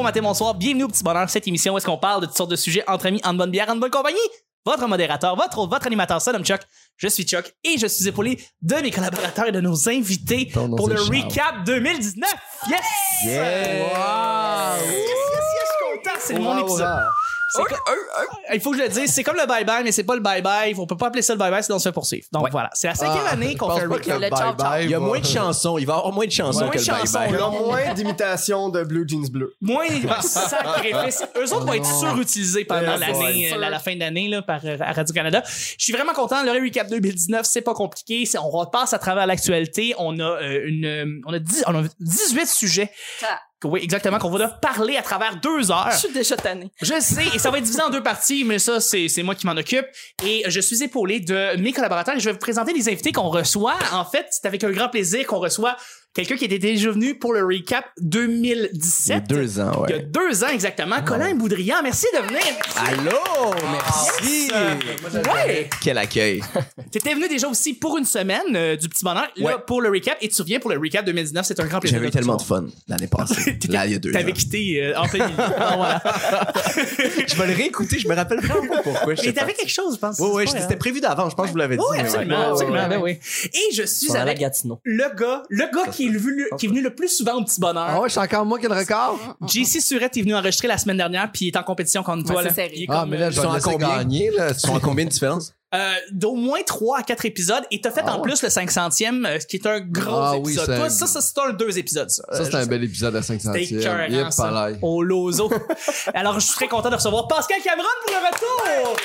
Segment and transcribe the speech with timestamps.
[0.00, 0.54] bon matin, bonsoir.
[0.54, 2.82] Bienvenue au Petit Bonheur, cette émission où est-ce qu'on parle de toutes sortes de sujets
[2.88, 4.16] entre amis, en bonne bière, en bonne compagnie.
[4.64, 6.62] Votre modérateur, votre animateur, nom Chuck.
[6.96, 10.68] Je suis Chuck et je suis épaulé de mes collaborateurs et de nos invités Ton
[10.68, 11.22] nom, pour c'est le Charles.
[11.24, 12.30] recap 2019.
[12.70, 12.80] Yes!
[13.24, 13.34] Yeah!
[13.34, 16.18] Yes, yes, yes, je suis content.
[16.18, 16.98] C'est mon épisode.
[17.52, 17.78] C'est comme-
[18.54, 20.74] Il faut que je le dise, c'est comme le bye-bye, mais c'est pas le bye-bye.
[20.78, 22.26] On peut pas appeler ça le bye-bye, sinon on se fait poursuivre.
[22.32, 24.52] Donc voilà, c'est la cinquième Ah, année qu'on fait Le ciao, ciao.
[24.54, 25.78] bye-bye Il y a moins de chansons.
[25.78, 27.28] Il va y avoir moins de chansons Moins que de le bye-bye.
[27.28, 29.54] Il y a moins d'imitations de Blue Jeans Bleu.
[29.60, 29.86] Moins
[30.22, 31.22] sacrifice.
[31.36, 34.92] Eux autres vont être surutilisés pendant l'année, la, la fin d'année là, par euh, à
[34.92, 35.42] Radio-Canada.
[35.44, 36.42] Je suis vraiment content.
[36.42, 38.24] Le recap 2019, c'est pas compliqué.
[38.42, 39.94] On repasse à travers l'actualité.
[39.98, 42.90] On a euh, une, on a, 10 on a 18 sujets.
[43.22, 43.38] Ah.
[43.64, 45.90] Oui, exactement, qu'on va parler à travers deux heures.
[45.92, 46.70] Je suis déjà tannée.
[46.80, 49.34] Je sais, et ça va être divisé en deux parties, mais ça, c'est, c'est moi
[49.34, 49.86] qui m'en occupe.
[50.24, 53.28] Et je suis épaulé de mes collaborateurs et je vais vous présenter les invités qu'on
[53.28, 53.74] reçoit.
[53.92, 55.76] En fait, c'est avec un grand plaisir qu'on reçoit
[56.14, 59.06] quelqu'un qui était déjà venu pour le recap 2017.
[59.06, 60.02] Il y a deux ans, Il y a ouais.
[60.04, 60.96] deux ans exactement.
[61.04, 62.40] Colin Boudrian, merci de venir.
[62.76, 63.54] Allô!
[63.72, 64.50] Merci!
[65.32, 65.68] Ouais!
[65.82, 66.42] Quel accueil.
[66.90, 69.54] T'étais venu déjà aussi pour une semaine euh, du petit bonheur, là, Ouais.
[69.66, 71.46] pour le recap, et tu reviens pour le recap 2019.
[71.46, 71.98] C'est un grand plaisir.
[71.98, 73.44] J'avais eu tellement de fun l'année passée.
[73.58, 74.14] T'étais- Là, il y a deux ans.
[74.14, 75.24] T'avais quitté euh, en milieu.
[75.62, 76.02] Ah, voilà.
[77.26, 77.98] Je vais le réécouter.
[77.98, 79.14] Je me rappelle vraiment pas pourquoi.
[79.14, 80.18] je Mais t'avais quelque chose, je pense.
[80.18, 81.28] Oui, oui, c'était prévu d'avant.
[81.30, 81.82] Je pense que je vous l'avais dit.
[81.90, 82.02] Oui, ouais.
[82.04, 83.20] absolument, ouais, absolument, ouais, ben ouais.
[83.22, 83.48] oui.
[83.70, 84.38] Et je suis avec
[84.84, 87.60] le gars, le gars qui est venu, qui est venu le plus souvent au petit
[87.60, 87.86] bonheur.
[87.88, 89.18] Ah ouais, c'est encore moi qui ai le record?
[89.46, 92.42] JC Surette est venu enregistrer la semaine dernière, puis il est en compétition contre toi.
[92.42, 92.66] Ouais, là.
[92.72, 93.96] Il est Ah, comme, mais là, euh, je Ils vais sont te à laisser combien?
[93.98, 94.48] gagner, là?
[94.50, 95.52] Ils sont à combien de différence?
[95.72, 97.62] euh, d'au moins 3 à 4 épisodes.
[97.70, 98.22] Et t'as fait Ah en ouais.
[98.22, 100.66] plus le 500e, euh, ce qui est un gros Ah oui, épisode.
[100.66, 102.24] c'est Toi, un- ça, ça, c'est un deux épisodes, ça.
[102.32, 104.68] Ça, Euh, c'est je un bel épisode à 500 C'était écœurant, Yep, ça.
[104.82, 105.48] Au lozo.
[106.14, 108.96] Alors, je suis très content de recevoir Pascal Cameron pour le retour.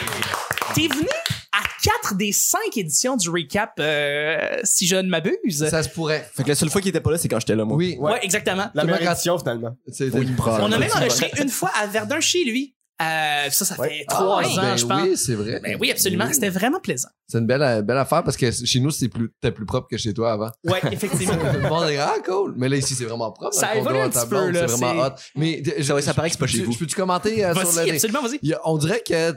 [0.73, 1.07] T'es venu
[1.51, 1.59] à
[2.09, 5.67] 4 des 5 éditions du recap, euh, si je ne m'abuse.
[5.69, 6.27] Ça se pourrait.
[6.33, 7.77] Fait que la seule fois qu'il était pas là, c'est quand j'étais là, moi.
[7.77, 7.97] Oui.
[7.99, 8.67] Ouais, exactement.
[8.73, 9.75] La meilleure édition, finalement.
[9.91, 10.27] C'était Oui.
[10.45, 12.75] On a même enregistré une fois à Verdun chez lui.
[13.01, 14.05] Euh, ça, ça fait Ouais.
[14.07, 15.01] trois Ah, ans, ben je pense.
[15.03, 15.59] Oui, c'est vrai.
[15.61, 16.27] Ben oui, absolument.
[16.27, 16.33] Oui.
[16.33, 17.09] C'était vraiment plaisant.
[17.27, 19.97] C'est une belle, belle affaire parce que chez nous, c'est plus, c'était plus propre que
[19.97, 20.49] chez toi avant.
[20.63, 21.35] Ouais, effectivement.
[21.69, 22.53] Monde est, ah, cool.
[22.55, 23.53] Mais là, ici, c'est vraiment propre.
[23.53, 25.15] Ça évolue un petit peu, là, C'est vraiment c'est- hot.
[25.35, 26.71] Mais, je- Ça, ouais, ça paraît que c'est pas chez je- vous.
[26.71, 27.91] Je peux-tu commenter euh, sur le.
[27.91, 28.55] absolument, vas-y.
[28.63, 29.33] On dirait que euh,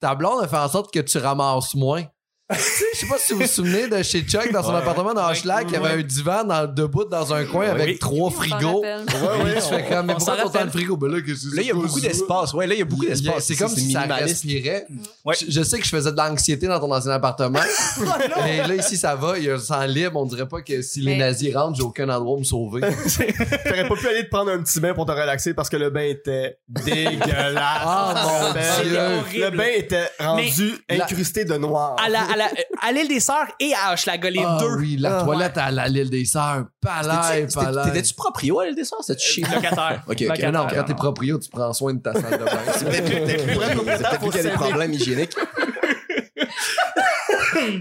[0.00, 2.04] ta blonde a fait en sorte que tu ramasses moins.
[2.48, 4.76] Tu sais, Je sais pas si vous vous souvenez de chez Chuck dans son Ouais.
[4.78, 7.98] appartement dans Hochelag, il y avait un divan dans, debout dans un coin avec Oui.
[7.98, 8.82] trois On frigos.
[8.82, 8.94] Ouais,
[9.44, 9.54] ouais.
[9.56, 10.66] tu fais comme, mais on pourquoi rappelle.
[10.66, 10.96] de frigos?
[10.96, 12.54] Ben là, qu'est-ce que Là, il y a beaucoup d'espace.
[12.54, 13.44] Ouais, là, il y a beaucoup d'espace.
[13.46, 14.86] C'est comme si ça respirait.
[15.24, 15.34] Ouais.
[15.40, 17.58] Je, je sais que je faisais de l'anxiété dans ton ancien appartement.
[18.44, 19.38] mais là, ici, ça va.
[19.38, 20.20] Il y a un sang libre.
[20.20, 22.80] On dirait pas que si les nazis rentrent, j'ai aucun endroit où me sauver.
[23.64, 25.90] T'aurais pas pu aller te prendre un petit bain pour te relaxer parce que le
[25.90, 27.56] bain était dégueulasse.
[27.58, 29.40] Ah, mon Dieu.
[29.40, 31.96] Le bain était rendu incrusté de noir.
[32.40, 35.56] À, la, l'île des Sœurs et à Hochelaga, les Ah deux oui, la Ah, toilette
[35.58, 36.66] à la l'île des Sœurs.
[36.80, 37.82] Palais, T'étais- palais.
[37.84, 39.02] T'étais-tu proprio à l'île des Sœurs?
[39.04, 40.02] C'était chez locataires.
[40.08, 40.42] Ok, ok.
[40.52, 42.50] Non, quand t'es proprio, tu prends soin de ta salle de bain.
[42.76, 45.34] C'est peut-être lui qui a des problèmes hygiéniques.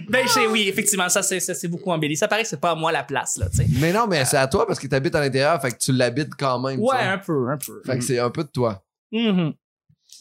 [0.09, 2.15] Ben, je sais, oui, effectivement, ça, c'est, ça, c'est beaucoup embelli.
[2.15, 3.67] Ça paraît que c'est pas à moi la place, là, tu sais.
[3.79, 6.33] mais non, mais c'est à toi parce que t'habites à l'intérieur, fait que tu l'habites
[6.37, 6.79] quand même.
[6.79, 7.03] Ouais, sais.
[7.03, 7.81] un peu, un peu.
[7.85, 8.83] Fait que c'est un peu de toi.
[9.11, 9.53] Mhm.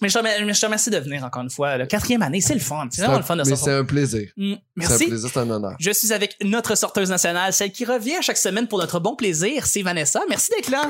[0.00, 1.76] Mais je te remercie- de venir encore une fois.
[1.78, 2.86] La quatrième année, c'est le fun.
[2.90, 3.64] C'est un- vraiment le fun de Mais sortir.
[3.64, 4.28] c'est un plaisir.
[4.36, 5.06] Mm, C'est un Merci.
[5.06, 5.76] plaisir, c'est un honneur.
[5.78, 9.66] Je suis avec notre sorteuse nationale, celle qui revient chaque semaine pour notre bon plaisir.
[9.66, 10.20] C'est Vanessa.
[10.28, 10.88] Merci d'être là.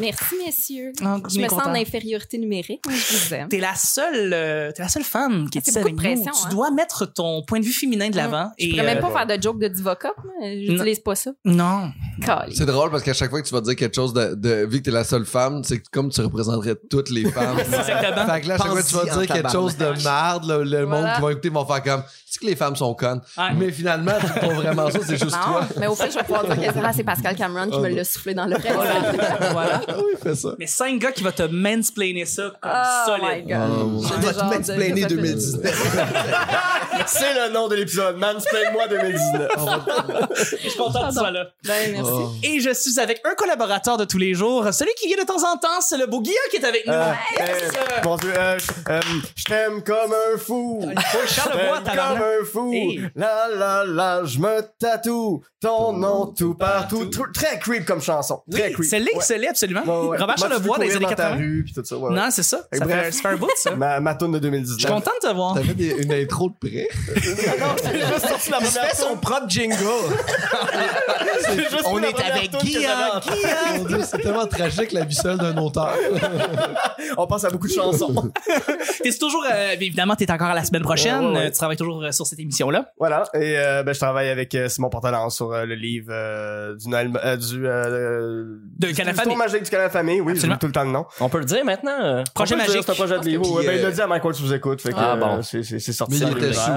[0.00, 0.92] Merci, messieurs.
[1.04, 2.82] Ah, Je est me sens en infériorité numérique.
[2.88, 3.48] Je vous aime.
[3.48, 5.98] T'es la seule, euh, t'es la seule femme qui est C'est ici avec nous.
[5.98, 6.48] pression, Tu hein.
[6.50, 8.50] dois mettre ton point de vue féminin de l'avant.
[8.58, 10.14] Je et pourrais même euh, pas faire de joke de Divocop.
[10.42, 11.30] J'utilise pas ça.
[11.44, 11.92] Non.
[12.52, 14.78] C'est drôle parce qu'à chaque fois que tu vas dire quelque chose de, de vu
[14.78, 17.58] que t'es la seule femme, c'est comme tu représenterais toutes les femmes.
[17.58, 18.26] Exactement.
[18.26, 20.58] fait que là, à chaque fois que tu vas dire quelque chose de marde, là,
[20.58, 22.02] le monde qui va écouter vont faire comme
[22.34, 23.20] c'est que les femmes sont connes.
[23.36, 23.44] Ouais.
[23.56, 25.66] Mais finalement, c'est pas vraiment ça, c'est juste Non, toi.
[25.78, 28.04] mais au fait, je vais pouvoir dire que ah, c'est Pascal Cameron qui me l'a
[28.04, 28.72] soufflé dans l'oreille.
[29.52, 29.80] voilà.
[29.88, 30.50] Ah oui, fais ça.
[30.58, 33.48] Mais cinq gars qui vont te mansplainer ça comme Oh my solide.
[33.48, 33.70] god.
[33.70, 36.00] Oh, J'ai On va déjà te mansplainer de- 2019.
[37.06, 38.16] C'est le nom de l'épisode.
[38.16, 39.48] Mansplain-moi 2019.
[40.36, 41.46] Je suis content que tu sois là.
[41.64, 42.10] Ben, merci.
[42.12, 42.30] Oh.
[42.42, 45.42] Et je suis avec un collaborateur de tous les jours, celui qui vient de temps
[45.50, 46.92] en temps, c'est le beau Guillaume qui est avec nous.
[46.92, 47.48] Euh, Yes!
[47.74, 49.00] euh, mon Dieu, euh, je- euh,
[49.36, 50.80] je t'aime comme un fou.
[50.90, 51.26] Il faut le
[52.24, 52.72] Un fou.
[52.72, 53.00] Hey.
[53.14, 57.04] La la la, je me tatoue ton nom tout partout.
[57.06, 58.42] Tr- Très creep comme chanson.
[58.50, 58.86] Très Oui, creep.
[58.88, 59.20] c'est laid, Ouais.
[59.22, 59.82] c'est laid, absolument.
[59.82, 60.18] Ouais, ouais.
[60.18, 61.36] Robert Charlevoix peux dans les courir années dans ta 80.
[61.36, 61.96] rue, puis tout ça.
[61.96, 62.60] Non, c'est ça.
[62.72, 63.04] Et Ça bref.
[63.06, 63.70] fait, ça fait un bout, ça.
[63.76, 64.76] Ma, ma de 2019.
[64.78, 65.54] Je suis content de te voir.
[65.54, 66.88] T'as fait des- une intro de près?
[67.14, 67.30] J'ai
[68.00, 69.76] juste sorti la Il première fait son propre jingle.
[71.86, 72.52] On est avec.
[73.78, 75.94] Mon Dieu, c'est tellement tragique la vie seule d'un auteur.
[77.16, 78.32] On pense à beaucoup de chansons.
[79.02, 81.38] T'es toujours, euh, évidemment, t'es encore à la semaine prochaine.
[81.46, 82.86] Tu travailles toujours euh, sur cette émission-là.
[82.98, 83.24] Voilà.
[83.34, 86.88] Et euh, ben, je travaille avec euh, Simon Portalance sur euh, le livre euh, du
[86.88, 89.34] Noël, euh, du euh, De du- Canal du Famille.
[89.34, 90.20] tour magique du Canal Famille.
[90.20, 90.58] Oui, Absolument.
[90.58, 91.04] tout le temps le nom.
[91.20, 91.98] On peut le dire maintenant?
[92.02, 92.82] euh, Projet magique.
[92.84, 93.50] C'est un projet de livre.
[93.52, 94.80] Ouais, ben, il l'a dit à Michael sous écoute.
[94.80, 95.42] Fait que, Ah, bon.
[95.42, 96.18] c'est c'est- c'est sorti.
[96.22, 96.70] Mais il était sous.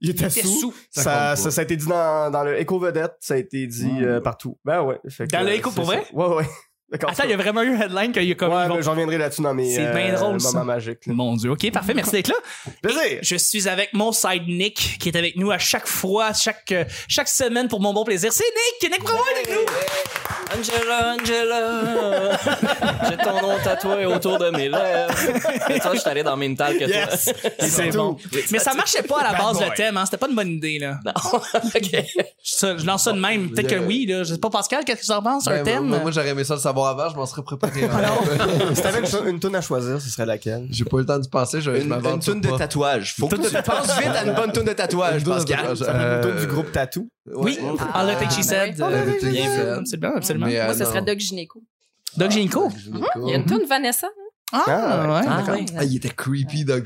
[0.00, 0.48] Il était sous.
[0.48, 0.74] sous.
[0.90, 4.20] Ça Ça, a été dit dans, dans le Éco Vedette, ça a été dit euh,
[4.20, 4.58] partout.
[4.64, 5.00] Ben ouais.
[5.08, 6.04] Fait que, Dans le pour vrai?
[6.12, 6.44] Ouais, ouais.
[6.92, 7.10] D'accord.
[7.10, 8.52] Attends, il y a vraiment eu un headline qu'il y a comme.
[8.52, 10.48] Ouais, vont- mais j'en reviendrai là-dessus dans mes C'est bien euh, drôle, ça.
[10.52, 11.06] moments magiques.
[11.06, 11.14] là.
[11.14, 12.34] Mon Dieu, ok, parfait, merci d'être là.
[12.82, 13.18] Plaisir.
[13.22, 16.84] Je suis avec mon side Nick qui est avec nous à chaque fois, chaque, euh,
[17.08, 18.32] chaque semaine pour mon bon plaisir.
[18.32, 18.44] C'est
[18.82, 18.92] Nick!
[18.92, 19.72] Nick Bravo est avec nous!
[20.56, 22.38] Angela, Angela,
[23.10, 25.70] j'ai ton nom tatoué autour de mes lèvres.
[25.70, 27.32] Et toi, je suis allé dans Mental que Yes.
[27.58, 28.16] C'est bon.
[28.52, 30.04] Mais ça marchait pas à la base, le thème, hein.
[30.04, 31.00] C'était pas une bonne idée, là.
[31.04, 31.12] Non.
[31.74, 32.04] ok.
[32.42, 33.50] Ça, je lance ça de même.
[33.50, 34.22] Peut-être que oui, là.
[34.22, 35.46] Je sais pas, Pascal, qu'est-ce que tu en penses?
[35.46, 35.84] Ben, un thème?
[35.86, 37.80] Moi, moi, j'aurais aimé ça le savoir avant, je m'en serais préparé.
[38.74, 40.66] Si t'avais une, une toune à choisir, ce serait laquelle?
[40.70, 43.14] J'ai pas eu le temps d'y penser, je, Une, une sur toune de tatouage.
[43.18, 45.66] Faut que tu penses vite à une bonne toune de tatouage, de Pascal.
[45.70, 47.08] une toune Euh, du groupe Tattoo.
[47.34, 47.58] oui.
[47.94, 48.76] All the things she Ah, said.
[48.76, 49.72] ben euh, bien.
[49.78, 50.46] Absolument, absolument.
[50.48, 51.62] Euh, Moi, ce serait Doc Gynéco.
[52.16, 52.70] Doc Gynéco.
[52.70, 53.06] Gynéco.
[53.22, 54.08] Il y a une toune Vanessa.
[54.54, 55.26] Ah, Ah, ouais.
[55.28, 55.66] Ah, Ouais.
[55.76, 56.84] Ah, il était creepy, Doc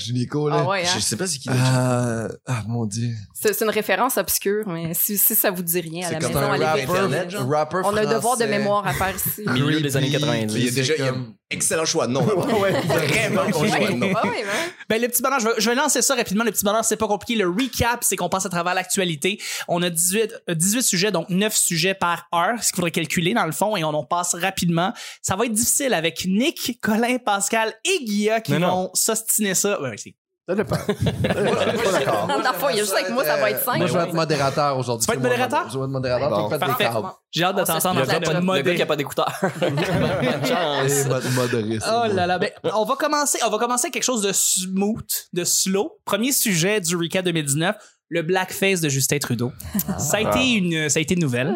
[0.48, 0.60] là.
[0.64, 0.90] Ah ouais, hein?
[0.94, 1.48] Je sais pas c'est qui.
[1.52, 3.10] Ah, ah, mon dieu.
[3.34, 6.38] C'est c'est une référence obscure, mais si, si ça vous dit rien à la maison,
[6.40, 6.80] un allez rapper.
[6.86, 6.98] vérifier.
[7.04, 7.48] Internet, genre?
[7.50, 8.46] rapper On a un devoir de français.
[8.58, 9.42] mémoire à faire ici.
[9.46, 10.54] Milieu des années Creepy, 90.
[10.54, 11.14] Il y a déjà il y a
[11.50, 12.24] excellent choix de nom.
[12.60, 12.72] ouais.
[12.72, 14.44] Vraiment bon choix ouais, ouais.
[14.88, 16.44] Ben, le petit bonheur, je vais, je vais lancer ça rapidement.
[16.44, 17.36] Le petit bonheur, c'est pas compliqué.
[17.40, 19.40] Le recap, c'est qu'on passe à travers l'actualité.
[19.68, 23.34] On a 18, euh, 18 sujets, donc 9 sujets par heure, ce qu'il faudrait calculer
[23.34, 24.92] dans le fond, et on en passe rapidement.
[25.22, 28.68] Ça va être difficile avec Nick, Colin, Pascal et Guilla qui Mais non.
[28.68, 29.80] vont s'ostiner ça.
[29.80, 30.14] Ouais, c'est-
[30.48, 30.76] Ça dépend.
[31.22, 32.26] Pas d'accord.
[32.26, 33.78] Dans le fond, il y a juste avec moi, ça va être simple.
[33.78, 35.04] Moi, je vais être modérateur aujourd'hui.
[35.06, 35.68] Tu vas être modérateur?
[35.70, 36.48] Je vais être modérateur.
[36.48, 36.58] Bon.
[36.58, 36.88] Parfait.
[37.30, 38.96] J'ai hâte de t'entendre en Le train gars, de pas- le gars qui a pas
[38.96, 39.30] d'écouteur.
[39.60, 41.32] Bonne chance.
[41.34, 44.32] Modéré, Oh là là, ben, on va commencer, on va commencer avec quelque chose de
[44.32, 45.98] smooth, de slow.
[46.06, 47.76] Premier sujet du recap 2019,
[48.08, 49.52] le blackface de Justin Trudeau.
[49.98, 51.54] Ça a été une, ça a été une nouvelle.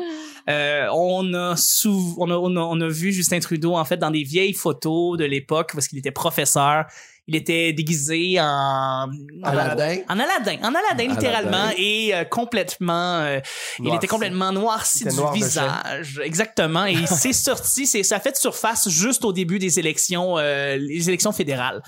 [0.51, 3.97] Euh, on a sou- on a, on a, on a vu Justin Trudeau en fait
[3.97, 6.85] dans des vieilles photos de l'époque parce qu'il était professeur.
[7.29, 9.09] Il était déguisé en
[9.45, 9.99] Aladdin.
[10.09, 11.75] en Aladdin, en Aladdin littéralement Aladdin.
[11.79, 13.39] et euh, complètement euh,
[13.79, 18.17] il était complètement noirci Il du noir de visage, exactement et c'est sorti, c'est ça
[18.17, 21.81] a fait surface juste au début des élections euh, les élections fédérales.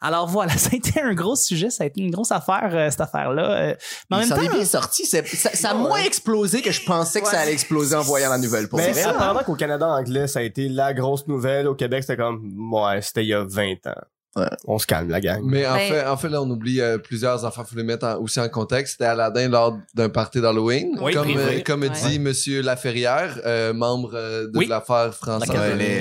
[0.00, 2.88] Alors voilà, ça a été un gros sujet, ça a été une grosse affaire euh,
[2.90, 3.50] cette affaire-là.
[3.70, 3.74] Euh,
[4.10, 5.04] mais en même Ça en est temps, bien sorti.
[5.06, 8.30] C'est- Ça, ça a moins explosé que je pensais que ça allait exploser en voyant
[8.30, 8.68] la nouvelle.
[8.68, 9.02] Pour Mais vrai.
[9.04, 11.66] apparemment qu'au Canada anglais, ça a été la grosse nouvelle.
[11.66, 13.94] Au Québec, c'était comme, ouais, c'était il y a 20 ans.
[14.36, 14.46] Ouais.
[14.66, 15.40] On se calme, la gang.
[15.44, 17.64] Mais en Ben- fait, en fait, là, on oublie euh, plusieurs enfants.
[17.64, 18.92] Faut les mettre en- aussi en contexte.
[18.92, 20.96] C'était Aladdin lors d'un party d'Halloween.
[21.00, 21.42] Oui, comme, privé.
[21.58, 21.88] euh, comme Ouais.
[21.90, 24.66] dit Monsieur Laferrière, euh, membre euh, de Oui.
[24.66, 25.48] l'affaire française.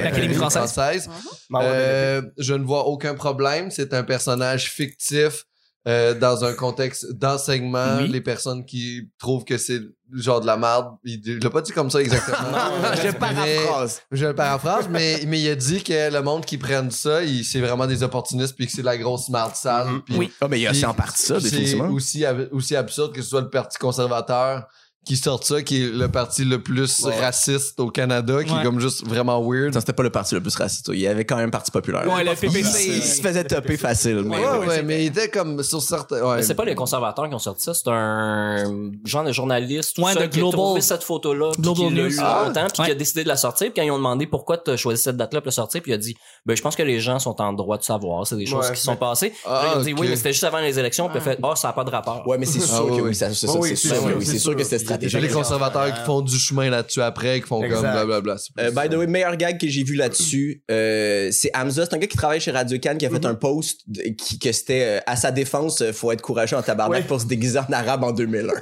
[0.04, 1.10] L'Académie- française.
[1.54, 3.72] Euh, je ne vois aucun problème.
[3.72, 5.46] C'est un personnage fictif
[5.88, 7.98] euh, dans un contexte d'enseignement.
[8.00, 8.08] Oui.
[8.08, 9.82] Les personnes qui trouvent que c'est
[10.14, 12.38] genre de la merde, il il l'a pas dit comme ça exactement.
[12.96, 14.02] je Mais- paraphrase.
[14.12, 17.60] je le paraphrase, mais, mais il a dit que le monde qui prenne ça, c'est
[17.60, 19.88] vraiment des opportunistes puis que c'est la grosse marde sale.
[19.88, 20.02] Mhm.
[20.04, 20.32] puis- Oui.
[20.42, 21.90] Ah, mais il y a c'est en partie ça, c'est définitivement.
[21.90, 24.68] aussi, ab- aussi absurde que ce soit le Parti conservateur
[25.06, 27.20] qui sorte ça, qui est le parti le plus Ouais.
[27.20, 28.60] raciste au Canada, qui Ouais.
[28.62, 29.74] est comme juste vraiment weird.
[29.74, 30.90] Ça, c'était pas le parti le plus raciste.
[30.94, 32.08] Il y avait quand même un parti populaire.
[32.12, 32.88] Ouais, le il, PPC.
[32.88, 34.24] il se faisait topper facile.
[34.26, 34.68] Mais Ouais, ouais.
[34.68, 36.22] ouais, mais il était comme sur certains.
[36.22, 36.36] Ouais.
[36.38, 40.02] Mais c'est pas les conservateurs qui ont sorti ça, c'est un genre de journaliste tout
[40.04, 42.44] Ouais, seul de qui a Global- trouvé cette photo-là, puis Global qui l'a eu Ah,
[42.48, 42.86] longtemps, puis ouais.
[42.88, 45.02] qui a décidé de la sortir, puis quand ils ont demandé pourquoi tu as choisi
[45.04, 47.20] cette date-là pour la sortir, puis il a dit ben je pense que les gens
[47.20, 49.34] sont en droit de savoir, c'est des choses Ouais, qui sont passées.
[49.46, 50.00] Ah, là, ils ont dit ok.
[50.02, 51.84] oui, mais c'était juste avant les élections, puis il a fait oh ça a pas
[51.84, 52.28] de rapport.
[52.28, 53.16] Ouais, mais c'est sûr Ah, que oui.
[53.16, 55.22] c'est sûr, sûr, oui, c'est sûr que c'était stratégique.
[55.22, 57.82] les conservateurs qui font du chemin là-dessus après, qui font Exact.
[57.82, 58.36] comme blablabla.
[58.60, 61.86] Euh, by the way, meilleur gag que j'ai vu là-dessus, euh, c'est Hamza.
[61.86, 63.32] C'est un gars qui travaille chez Radio Can qui a fait Mhm.
[63.32, 63.82] un post
[64.18, 67.08] qui, que c'était euh, à sa défense, euh, faut être courageux en tabarnak Oui.
[67.08, 68.54] pour se déguiser en arabe en 2001.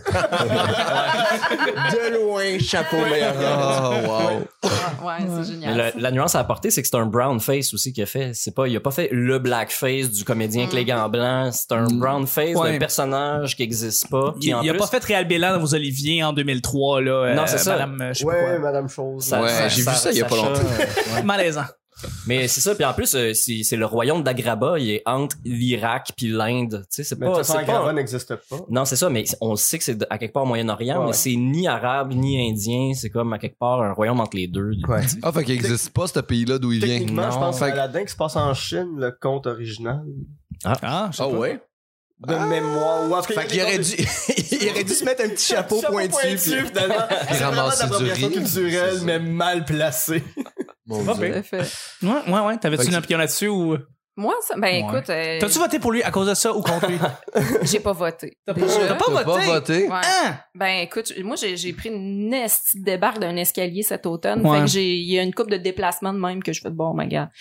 [1.91, 3.53] de loin, chapeau meilleur gag.
[3.83, 5.07] Oh, wow.
[5.07, 5.13] Ouais,
[5.43, 5.77] c'est génial.
[5.77, 8.31] la, la nuance à apporter, c'est que c'est un brown face aussi qu'il a fait.
[8.33, 11.53] C'est pas, il a pas fait le black face du comédien avec les gants blancs.
[11.53, 11.99] C'est un Mm.
[11.99, 12.73] brown face Ouais.
[12.73, 14.33] d'un personnage qui existe pas.
[14.41, 17.11] il, en il a pas fait Réal Bélan dans vos Oliviers en 2003 là.
[17.11, 17.71] euh, Non, c'est ça.
[17.73, 18.59] Madame, euh, je sais pas Ouais, quoi.
[18.59, 19.23] Madame Chose.
[19.23, 20.49] ça- Ouais, ça- j'ai vu ça il y a pas longtemps.
[20.59, 21.23] euh, ouais.
[21.23, 21.65] Malaisant.
[22.27, 26.11] Mais c'est ça, puis en plus, c'est c'est le royaume d'Agraba, il est entre l'Irak
[26.17, 26.81] puis l'Inde.
[26.89, 27.93] Tu sais, c'est pas, toute façon, c'est Agrava pas.
[27.93, 28.57] n'existe pas.
[28.69, 31.05] Non, c'est ça, mais on sait que c'est à quelque part au Moyen-Orient, Ouais.
[31.07, 34.47] mais c'est ni arabe ni indien, c'est comme à quelque part un royaume entre les
[34.47, 34.71] deux.
[34.85, 34.99] Ouais.
[35.21, 36.97] Ah, fait qu'il existe pas ce pays-là d'où il vient.
[36.97, 40.03] Techniquement, je pense que Aladdin qui se passe en Chine, le conte original.
[40.65, 41.37] Ah, je sais Ah pas.
[41.37, 41.61] ouais?
[42.19, 43.09] De mémoire.
[43.09, 43.91] Ou en tout cas, Fait qu'il aurait dû,
[44.51, 46.13] il aurait dû se mettre un petit chapeau, pointu.
[46.21, 46.95] puis- finalement.
[47.29, 48.33] C'est vraiment de ramasser du l'appropriation riz.
[48.35, 50.23] culturelle, mais mal placée.
[50.85, 51.31] Mon Pas Dieu.
[51.31, 51.43] pire.
[51.49, 52.05] Tout à fait.
[52.05, 52.57] Ouais, ouais, ouais.
[52.57, 53.77] T'avais-tu une opinion là-dessus ou?
[54.15, 54.79] Moi, ça, ben Ouais.
[54.81, 56.99] écoute, euh, T'as-tu voté pour lui à cause de ça ou contre lui?
[57.63, 58.37] j'ai pas voté.
[58.45, 59.45] T'as pas T'as pas voté?
[59.47, 59.87] voté?
[59.87, 60.01] Ouais.
[60.03, 60.37] Hein?
[60.53, 64.45] Ben écoute, moi j'ai pris une esti de débarque d'un escalier cet automne.
[64.45, 64.59] Ouais.
[64.59, 66.69] Fait que j'ai il y a une coupe de déplacements de même que je fais
[66.69, 67.31] de bon, ma gars.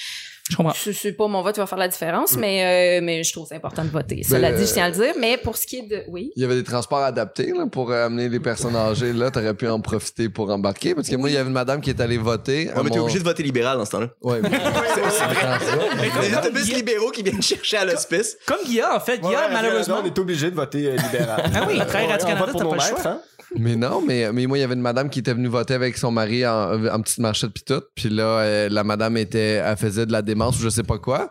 [0.53, 0.73] Je comprends.
[0.75, 3.47] C'est c'est pas mon vote qui va faire la différence, mais euh, mais je trouve
[3.49, 4.23] c'est important de voter.
[4.23, 5.15] Cela Ben, dit, je tiens à le dire.
[5.19, 6.31] Mais pour ce qui est de, oui.
[6.37, 9.13] Il y avait des transports adaptés là, pour euh, amener les personnes âgées.
[9.13, 10.95] Là, t'aurais pu en profiter pour embarquer.
[10.95, 12.69] Parce que moi, il y avait une madame qui est allée voter.
[12.69, 14.09] Ouais, mais t'es mon- obligé de voter libéral dans ce temps-là.
[14.23, 14.51] Ouais, mais-
[16.23, 18.37] Les autobus libéraux qui viennent chercher à l'hospice.
[18.47, 19.19] Comme Guilla, en fait.
[19.19, 19.97] Guilla, Ouais, ouais, malheureusement.
[20.03, 21.51] On est obligé de voter euh, libéral.
[21.55, 23.21] Ah oui, très Radio-Canada, on vote pour nos maîtres, hein?
[23.57, 25.97] Mais non, mais, mais moi, il y avait une madame qui était venue voter avec
[25.97, 27.83] son mari en, petite marchette pis tout.
[27.95, 31.31] Puis là, la madame était, elle faisait de la démence ou je sais pas quoi.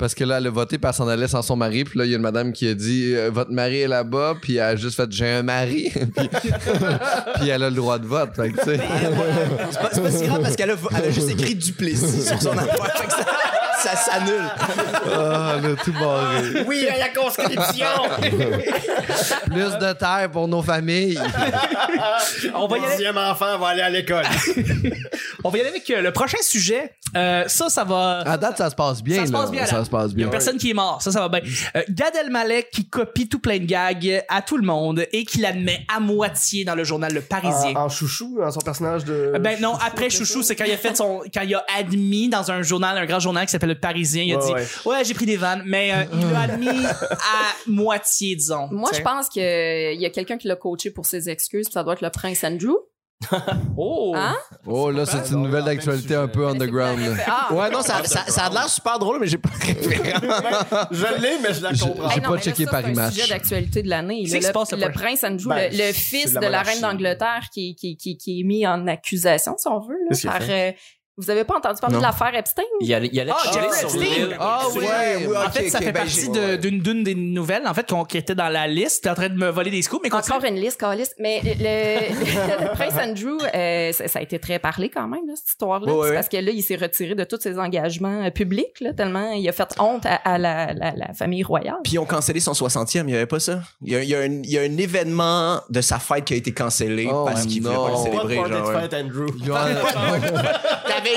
[0.00, 1.84] Parce que là, elle a voté, puis elle s'en allait sans son mari.
[1.84, 4.36] Puis là, il y a une madame qui a dit euh, Votre mari est là-bas.
[4.40, 5.90] Puis elle a juste fait J'ai un mari.
[6.16, 6.28] puis,
[7.34, 8.30] puis elle a le droit de vote.
[8.34, 8.80] Tu sais.
[9.70, 12.40] C'est pas, c'est pas si grave parce qu'elle a, elle a juste écrit Duplessis sur
[12.40, 13.59] son affaire.
[13.82, 14.50] Ça, s'annule.
[15.12, 16.64] Ah, elle a tout barré.
[16.66, 17.86] Oui, à la conscription.
[19.46, 21.18] Plus de terre pour nos familles.
[22.54, 22.90] On va y aller.
[22.92, 24.24] Deuxième enfant va aller à l'école.
[25.44, 26.92] On va y aller avec euh, le prochain sujet.
[27.16, 28.20] Euh, ça, ça va.
[28.20, 29.20] À date, ça se passe bien.
[29.20, 29.64] Ça se passe bien.
[29.64, 30.28] Ça se passe Il y a bien.
[30.28, 31.40] personne qui est mort, ça, ça va bien.
[31.76, 35.38] Euh, Gad Elmalek qui copie tout plein de gags à tout le monde et qui
[35.38, 37.72] l'admet à moitié dans le journal Le Parisien.
[37.74, 39.32] En, en chouchou, dans son personnage de.
[39.34, 42.28] Euh, Ben non, après Chouchou, c'est quand il a fait son, quand il a admis
[42.28, 44.66] dans un journal, un grand journal qui s'appelle Le Parisien, il a Ouais, dit, ouais.
[44.96, 46.68] ouais, j'ai pris des vannes, mais euh, il l'a admis
[47.10, 48.68] à moitié, disons.
[48.70, 48.98] Moi, T'sais.
[48.98, 49.42] je pense qu'il
[50.00, 52.42] y a quelqu'un qui l'a coaché pour ses excuses, puis ça doit être le prince
[52.44, 52.74] Andrew.
[53.76, 54.14] Oh.
[54.16, 54.34] Hein?
[54.66, 56.98] Oh, là, c'est une nouvelle d'actualité un peu underground.
[57.26, 57.52] Ah.
[57.52, 59.50] Ouais, non, ça, ça, ça a l'air super drôle, mais j'ai pas.
[60.90, 62.08] Je l'ai, mais je la comprends.
[62.10, 63.14] j'ai Hey, pas checké ça, Paris c'est un Match.
[63.14, 64.24] sujet d'actualité de l'année.
[64.26, 65.24] Le, le le prince?
[65.24, 68.66] Andrew, Ben, le, fils de de la reine d'Angleterre qui, qui, qui, qui est mis
[68.66, 70.40] en accusation, si on veut, là, par...
[70.48, 70.72] euh,
[71.20, 72.00] vous avez pas entendu parler Non.
[72.00, 72.62] de l'affaire Epstein?
[72.80, 74.36] Il allait, il allait Ah, chiller Jeffrey Epstein.
[74.40, 76.58] Ah, ouais, ouais, en fait, ça fait ben, partie ouais.
[76.58, 79.04] d'une d'une des nouvelles, en fait, qu'on- qui était dans la liste.
[79.04, 80.36] T'es en train de me voler des scoops, mais continue.
[80.36, 81.08] Encore une liste, Carlis.
[81.18, 85.26] Mais le, le- le prince Andrew, euh, ça, ça a été très parlé quand même,
[85.26, 85.92] là, cette histoire-là.
[85.92, 86.14] Ouais, ouais.
[86.14, 89.48] Parce que là, il s'est retiré de tous ses engagements euh, publics, là, tellement il
[89.48, 91.76] a fait honte à, à la, la, la famille royale.
[91.84, 93.60] Puis ils ont cancellé son 60e, il y avait pas ça?
[93.82, 96.24] Il y a, il y a un, il y a un événement de sa fête
[96.24, 97.92] qui a été cancellé Oh, parce qu'il voulait pas le.
[97.92, 98.36] Pas de célébrer.
[98.36, 99.26] party genre, fête, Andrew.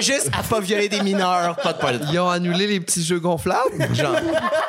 [0.01, 1.99] Juste à pas violer des mineurs, pas de party.
[2.11, 3.93] ils ont annulé les petits jeux gonflables?
[3.93, 4.15] Genre,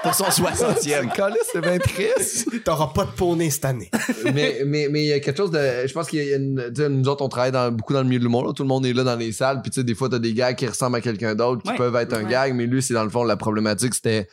[0.02, 1.12] pour son 60e.
[1.12, 2.48] Calais, c'est bien triste.
[2.64, 3.90] T'auras pas de poney cette année.
[4.32, 6.70] mais mais mais il y a quelque chose de je pense qu'il y a une
[6.74, 8.52] tu sais, nous autres on travaille dans, beaucoup dans le milieu de l'humour là.
[8.52, 10.32] tout le monde est là dans les salles puis tu sais des fois t'as des
[10.34, 11.76] gags qui ressemblent à quelqu'un d'autre qui Ouais.
[11.76, 12.30] peuvent être un Ouais.
[12.30, 14.28] gag mais lui c'est dans le fond la problématique c'était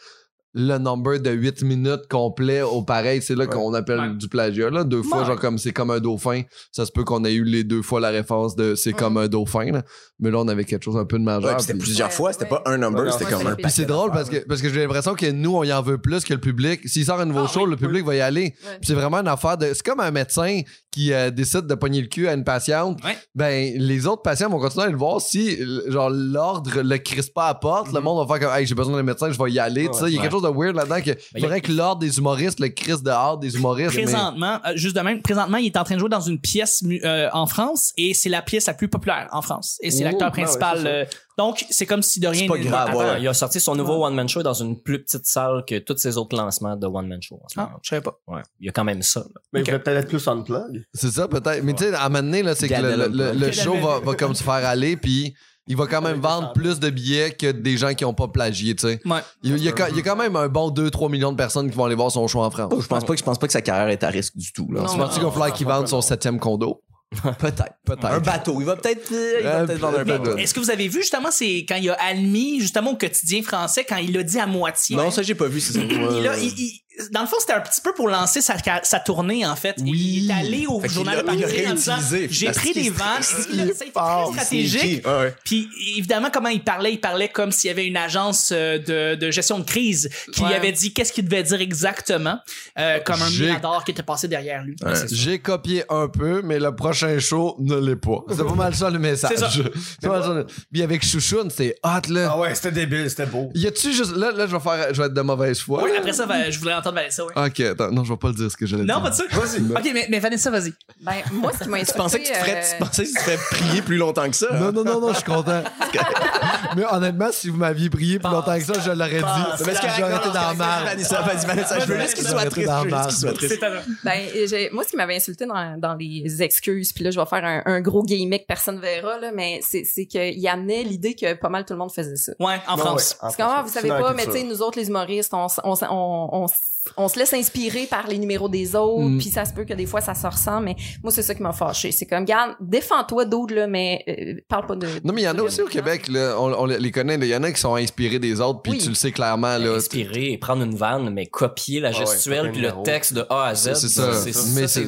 [0.53, 4.13] le number de 8 minutes complet au pareil c'est là qu'on appelle Ouais.
[4.15, 5.25] du plagiat là deux fois Ouais.
[5.27, 6.41] genre comme c'est comme un dauphin
[6.71, 9.27] ça se peut qu'on ait eu les deux fois la référence de c'est comme un
[9.29, 9.83] dauphin là.
[10.19, 12.45] mais là on avait quelque chose un peu de Ouais, majeur c'était plusieurs fois, c'était
[12.45, 12.49] ouais.
[12.49, 13.51] pas un number, Ouais, c'était comme un.
[13.55, 15.81] c'est- Puis c'est drôle parce que, parce que j'ai l'impression que nous, on y en
[15.81, 16.81] veut plus que le public.
[16.87, 18.53] S'il sort un nouveau Ah show, le public va y aller.
[18.81, 19.67] C'est vraiment une affaire de.
[19.73, 23.03] C'est comme un médecin qui euh, décide de pogner le cul à une patiente.
[23.03, 23.17] Ouais.
[23.33, 25.57] Ben, les autres patients vont continuer à le voir si,
[25.89, 27.93] genre, l'ordre le crisse pas à la porte.
[27.93, 29.87] Le monde va faire comme, hey, j'ai besoin d'un médecin, je vais y aller.
[29.87, 30.23] tu sais, il y a Ouais.
[30.23, 31.11] quelque chose de weird là-dedans que.
[31.11, 33.95] A- faudrait que l'ordre des humoristes, le crisse dehors des humoristes.
[33.95, 36.39] mais- Présentement, euh, juste de même, présentement, il est en train de jouer dans une
[36.39, 39.77] pièce mu- euh, en France et c'est la pièce la plus populaire en France.
[39.81, 40.85] Et c'est Oh, l'acteur ouais, principal.
[40.85, 41.05] euh,
[41.37, 42.67] donc, c'est comme si de rien pas n'était.
[42.69, 43.05] grave, ouais.
[43.05, 45.97] Attends, Il a sorti son nouveau one-man show dans une plus petite salle que tous
[45.97, 47.39] ses autres lancements de one-man show.
[47.43, 47.79] en ce Ah, moment.
[47.81, 48.19] je savais pas.
[48.27, 48.41] Ouais.
[48.59, 49.21] Il y a quand même ça.
[49.21, 49.41] là.
[49.53, 49.67] Mais Ok.
[49.69, 50.80] il peut-être être plus on plug.
[50.93, 51.63] C'est ça, peut-être.
[51.63, 53.53] Mais tu sais, à un moment donné, là, c'est que le, le- le- le Gad
[53.53, 55.33] show va, comme se faire aller, puis
[55.67, 58.75] il va quand même vendre plus de billets que des gens qui ont pas plagié,
[58.75, 58.99] tu sais.
[59.05, 59.19] Ouais.
[59.43, 61.77] Il y, a, il y a quand même un bon 2-3 millions de personnes qui
[61.77, 62.73] vont aller voir son show en France.
[62.79, 64.67] Je pense pas que je pense pas que sa carrière est à risque du tout.
[64.71, 66.81] Là, Non, Tu penses qu'il va falloir qu'il vende son septième condo?
[67.39, 67.73] Peut-être.
[67.85, 68.05] Peut-être.
[68.05, 68.55] Un bateau.
[68.61, 70.37] Il va peut-être euh, vendre un bateau.
[70.37, 73.85] Est-ce que vous avez vu justement, c'est quand il a admis justement au quotidien français,
[73.87, 74.95] quand il l'a dit à moitié?
[74.95, 75.59] Non, ça, j'ai pas vu.
[75.59, 75.79] C'est ça.
[75.81, 76.81] Il a- il- il-
[77.11, 79.75] dans le fond, c'était un petit peu pour lancer sa, sa tournée, en fait.
[79.81, 79.91] Oui.
[80.23, 81.47] Il est allé au Fait journal en disant,
[81.95, 82.27] réutilisé.
[82.29, 83.21] J'ai pris des vannes.
[83.51, 85.07] il Il est a- ça a été très stratégique.
[85.07, 85.35] Ouais, ouais.
[85.43, 89.15] Puis évidemment, comment il parlait, il parlait comme s'il y avait une agence euh, de,
[89.15, 92.37] de gestion de crise qui lui avait dit qu'est-ce qu'il devait dire exactement,
[92.79, 94.75] euh, comme un mirador qui était passé derrière lui.
[94.83, 94.95] Ouais.
[94.95, 95.13] C'est.
[95.13, 98.23] J'ai copié un peu, mais le prochain show ne l'est pas.
[98.29, 99.31] C'est pas mal ça le message.
[99.35, 99.49] C'est ça.
[100.01, 100.33] C'est pas mal ça.
[100.33, 102.29] le- Puis avec Chouchoun, c'est hot là.
[102.33, 103.49] Ah ouais, c'était débile, c'était beau.
[103.53, 104.15] Y a-tu juste.
[104.15, 105.83] Là, là je, vais faire, je vais être de mauvaise foi.
[105.83, 107.33] Oui, après ça, va- je voudrais entendre de Vanessa, oui.
[107.35, 108.95] Ok, attends, non, je vais pas le dire ce que j'allais dire.
[108.95, 109.23] Non, pas de ça?
[109.31, 109.61] Vas-y.
[109.71, 110.73] Ok, mais, mais Vanessa, vas-y.
[111.01, 111.97] Ben, moi, ce qui m'a Tu insulté...
[111.99, 114.29] pensais que tu, te ferais, euh, tu pensais que tu te ferais prier plus longtemps
[114.29, 114.47] que ça?
[114.53, 115.63] Non, non, non, non, je suis content.
[116.75, 119.69] Mais honnêtement, si vous m'aviez prié plus longtemps que ça, je l'aurais dit.
[119.69, 120.83] Est-ce que J'aurais été dans merde.
[120.85, 122.57] Vanessa, vas-y, Vanessa, je veux juste qu'il soit triste.
[122.57, 123.57] été dans Je veux la juste qu'il soit triste.
[123.59, 123.71] C'est à
[124.03, 127.43] Ben, moi, ce qui m'avait insulté dans, dans les excuses, puis là, je vais faire
[127.43, 131.49] un, un gros gimmick, personne verra, là, mais c'est, c'est qu'il amenait l'idée que pas
[131.49, 132.31] mal tout le monde faisait ça.
[132.39, 133.17] Ouais, en France.
[133.19, 135.73] Parce que, ah, vous savez pas, mais tu sais, nous autres, les humoristes, on, on,
[135.89, 136.53] on, on, s-
[136.97, 139.17] on se laisse inspirer par les numéros des autres, Mm.
[139.19, 141.43] puis ça se peut que des fois, ça se ressent, mais moi, c'est ça qui
[141.43, 141.91] m'a fâché.
[141.91, 144.87] C'est comme, garde, défends-toi d'autres, là, mais euh, parle pas de...
[145.03, 147.25] Non, mais il y en a aussi au Québec, là, on, on les connaît, là,
[147.25, 148.77] il y en a qui sont inspirés des autres, puis Oui.
[148.79, 149.57] tu le sais clairement.
[149.57, 153.25] Là, Inspirer et prendre une vanne, mais copier la ouais, gestuelle puis le texte de
[153.29, 153.73] A à Z.
[153.75, 154.07] C'est ça.
[154.55, 154.81] Mais c'est-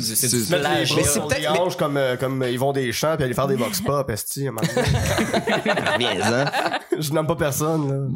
[0.49, 3.55] bras Mais c'est peut-être- comme, euh, comme ils vont des champs puis aller faire des
[3.55, 4.55] vox pop, esti, hein?
[6.99, 8.11] Je nomme pas personne.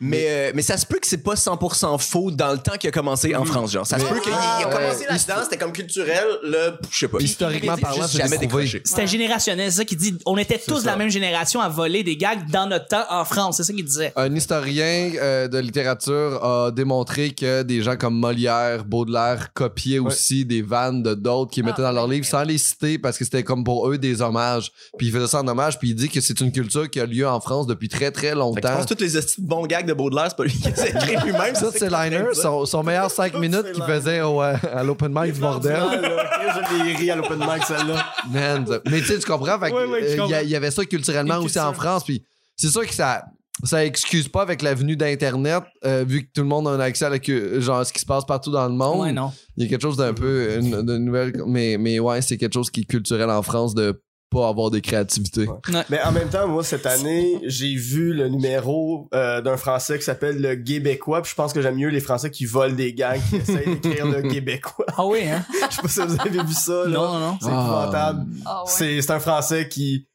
[0.00, 2.88] Mais, euh, mais ça se peut que c'est pas 100% faux dans le temps qu'il
[2.88, 3.86] a commencé en France, genre.
[3.86, 4.74] Ça se peut qu'il il a Ouais.
[4.74, 7.18] commencé là-dedans, c'était comme culturel, là, je sais pas.
[7.18, 8.82] Historiquement parlant, c'est jamais décroché.
[8.84, 10.16] C'était générationnel, c'est ça qu'il dit.
[10.26, 13.24] On était tous de la même génération à voler des gags dans notre temps en
[13.24, 13.56] France.
[13.56, 14.12] C'est ça qu'il disait.
[14.16, 20.44] Un historien euh, de littérature a démontré que des gens comme Molière, Baudelaire copiaient aussi
[20.44, 23.42] des vannes de d'autres qui mettaient dans leurs livres sans les citer parce que c'était
[23.42, 24.72] comme pour eux des hommages.
[24.98, 27.06] Puis il faisait ça en hommage, puis il dit que c'est une culture qui a
[27.06, 28.60] lieu en France depuis très très que je longtemps.
[28.76, 31.16] pense que tous les bons gags de Baudelaire, c'est pas lui qui les a écrits
[31.24, 31.54] lui-même.
[31.54, 35.32] Ça, c'est Liner, son, son meilleur 5 minutes qu'il faisait au, euh, à l'open mic
[35.32, 35.80] du bordel.
[35.92, 38.04] Je l'ai ri à l'open mic, celle-là.
[38.30, 39.58] Man, ça- mais tu sais, tu comprends?
[39.58, 41.46] Fait que, Ouais, ouais, je euh, il y a- il y, avait ça culturellement Une
[41.46, 41.82] aussi en culture.
[41.82, 42.04] France.
[42.04, 42.24] Puis
[42.56, 43.24] c'est sûr que ça
[43.62, 46.80] ça excuse pas avec la venue d'Internet, euh, vu que tout le monde a un
[46.80, 49.00] accès à la cu- genre, ce qui se passe partout dans le monde.
[49.02, 49.32] Ouais, non.
[49.58, 52.54] Il y a quelque chose d'un peu, une, de nouvelle, mais, mais ouais, c'est quelque
[52.54, 55.46] chose qui est culturel en France de pas avoir de créativité.
[55.90, 60.04] Mais en même temps, moi, cette année, j'ai vu le numéro euh, d'un Français qui
[60.04, 61.20] s'appelle le Québécois.
[61.22, 64.06] Puis je pense que j'aime mieux les Français qui volent des gags, qui essayent d'écrire
[64.06, 64.86] le Québécois.
[64.96, 65.44] Ah oui, hein?
[65.70, 66.88] Je sais pas si vous avez vu ça, là.
[66.90, 67.38] Non, non, non.
[67.40, 67.60] C'est Ah.
[67.64, 68.26] épouvantable.
[68.46, 68.70] Ah ouais.
[68.72, 70.06] C'est c'est un Français qui,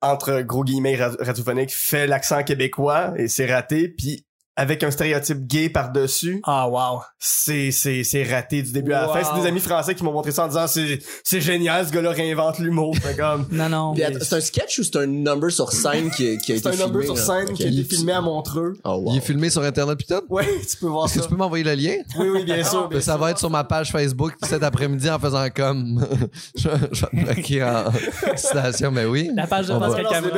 [0.00, 3.88] entre gros guillemets ra- radiophonique, fait l'accent québécois et c'est raté.
[3.88, 4.23] Puis
[4.56, 7.00] avec un stéréotype gay par-dessus, Ah, wow.
[7.18, 9.22] c'est c'est c'est raté du début à la fin.
[9.24, 12.10] C'est des amis français qui m'ont montré ça en disant c'est c'est génial, ce gars-là
[12.12, 12.94] réinvente l'humour.
[13.02, 13.94] C'est comme Non, non.
[13.94, 16.68] Puis, attends, C'est un sketch ou c'est un number sur scène qui, qui a c'est
[16.68, 18.74] été un number filmé, sur scène qui a été filmé à Montreux.
[18.84, 19.12] Oh, wow.
[19.12, 20.22] Il est filmé sur Internet pis tout?
[20.28, 21.26] Ouais, tu peux voir Est-ce que ça.
[21.26, 21.96] tu peux m'envoyer le lien?
[22.18, 22.88] Oui, oui, bien sûr.
[22.88, 23.20] bien ça sûr.
[23.20, 26.04] va être sur ma page Facebook cet après-midi en faisant comme.
[26.56, 27.84] je, je vais te bloquer en
[28.36, 29.30] citation, mais oui.
[29.34, 29.88] La page de On va-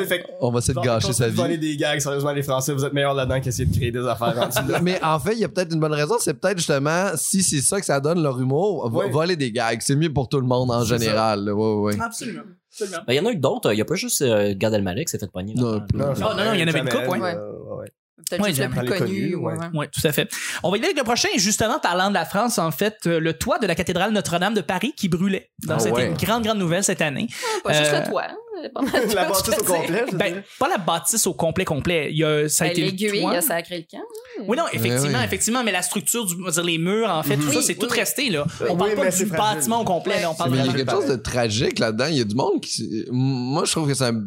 [0.07, 1.59] c'est On va essayer de gâcher sa Vous vie.
[1.59, 4.49] des gags, sérieusement, les Français, vous êtes meilleurs là-dedans qu'essayer de créer des affaires.
[4.83, 6.17] Mais en fait, il y a peut-être une bonne raison.
[6.19, 9.81] C'est peut-être justement, si c'est ça que ça donne leur humour, voler des gags.
[9.83, 11.45] C'est mieux pour tout le monde en général.
[11.45, 11.55] là.
[11.55, 12.01] Ouais, ouais.
[12.01, 12.43] Absolument.
[12.81, 13.73] Ben, Il y en a eu d'autres.
[13.73, 15.55] Il y a pas juste euh, Gad Elmaleh qui s'est fait pogner.
[15.55, 15.99] Non, plus.
[15.99, 17.35] non, non, il y en avait une couple, ouais.
[17.35, 17.91] euh, ouais.
[18.29, 18.99] Peut-être Ouais, juste le plus connu.
[18.99, 19.59] connus, ouais, ouais.
[19.59, 19.67] ouais.
[19.75, 20.29] Oui, tout à fait.
[20.63, 21.29] On va y aller avec le prochain.
[21.37, 24.63] Justement, parlant de la France, en fait, euh, le toit de la cathédrale Notre-Dame de
[24.63, 25.51] Paris qui brûlait.
[25.65, 26.07] Donc, Ah c'était ouais.
[26.07, 27.29] une grande, grande nouvelle cette année.
[27.63, 28.25] Pas juste Euh, le toit.
[28.31, 28.37] hein.
[28.75, 32.09] Pas mal de La bâtisse au complet, Ben, pas la bâtisse au complet, complet.
[32.11, 33.33] Il y a, ça a Ben, été le L'aiguille, toit.
[33.35, 34.03] il a sacré le camp.
[34.49, 37.37] Oui, non, effectivement, effectivement, mais la structure, du, on va dire les murs, en fait,
[37.37, 37.99] tout ça, Oui, c'est oui, tout oui.
[38.01, 38.47] resté, là.
[38.63, 40.73] Oui, On parle pas du bâtiment au complet, là, on parle Mais il y a
[40.73, 42.07] quelque chose de tragique là-dedans.
[42.07, 43.05] Il y a du monde qui.
[43.13, 44.25] Moi, je trouve que c'est un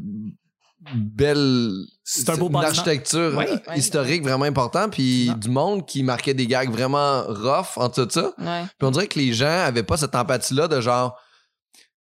[0.95, 1.71] belle.
[2.11, 4.89] C'est un beau une architecture euh, historique vraiment important.
[4.89, 8.31] Puis du monde qui marquait des gags vraiment rough en tout ça.
[8.77, 11.15] Puis on dirait que les gens avaient pas cette empathie-là de genre.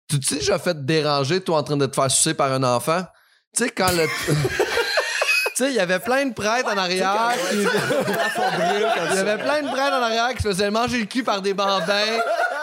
[0.09, 2.51] Tu te sais, j'ai fait te déranger, toi, en train de te faire sucer par
[2.51, 3.03] un enfant.
[3.55, 4.05] Tu sais, quand le.
[5.57, 7.29] Tu sais, il y avait plein de prêtres en arrière.
[7.49, 7.55] qui-
[9.11, 11.41] Il y avait plein de prêtres en arrière qui se faisaient manger le cul par
[11.41, 12.19] des bambins.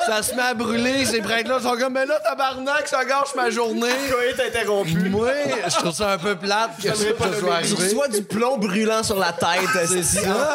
[0.06, 1.04] Ça se met à brûler.
[1.04, 3.88] Ces prêtres-là sont comme, mais là, tabarnak, ça gâche ma journée.
[4.10, 5.08] Quoi est interrompu?
[5.08, 5.28] Moi,
[5.66, 7.74] je trouve ça un peu plate que ça soit nommer- arrivé.
[7.76, 9.68] Tu reçois du plomb brûlant sur la tête.
[9.88, 10.54] C'est ça.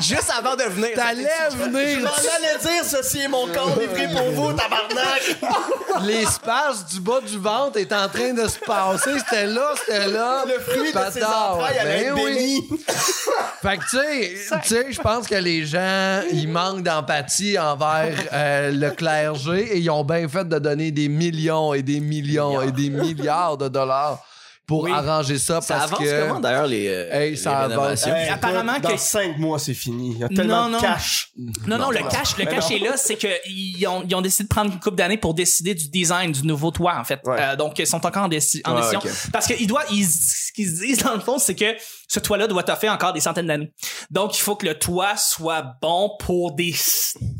[0.00, 0.90] Juste avant de venir.
[0.94, 2.00] T'allais Je venir.
[2.00, 5.36] m'en allais dire, ceci est mon corps livré pour vous, tabarnak!
[6.02, 9.18] L'espace du bas du ventre est en train de se passer.
[9.18, 10.44] C'était là, c'était là.
[10.46, 12.34] Le fruit de ses entrailles allait Ben être oui.
[12.34, 12.68] béni.
[13.62, 18.14] Fait que, tu sais, tu sais, je pense que les gens, ils manquent d'empathie envers
[18.32, 22.60] euh, le clergé et ils ont bien fait de donner des millions et des millions
[22.62, 24.22] et des milliards de dollars
[24.66, 24.90] pour Oui.
[24.92, 26.28] arranger ça Ça parce avance que...
[26.28, 28.06] comment d'ailleurs les, euh, Hey, les ça avance.
[28.06, 30.12] Hey, apparemment dans que- cinq mois, c'est fini.
[30.12, 30.76] Il y a tellement Non, non.
[30.78, 31.30] de cash.
[31.66, 34.48] Non, non, le cash, le cash est là, c'est qu'ils ont, ils ont décidé de
[34.50, 37.18] prendre une couple d'années pour décider du design du nouveau toit, en fait.
[37.24, 37.36] Ouais.
[37.40, 39.00] Euh, donc, ils sont encore en, déci- en Ouais, décision.
[39.32, 40.04] Parce qu'ils doivent, ils,
[40.64, 41.64] qu'ils se disent dans le fond, c'est que
[42.08, 43.70] ce toit-là doit toffer encore des centaines d'années.
[44.10, 46.74] Donc, il faut que le toit soit bon pour des,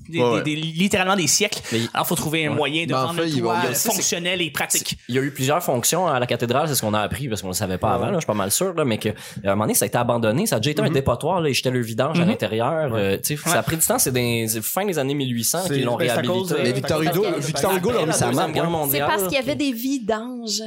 [0.09, 0.42] des, Ouais, ouais.
[0.42, 1.61] des- des- littéralement des siècles.
[1.72, 2.57] Mais- Alors, il faut trouver un Ouais.
[2.57, 4.96] moyen de Mais en rendre fait, le toit il fonctionnel et pratique.
[5.09, 7.42] Il y a eu plusieurs fonctions à la cathédrale, c'est ce qu'on a appris parce
[7.42, 9.12] qu'on le savait pas avant, là, je suis pas mal sûr, là, mais que à
[9.44, 11.54] un moment donné, ça a été abandonné, ça a déjà été un dépotoir, là, ils
[11.54, 12.28] jetaient le vidange à Mhm.
[12.31, 12.94] l'intérieur.
[12.94, 15.96] euh, Ça a pris du temps, c'est des fin des années 1800 C'est- qu'ils l'ont
[15.96, 16.54] ben, réhabilité.
[16.62, 18.31] Mais Victor Hugo, Après Victor Hugo l'a mis sa.
[18.90, 20.62] C'est parce qu'il y avait des vidanges.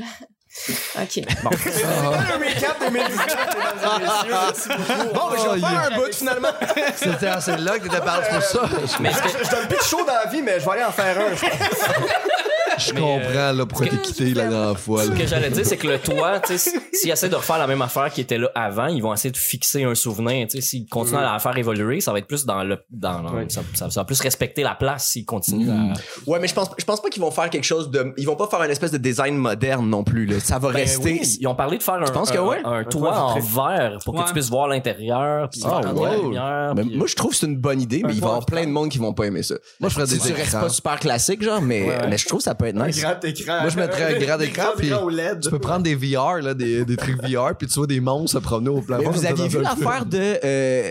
[0.96, 1.16] OK.
[1.16, 4.30] le recap 2019, mesdames et messieurs.
[4.30, 5.14] Merci beaucoup.
[5.14, 6.54] Bon, ben, je Oh, vais faire un bout finalement.
[6.96, 8.62] C'était assez là que t'étais parti pour ça.
[9.00, 10.92] Mais Je, je donne plus de chaud dans la vie, mais je vais aller en
[10.92, 11.36] faire un.
[11.36, 11.52] je pense.
[12.78, 15.04] Je comprends, là, pourquoi t'es quitté la dernière fois.
[15.06, 17.68] Ce que j'allais dire, c'est que le toit, tu sais, s'ils essaient de refaire la
[17.68, 20.48] même affaire qui était là avant, ils vont essayer de fixer un souvenir.
[20.48, 23.22] Tu sais, s'ils continuent à la faire évoluer, ça va être plus dans le, dans
[23.22, 25.94] le- ça, ça- ça va plus respecter la place s'ils continuent à.
[26.28, 28.14] Ouais, mais je pense, je pense pas qu'ils vont faire quelque chose de.
[28.18, 30.26] Ils vont pas faire une espèce de design moderne non plus.
[30.26, 30.40] Là.
[30.40, 31.04] Ça va Ben rester.
[31.04, 32.62] oui, ils ont parlé de faire un, que un- ouais?
[32.64, 36.74] un, toit en verre pour que tu puisses voir l'intérieur, puis la lumière.
[36.76, 38.66] Puis- moi, je trouve que c'est une bonne idée, mais il va y avoir plein
[38.66, 39.56] de monde qui vont pas aimer ça.
[39.80, 42.44] Moi, je ferais Si des tu restes pas super classique, genre, mais, je trouve que
[42.44, 43.62] ça peut être Un grand écran.
[43.62, 45.40] Moi, je mettrais un grand écran, puis OLED.
[45.42, 48.40] Tu peux prendre des VR, là, des, des trucs VR, puis tu vois des monstres
[48.40, 49.04] se promener au plafond.
[49.06, 50.40] Mais vous aviez vu l'affaire de.
[50.44, 50.90] euh,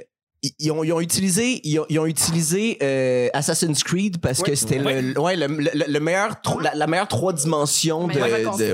[0.59, 4.55] ils- ont, ils ont utilisé, ils ont, ils ont utilisé euh, Assassin's Creed parce que
[4.55, 8.15] c'était le, ouais, le, le, le meilleur, tro- la, la meilleure trois dimensions de.
[8.15, 8.21] De-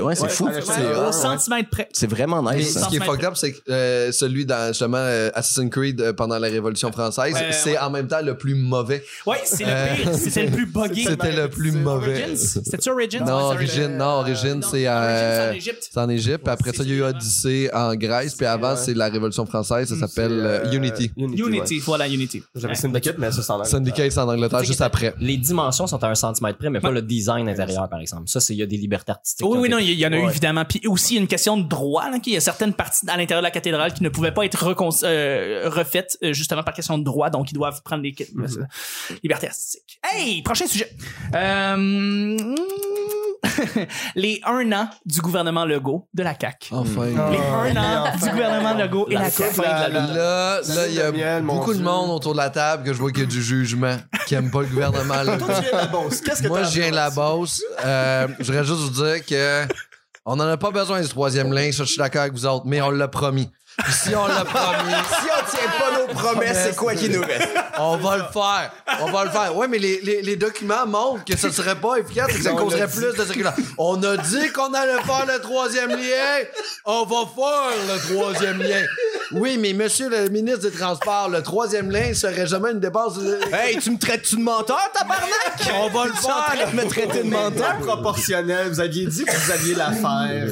[0.01, 0.49] ouais, c'est Ouais, fou.
[0.61, 0.95] C'est- ouais.
[0.95, 1.11] Au Ouais.
[1.11, 1.89] centimètre près.
[1.91, 2.77] C'est vraiment Mais nice.
[2.79, 6.13] ce qui est fucked up, c'est que euh, celui dans justement euh, Assassin's Creed euh,
[6.13, 7.77] pendant la Révolution française, Ouais, c'est ouais.
[7.79, 9.03] en même temps le plus mauvais.
[9.25, 10.13] Ouais, c'est le pire.
[10.17, 11.03] C'était le plus buggé.
[11.03, 12.23] C'était le plus mauvais.
[12.23, 12.37] Origins?
[12.63, 13.23] C'était-tu Origins?
[13.25, 15.87] Non, Origine, non, Origins, c'est en Égypte.
[15.91, 18.93] c'est en Égypte, après ça, il y a eu Odyssée en Grèce, puis avant, c'est
[18.93, 21.11] la Révolution française, ça s'appelle Euh, Unity.
[21.57, 22.43] Unity, voilà, Unity.
[22.55, 25.13] J'avais Syndicate, mais ça, c'est en Syndicate, c'est en Angleterre, juste après.
[25.19, 28.27] Les dimensions sont à un centimètre près, mais pas le design intérieur, par exemple.
[28.27, 29.45] Ça, c'est, il y a des libertés artistiques.
[29.47, 30.65] Oui, oui, non, il y, en a eu évidemment.
[30.65, 32.09] Puis aussi, il y a une question de droit.
[32.09, 34.45] Là, qu'il y a certaines parties à l'intérieur de la cathédrale qui ne pouvaient pas
[34.45, 37.29] être recon- euh, refaites euh, justement par question de droit.
[37.29, 38.47] Donc, ils doivent prendre les euh,
[39.23, 39.99] libertés artistiques.
[40.03, 40.89] Hey, prochain sujet.
[41.35, 42.37] Euh,
[44.15, 46.73] les un an du gouvernement Legault de la CAQ.
[46.73, 47.05] Enfin.
[47.05, 48.25] Les un an enfin.
[48.25, 49.61] du gouvernement Legault et la, CAQ.
[49.61, 53.11] Là, là, il y a beaucoup de monde autour de la table que je vois
[53.11, 55.23] qu'il y a du jugement, qui aime pas le gouvernement.
[55.23, 55.37] là.
[55.37, 56.21] Toi, tu viens de la Beauce.
[56.21, 57.61] Qu'est-ce que Moi, je viens de la Beauce.
[57.85, 59.67] Euh, je voudrais juste vous dire que
[60.25, 62.65] on n'en a pas besoin du troisième lien, ça, je suis d'accord avec vous autres,
[62.65, 63.49] mais on l'a promis.
[63.89, 67.47] Si on l'a promis, Si on tient pas nos promesses, c'est quoi qui nous reste?
[67.77, 68.71] on va le faire.
[69.01, 69.55] On va le faire.
[69.55, 72.51] Ouais, mais les, les, les documents montrent que ce serait pas efficace et que ça
[72.53, 73.63] causerait l'a plus de circulation.
[73.77, 76.43] On a dit qu'on allait faire le troisième lien.
[76.85, 78.83] On va faire le troisième lien.
[79.33, 83.13] Oui, mais monsieur le ministre des Transports, le troisième lien serait jamais une dépense.
[83.53, 85.29] Hey, tu me traites-tu de menteur, tabarnak?
[85.75, 86.71] On va le Tu faire.
[86.71, 87.77] de me traiter de menteur?
[87.79, 88.69] proportionnel.
[88.69, 90.47] Vous aviez dit que vous aviez l'affaire.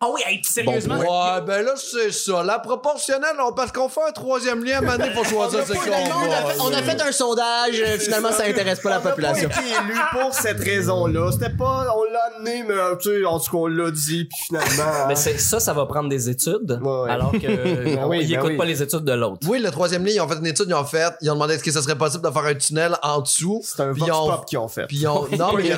[0.00, 0.98] Ah oui, hey, sérieusement.
[0.98, 2.42] Ouais, ben là, c'est ça.
[2.42, 6.32] La proportionnelle, on- parce qu'on fait un troisième lien, il faut choisir ce qu'on On
[6.32, 9.48] a, fait, on a fait un sondage, euh, finalement, ça intéresse pas la population.
[9.48, 11.30] On a pas été élu pour cette raison-là.
[11.32, 14.24] C'était pas, on l'a amené, mais euh, tu sais, en tout cas, on l'a dit,
[14.24, 15.06] puis finalement.
[15.08, 17.10] Mais c'est, ça, ça va prendre des études, Ouais, ouais.
[17.10, 17.38] alors que
[17.96, 18.56] Ben oui, ils ben écoutent oui.
[18.56, 19.46] pas les études de l'autre.
[19.48, 21.54] Oui, le troisième lien, ils ont fait une étude, ils ont fait, ils ont demandé
[21.54, 23.60] est-ce que ce serait possible de faire un tunnel en dessous.
[23.64, 24.86] C'est un Puis vox pop qu'ils ont fait.
[24.86, 25.70] Puis ils ont, non, mais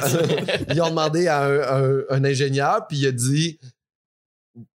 [0.70, 3.58] ils ont demandé à un, un- un ingénieur, puis il a dit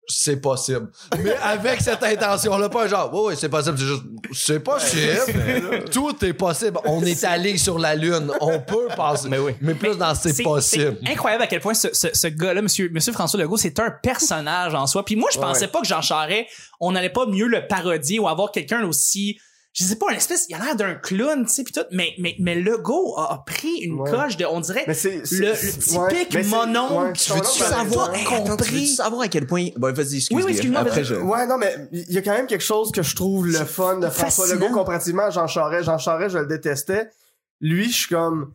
[0.07, 0.89] c'est possible.
[1.21, 5.85] Mais avec cette intention-là, pas genre, oui, oui, c'est possible, c'est juste, c'est possible.
[5.91, 6.79] Tout est possible.
[6.85, 8.31] On est allé sur la Lune.
[8.39, 9.27] On peut passer.
[9.29, 9.53] Mais oui.
[9.61, 10.97] Mais plus dans c'est possible.
[11.07, 14.73] incroyable à quel point ce, ce, ce gars-là, monsieur, monsieur François Legault, c'est un personnage
[14.73, 15.03] en soi.
[15.03, 16.47] Puis moi, je pensais pas que Jean Charest,
[16.79, 19.39] on n'allait pas mieux le parodier ou avoir quelqu'un aussi,
[19.79, 21.81] je sais pas, une espèce, il a l'air d'un clown, tu sais, puis tout.
[21.91, 24.09] Mais, mais, mais Legault a, a pris une Ouais.
[24.09, 25.55] coche de, on dirait, Mais le, le ouais,
[26.09, 26.93] typique c'est- mononcle.
[26.93, 29.67] ouais, Tu veux-tu oncle savoir, tu savoir à quel point.
[29.77, 30.41] Bon, vas-y, excuse-moi.
[30.41, 31.13] Oui, oui, excuse-moi, Après, je.
[31.13, 33.97] Ouais, non, mais il y a quand même quelque chose que je trouve le fun
[33.99, 34.65] de François fascinant.
[34.65, 35.85] Legault comparativement à Jean Charest.
[35.85, 37.09] Jean Charest, je le détestais.
[37.61, 38.53] Lui, je suis comme.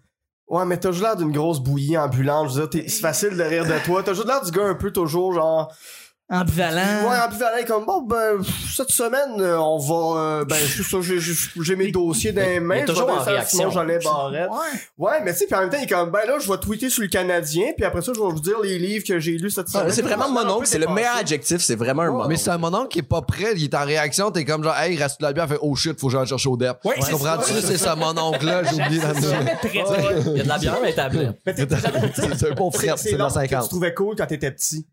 [0.48, 2.50] Ouais, mais t'as juste l'air d'une grosse bouillie ambulante.
[2.52, 4.02] Je veux dire, c'est facile de rire de toi.
[4.02, 5.72] T'as juste l'air du gars un peu toujours genre.
[6.32, 7.08] Ambivalent.
[7.08, 8.40] Ouais, ambivalent, comme bon, ben,
[8.74, 10.20] cette semaine, euh, on va.
[10.20, 12.84] euh, ben, c'est ça, j'ai- mes dossiers dans les mains.
[12.84, 13.70] toujours en réaction.
[13.70, 14.48] Jolet Barrette.
[14.98, 16.58] Ouais, mais tu sais, puis en même temps, il est comme, ben là, je vais
[16.58, 19.32] tweeter sur le Canadien, puis après ça, je vais vous dire les livres que j'ai
[19.32, 19.92] lus cette Ah, semaine.
[19.92, 22.58] c'est vraiment mon oncle, c'est le meilleur adjectif, c'est vraiment un Ouais, Mais c'est un
[22.58, 25.20] mononcle qui est pas prêt, il est en réaction, t'es comme genre, hey, il reste
[25.20, 26.76] de la bière, fait, oh shit, faut que j'aille chercher au DEP.
[26.84, 27.52] Ouais, comprends-tu?
[27.62, 29.70] C'est ça, mon oncle-là, j'ai oublié la Jamais prêt.
[30.26, 31.38] Il y a de la bière, mais tablette.
[31.46, 31.54] Mais
[32.36, 33.62] C'est un bon frère, c'est que 50.
[33.64, 34.86] tu trouvais cool quand t'étais petit.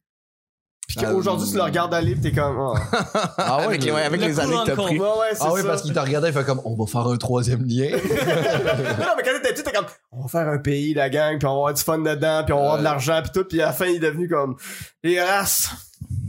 [0.90, 2.74] Puis qu'aujourd'hui, tu le regardes aller, pis t'es comme, oh.
[3.38, 5.00] Ah ouais, Avec les, ouais, avec le les années que t'as pris.
[5.00, 5.68] Ouais, ouais, c'est Ah oui, ça.
[5.68, 7.92] parce qu'il t'a regardé, il fait comme, on va faire un troisième lien.
[7.92, 7.98] non,
[9.16, 11.52] mais quand t'étais petit, t'es comme, on va faire un pays, la gang, puis on
[11.52, 13.68] va avoir du fun dedans, puis on va avoir de l'argent, puis tout, puis à
[13.68, 14.56] la fin, il est devenu comme,
[15.04, 15.70] les races.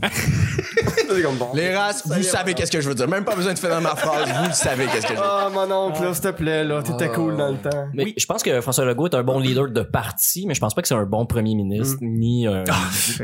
[1.53, 3.07] Les races, vous savez qu'est-ce que je veux dire.
[3.07, 5.23] Même pas besoin de finir ma phrase, vous savez qu'est-ce que je veux dire.
[5.25, 7.87] Ah, mon oncle, là, s'il te plaît, là, t'étais cool dans le temps.
[7.93, 10.73] Mais je pense que François Legault est un bon leader de parti, mais je pense
[10.73, 12.63] pas que c'est un bon premier ministre, ni, un-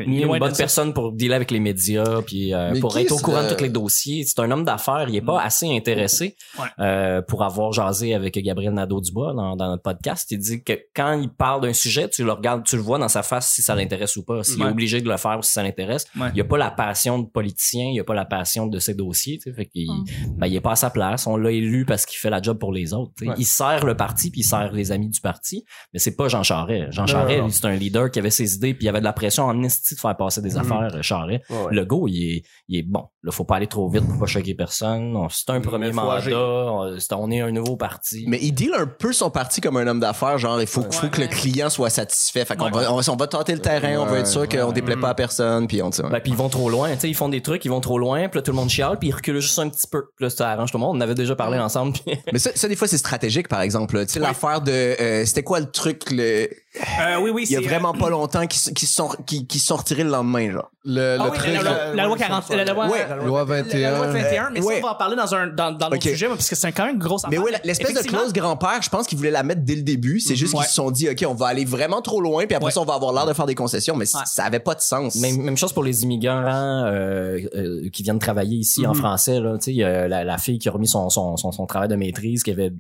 [0.06, 3.18] ni loin une bonne personne pour dealer avec les médias, puis euh, pour être au
[3.18, 4.24] courant de euh, tous les dossiers.
[4.26, 6.66] C'est un homme d'affaires, il est pas assez intéressé Ouais.
[6.80, 10.30] euh, pour avoir jasé avec Gabriel Nadeau-Dubois dans, dans notre podcast.
[10.32, 13.08] Il dit que quand il parle d'un sujet, tu le regardes, tu le vois dans
[13.08, 14.68] sa face si ça l'intéresse ou pas, s'il Ouais.
[14.68, 16.06] est obligé de le faire ou si ça l'intéresse.
[16.20, 16.28] Ouais.
[16.36, 19.38] Il a pas la passion de politicien, il a pas la passion de ses dossiers,
[19.38, 20.06] tu sais, fait qu'il Mm.
[20.38, 21.28] ben, il est pas à sa place.
[21.28, 23.12] On l'a élu parce qu'il fait la job pour les autres.
[23.18, 23.30] tu sais.
[23.32, 23.36] Ouais.
[23.38, 26.44] Il sert le parti puis il sert les amis du parti, mais c'est pas Jean
[26.44, 26.92] Charest.
[26.92, 29.14] Jean Non, Charest, c'est un leader qui avait ses idées puis il avait de la
[29.14, 30.94] pression en esti de faire passer des affaires.
[30.96, 31.44] euh, Charest.
[31.50, 31.74] Ouais, ouais.
[31.76, 33.04] Le go, il est, il est bon.
[33.24, 35.16] Là, faut pas aller trop vite pour pas choquer personne.
[35.16, 36.22] On- C'est un premier mandat.
[36.32, 38.26] On, c'est- on est un nouveau parti.
[38.28, 41.08] Mais il deal un peu son parti comme un homme d'affaires, genre il faut, faut
[41.10, 42.46] que le client soit satisfait.
[42.46, 42.72] Fait qu'on Ouais.
[42.72, 44.96] va, on, va- on va tenter le terrain, on va être sûr Ouais, qu'on déplaît
[44.98, 45.90] pas à personne, puis on.
[45.90, 48.00] Ben, puis ils vont trop loin, tu sais, ils font des trucs, ils vont trop
[48.00, 50.06] loin, puis là tout le monde chiale, puis ils reculent juste un petit peu.
[50.16, 50.98] Puis là ça arrange tout le monde.
[50.98, 51.94] On avait déjà parlé ensemble.
[51.94, 53.96] puis- Mais ça, ça, des fois, c'est stratégique, par exemple.
[53.96, 54.06] là.
[54.06, 54.72] Tu sais, l'affaire de...
[54.72, 56.50] euh, C'était quoi le truc, le...
[57.02, 59.10] Euh, oui, oui, Il y a c'est, euh, vraiment pas longtemps qui, qui, se sont,
[59.26, 60.72] qui, qui sont retirés le lendemain, genre.
[60.90, 63.06] Le, Ah le oui, truc, la, la- là, la loi 40, la loi, Ouais.
[63.10, 63.98] la loi la 21.
[63.98, 64.76] loi 21, mais ouais.
[64.76, 66.94] ça, on va en parler dans un, dans, dans sujet, parce que c'est quand même
[66.96, 69.76] une grosse Mais oui, l'espèce de clause grand-père, je pense qu'ils voulaient la mettre dès
[69.76, 70.22] le début.
[70.22, 70.60] C'est juste Ouais.
[70.62, 72.72] qu'ils se sont dit, OK, on va aller vraiment trop loin, puis après Ouais.
[72.72, 75.16] ça, on va avoir l'air de faire des concessions, mais ça avait pas de sens.
[75.16, 78.90] Même, même chose pour les immigrants euh, euh, qui viennent travailler ici Mhm.
[78.90, 79.40] en français.
[79.42, 81.52] Là, Tu sais, il y a la, la fille qui a remis son, son, son,
[81.52, 82.72] son travail de maîtrise, qui avait.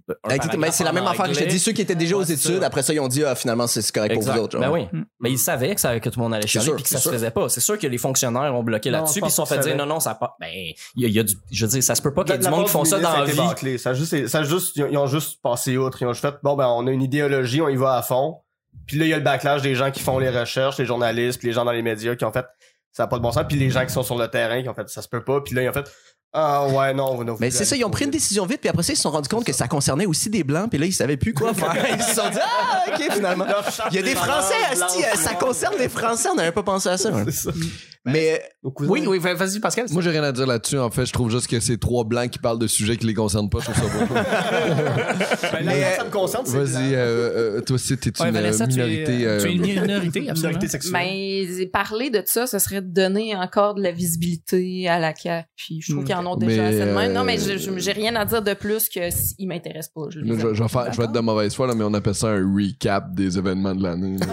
[0.71, 1.59] c'est la même affaire que je te dis.
[1.59, 3.95] Ceux qui étaient déjà aux études, après ça, ils ont dit, ah, finalement, c'est c'est
[3.95, 4.35] correct pour Exact.
[4.37, 4.59] vous autres.
[4.59, 4.87] Ben oui.
[5.19, 7.03] Mais ils savaient que, ça, que tout le monde allait chialer puis que ça se
[7.03, 7.11] sûr.
[7.11, 7.49] faisait pas.
[7.49, 9.85] C'est sûr que les fonctionnaires ont bloqué là-dessus puis ils se sont fait dire non
[9.85, 11.95] non ça pas ben il y a, il y a du je veux dire ça
[11.95, 13.37] se peut pas qu'il y ait du monde qui font ça dans la vie.
[13.37, 13.77] bâclé.
[13.77, 16.01] Ça a juste, ça a juste, ils ont- ils ont juste passé outre.
[16.01, 18.37] Ils ont juste fait, bon, ben, on a une idéologie, on y va à fond.
[18.85, 21.39] Puis là, il y a le backlash des gens qui font les recherches, les journalistes,
[21.39, 22.45] puis les gens dans les médias qui ont fait,
[22.91, 23.43] ça n'a pas de bon sens.
[23.49, 25.41] Puis les gens qui sont sur le terrain qui ont fait, ça se peut pas.
[25.41, 25.89] Puis là, ils ont fait,
[26.39, 28.59] ah ouais, non, on va nous Mais c'est ça, ils ont pris une décision vite,
[28.61, 30.77] puis après ça, ils se sont rendus compte que ça concernait aussi des Blancs, puis
[30.77, 31.75] là, ils savaient plus quoi faire.
[31.97, 33.45] Ils se sont dit, ah, ok, finalement.
[33.89, 36.97] Il y a des Français, asti, ça concerne les Français, on n'avait pas pensé à
[36.97, 37.09] ça.
[37.09, 37.23] hein.
[37.25, 37.51] C'est ça.
[38.07, 38.91] Mais Nos cousins.
[38.91, 39.85] Oui, oui, vas-y, Pascal.
[39.91, 40.77] Moi, j'ai rien à dire là-dessus.
[40.79, 43.13] En fait, je trouve juste que c'est trois blancs qui parlent de sujets qui les
[43.13, 43.59] concernent pas.
[43.59, 44.13] Je trouve ça beau.
[45.51, 46.97] Ben, là, Mais, ça me concerne, c'est Vas-y, euh,
[47.57, 49.25] euh, toi aussi, t'es Ouais, une Vanessa, euh, tu es, minorité.
[49.27, 50.33] euh, tu es une minorité, absolument.
[50.35, 50.93] minorité sexuelle.
[50.93, 55.47] Ben, parler de ça, ce serait de donner encore de la visibilité à la CAQ.
[55.55, 57.13] Puis je trouve qu'ils en ont déjà Mais, assez de même.
[57.13, 60.01] Non, mais j'ai rien à dire de plus que s'ils m'intéressent pas.
[60.09, 62.15] Je, Là, je, vais faire, je vais être de mauvaise foi, là, mais on appelle
[62.15, 64.17] ça un recap des événements de l'année.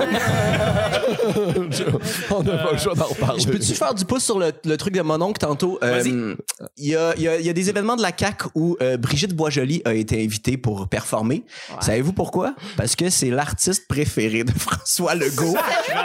[2.31, 3.43] On n'a pas le choix d'en parler.
[3.65, 5.79] Je peux-tu faire du pouce sur le, le truc de mon oncle tantôt?
[5.83, 6.37] Euh, Vas-y.
[6.77, 8.97] Il y, a, y, a, il y a des événements de la CAQ où euh,
[8.97, 11.45] Brigitte Boisjoli a été invitée pour performer.
[11.81, 12.55] Savez-vous pourquoi?
[12.77, 15.57] Parce que c'est l'artiste préféré de François Legault.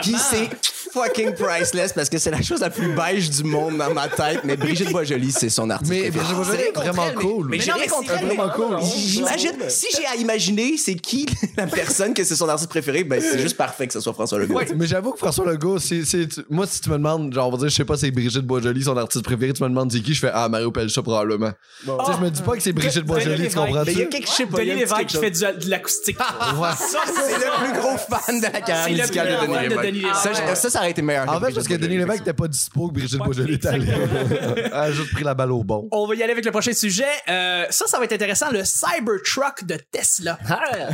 [0.02, 0.48] Puis c'est
[0.92, 4.40] fucking priceless parce que c'est la chose la plus beige du monde dans ma tête.
[4.44, 6.18] Mais Brigitte Boisjoli, c'est son artiste Mais préféré.
[6.24, 7.48] Brigitte Boisjoli C'est est vraiment cool.
[7.48, 8.78] Mais, Mais j'ai vraiment cool.
[8.82, 13.20] J'imagine, si j'ai à imaginer c'est qui la personne que c'est son artiste préféré, ben
[13.20, 14.60] c'est juste parfait que ce soit François Legault.
[14.76, 16.02] Mais j'avoue que François Legault, c'est,
[16.48, 18.82] moi, si tu me demandes, genre, on va dire, je sais pas, c'est Brigitte Boisjoli,
[18.82, 21.50] son artiste préféré, tu me demandes c'est qui, je fais, ah, Mario Pelcha, probablement.
[21.80, 24.02] Tu sais, je me dis pas que c'est Brigitte Boisjoli, tu comprends Mais il y
[24.02, 26.18] a quelque chose, je sais pas, il y Denis Lévesque qui fait du- de l'acoustique.
[26.60, 26.68] Ouais.
[26.76, 29.54] Ça, C'est le plus gros fan de la carrière C'est le musicale plus de Denis
[29.54, 29.86] fan de Lévesque.
[29.86, 30.56] Denis Lévesque.
[30.56, 31.28] Ça, ça, aurait été meilleur.
[31.28, 31.98] En fait, parce que Denis.
[31.98, 33.86] Lévesque n'était pas dispo, que Brigitte Boisjoli est allée.
[34.56, 35.88] Elle a juste pris la balle au bon.
[35.92, 37.04] On va y aller avec le prochain sujet.
[37.28, 40.38] Euh, ça, ça va être intéressant, le Cybertruck de Tesla.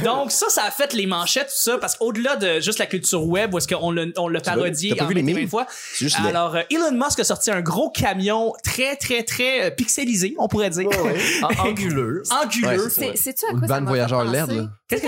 [0.05, 3.25] Donc ça, ça a fait les manchettes, tout ça, parce qu'au-delà de juste la culture
[3.27, 5.49] web, où est-ce qu'on l'a, on l'a parodié en vu les 20 mimes?
[5.49, 5.67] fois.
[5.95, 6.19] C'est juste.
[6.37, 10.49] Alors, euh, Elon Musk a sorti un gros camion très, très, très euh, pixelisé, on
[10.49, 10.87] pourrait dire.
[11.43, 12.23] En- Anguleux.
[12.31, 15.07] Ouais, C'est, c'est-tu à Une quoi ça m'a voyageur fait LED, Tu sais,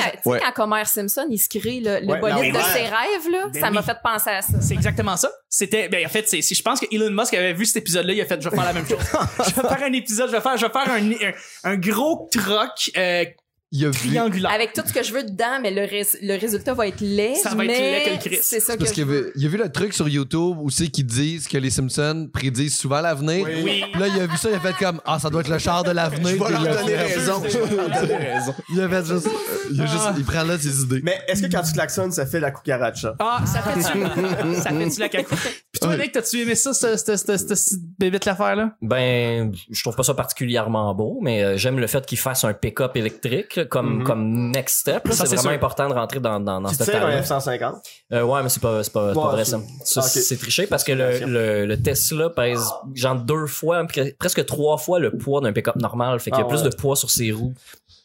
[0.54, 2.72] quand- Homer Simpson, il se crée le, le Ouais, bolide non, de ouais.
[2.72, 4.58] ses rêves, là, Ben ça m'a fait penser à ça.
[4.60, 5.30] C'est exactement ça.
[5.50, 8.20] C'était, ben, en fait, c'est- je pense que Elon Musk avait vu cet épisode-là, il
[8.22, 8.98] a fait, je vais faire la même chose.
[9.38, 12.28] je vais faire un épisode, je vais faire, je vais faire un, un, un gros
[12.32, 13.24] truck, euh,
[13.70, 14.08] Il a vu.
[14.08, 14.50] triangulaire.
[14.50, 17.34] Avec tout ce que je veux dedans, mais le, rés- le résultat va être laid.
[17.34, 18.42] Ça va être laid que le Christ.
[18.44, 20.70] C'est ça que Parce je qu'il avait- il a vu le truc sur YouTube où
[20.70, 23.46] c'est qu'ils disent que les Simpsons prédisent souvent l'avenir.
[23.62, 23.82] Oui.
[23.98, 25.84] Là, il a vu ça, il a fait comme Ah, ça doit être le char
[25.84, 26.28] de l'avenir.
[26.28, 27.42] Je vais Puis leur donner raison.
[27.44, 28.54] Je vais leur donner raison.
[28.72, 29.28] Il a fait juste.
[29.70, 31.00] Il, a juste, il prend là ses idées.
[31.02, 33.14] Mais est-ce que quand tu klaxonnes, ça fait la cucaracha?
[33.18, 33.82] Ah, ça fait-tu,
[34.62, 35.34] ça fait-tu la cacou.
[35.72, 38.76] Pis toi, Nick, t'as-tu aimé ça, cette, cette, cette, cette, cette bébête l'affaire-là?
[38.80, 42.54] Ben, je trouve pas ça particulièrement beau, mais euh, j'aime le fait qu'il fasse un
[42.54, 45.02] pick-up électrique là, comme comme next step.
[45.10, 45.50] C'est vraiment sûr.
[45.50, 47.24] important de rentrer dans dans, dans Tu cette tires un étape.
[47.42, 47.74] F-150?
[48.12, 50.02] Euh, ouais, mais c'est pas c'est pas, c'est pas Ouais, vrai c'est- ça.
[50.02, 54.78] C'est triché parce que le, le, le Tesla pèse genre deux fois, pre- presque trois
[54.78, 56.70] fois le poids d'un pick-up normal, fait qu'il y a Ah, plus ouais.
[56.70, 57.52] de poids sur ses roues.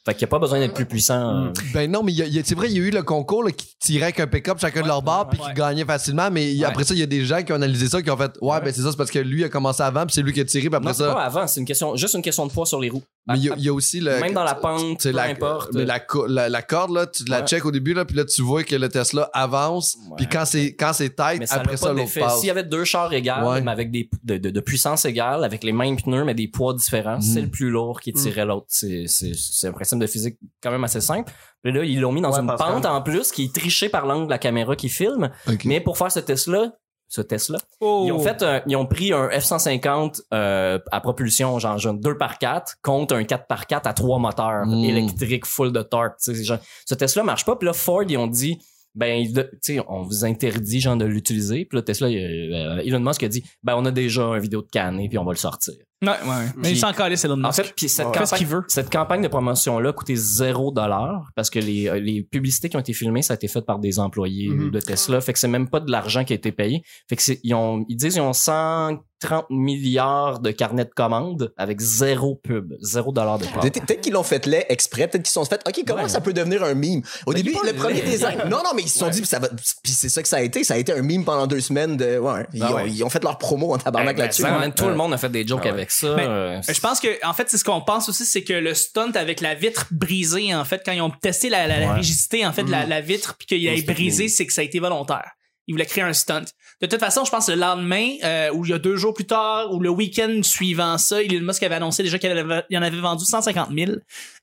[0.06, 1.46] Fait qu'il n'y a pas besoin d'être plus puissant.
[1.46, 1.54] euh.
[1.74, 2.12] Ben non, mais
[2.44, 4.82] c'est vrai, il y a eu le concours là, qui tirait avec un pick-up chacun
[4.82, 5.48] de leur bord puis ouais.
[5.48, 6.30] qui gagnait facilement.
[6.30, 8.32] Mais après ça, il y a des gens qui ont analysé ça, qui ont fait
[8.42, 10.42] Ouais, ben c'est ça, c'est parce que lui a commencé avant puis c'est lui qui
[10.42, 10.68] a tiré.
[10.68, 11.14] Puis après Non, c'est ça.
[11.14, 13.02] pas avant, c'est une question, juste une question de poids sur les roues.
[13.28, 14.20] Mais il y, a- il y a aussi le.
[14.20, 15.72] Même dans la pente, c'est peu la, importe.
[15.74, 17.48] Mais la, la, la corde, là, tu la Ouais.
[17.48, 19.96] check au début, là, puis là, tu vois que le Tesla avance.
[20.10, 20.16] Ouais.
[20.18, 22.40] Puis quand c'est quand c'est tight, Mais ça après ça, pas l'autre passe.
[22.40, 23.62] S'il y avait deux chars égales, Ouais.
[23.62, 26.74] mais avec des de, de, de puissance égale, avec les mêmes pneus, mais des poids
[26.74, 27.46] différents, c'est Mm.
[27.46, 28.66] le plus lourd qui tirait l'autre.
[28.68, 31.32] C'est, c'est, c'est un principe de physique quand même assez simple.
[31.64, 34.06] Puis là, ils l'ont mis dans Ouais, une pente en plus qui est trichée par
[34.06, 35.32] l'angle de la caméra qui filme.
[35.64, 36.74] Mais pour faire ce test-là,
[37.16, 38.04] ce test-là, Oh.
[38.08, 42.18] ils ont fait un- ils ont pris un F-150 euh, à propulsion genre, genre 2
[42.18, 44.84] par 4 contre un 4 par 4 à trois moteurs Mm.
[44.84, 46.18] électriques full de torque.
[46.24, 47.56] Tu sais, genre, ce test-là marche pas.
[47.56, 48.58] Puis là, Ford, ils ont dit
[48.96, 53.00] ben tu sais on vous interdit genre de l'utiliser puis là Tesla il- euh, Elon
[53.00, 55.38] Musk a dit ben on a déjà un vidéo de canne puis on va le
[55.38, 56.46] sortir Ouais, ouais.
[56.58, 58.12] Mais il s'en calait, c'est l'autre en fait puis cette Ouais.
[58.14, 58.64] Qu'il campagne veut?
[58.68, 62.68] cette campagne de promotion là a coûté zéro dollar parce que les, euh, les publicités
[62.68, 64.72] qui ont été filmées ça a été fait par des employés Mhm.
[64.72, 67.24] de Tesla fait que c'est même pas de l'argent qui a été payé fait que
[67.44, 72.74] ils ont ils disent ils ont 130 milliards de carnets de commandes avec zéro pub
[72.82, 75.62] zéro dollar de pub Peut-être qu'ils l'ont fait laid exprès, peut-être qu'ils se sont fait
[75.66, 76.10] OK, comment Ouais.
[76.10, 77.02] ça peut devenir un meme?
[77.26, 78.40] Au Mais début, le premier design.
[78.50, 80.38] Non non, mais ils se sont dit puis ça va puis c'est ça que ça
[80.38, 82.76] a été, ça a été un meme pendant deux semaines de ouais, ils, Ah ont,
[82.76, 82.90] ouais.
[82.90, 84.44] ils ont fait leur promo en tabarnak Ben, là-dessus.
[84.44, 84.72] Ouais.
[84.72, 85.70] tout le monde a fait des jokes ouais.
[85.70, 88.44] avec ça Mais- euh, Je pense que en fait c'est ce qu'on pense aussi c'est
[88.44, 91.80] que le stunt avec la vitre brisée en fait quand ils ont testé la, la,
[91.80, 91.94] la Ouais.
[91.96, 94.64] rigidité en fait de la, la vitre puis qu'il ait brisé c'est que ça a
[94.64, 95.32] été volontaire.
[95.68, 96.44] Ils voulaient créer un stunt.
[96.82, 99.24] De toute façon, je pense le lendemain euh, ou il y a deux jours plus
[99.26, 102.32] tard ou le week-end suivant ça, Elon Musk avait annoncé déjà qu'il
[102.70, 103.92] il en avait vendu 150 000.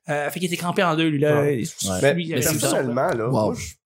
[0.08, 1.42] Euh, fait qu'il était crampé en deux lui là.
[1.42, 1.60] Ouais.
[1.62, 2.70] Il- Mais, lui, il mais avait comme ça.
[2.70, 3.30] personnellement, là, Wow.
[3.32, 3.79] moi, je, je trouve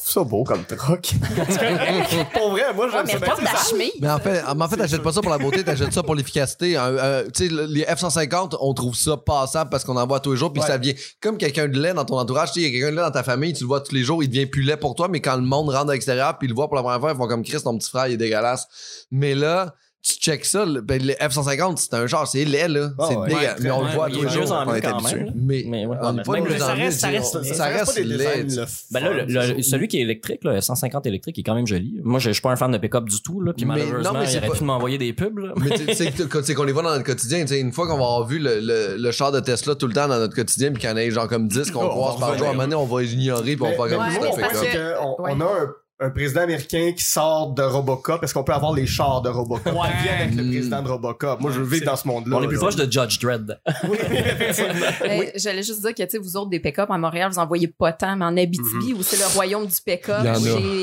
[0.00, 1.10] ça beau comme truc.
[2.32, 3.34] Pour vrai, moi, Ouais, j'aime mais ça.
[3.34, 3.90] ta chemise.
[4.00, 6.76] Mais en fait, en fait t'achètes pas ça pour la beauté, t'achètes ça pour l'efficacité.
[6.76, 10.32] Un- tu sais, le- les F-150, on trouve ça passable parce qu'on en voit tous
[10.32, 10.68] les jours, puis Ouais.
[10.68, 12.52] ça vient comme quelqu'un de laid dans ton entourage.
[12.52, 13.94] Tu sais, il y a quelqu'un de laid dans ta famille, tu le vois tous
[13.94, 16.38] les jours, il devient plus laid pour toi, mais quand le monde rentre à l'extérieur,
[16.38, 18.06] puis il le voit pour la première fois, ils font comme Chris, ton petit frère,
[18.06, 18.66] il est dégueulasse.
[19.10, 22.90] Mais là, tu check ça, le, ben, le F-150, c'est un genre, c'est laid, là.
[22.98, 23.28] Ah c'est ouais.
[23.60, 24.52] mais on le voit il tous est les mieux jours.
[24.56, 25.26] en on est habitué.
[25.34, 27.42] Mais, Mais ouais, on est mais pas même de le- mieux ça reste- ça reste-
[27.42, 28.06] Ça ça reste laid.
[28.44, 29.70] le Ben là, le, le- ça.
[29.70, 32.00] celui qui est électrique, là, 150 électrique, il est quand même joli.
[32.04, 34.12] Moi, je je suis pas un fan de pick-up du tout, là, puis Mais malheureusement,
[34.14, 35.38] non, mais il aurait pas- pu m'envoyer des pubs.
[35.38, 35.52] Là.
[35.56, 37.40] Mais tu sais, que- c'est qu'on les voit dans notre quotidien.
[37.42, 39.88] tu sais, Une fois qu'on va avoir vu le, le, le char de Tesla tout
[39.88, 42.18] le temps dans notre quotidien, puis qu'il y en ait genre comme 10 qu'on croise
[42.20, 44.94] par jour, à un moment donné, on va ignorer, puis on va faire comme ouais.
[45.18, 48.22] on a un, un président américain qui sort de Robocop.
[48.22, 49.72] Est-ce qu'on peut avoir les chars de Robocop?
[49.72, 49.88] Ouais.
[49.98, 51.40] Qui vient avec le président de Robocop?
[51.40, 52.36] Moi, je veux vivre dans ce monde-là.
[52.36, 53.58] On est plus proche de Judge Dredd.
[55.02, 57.46] Mais J'allais juste dire que, tu sais, vous autres, des pick-up à Montréal, vous en
[57.46, 60.24] voyez pas tant, mais en Abitibi, où c'est le royaume du pick-up,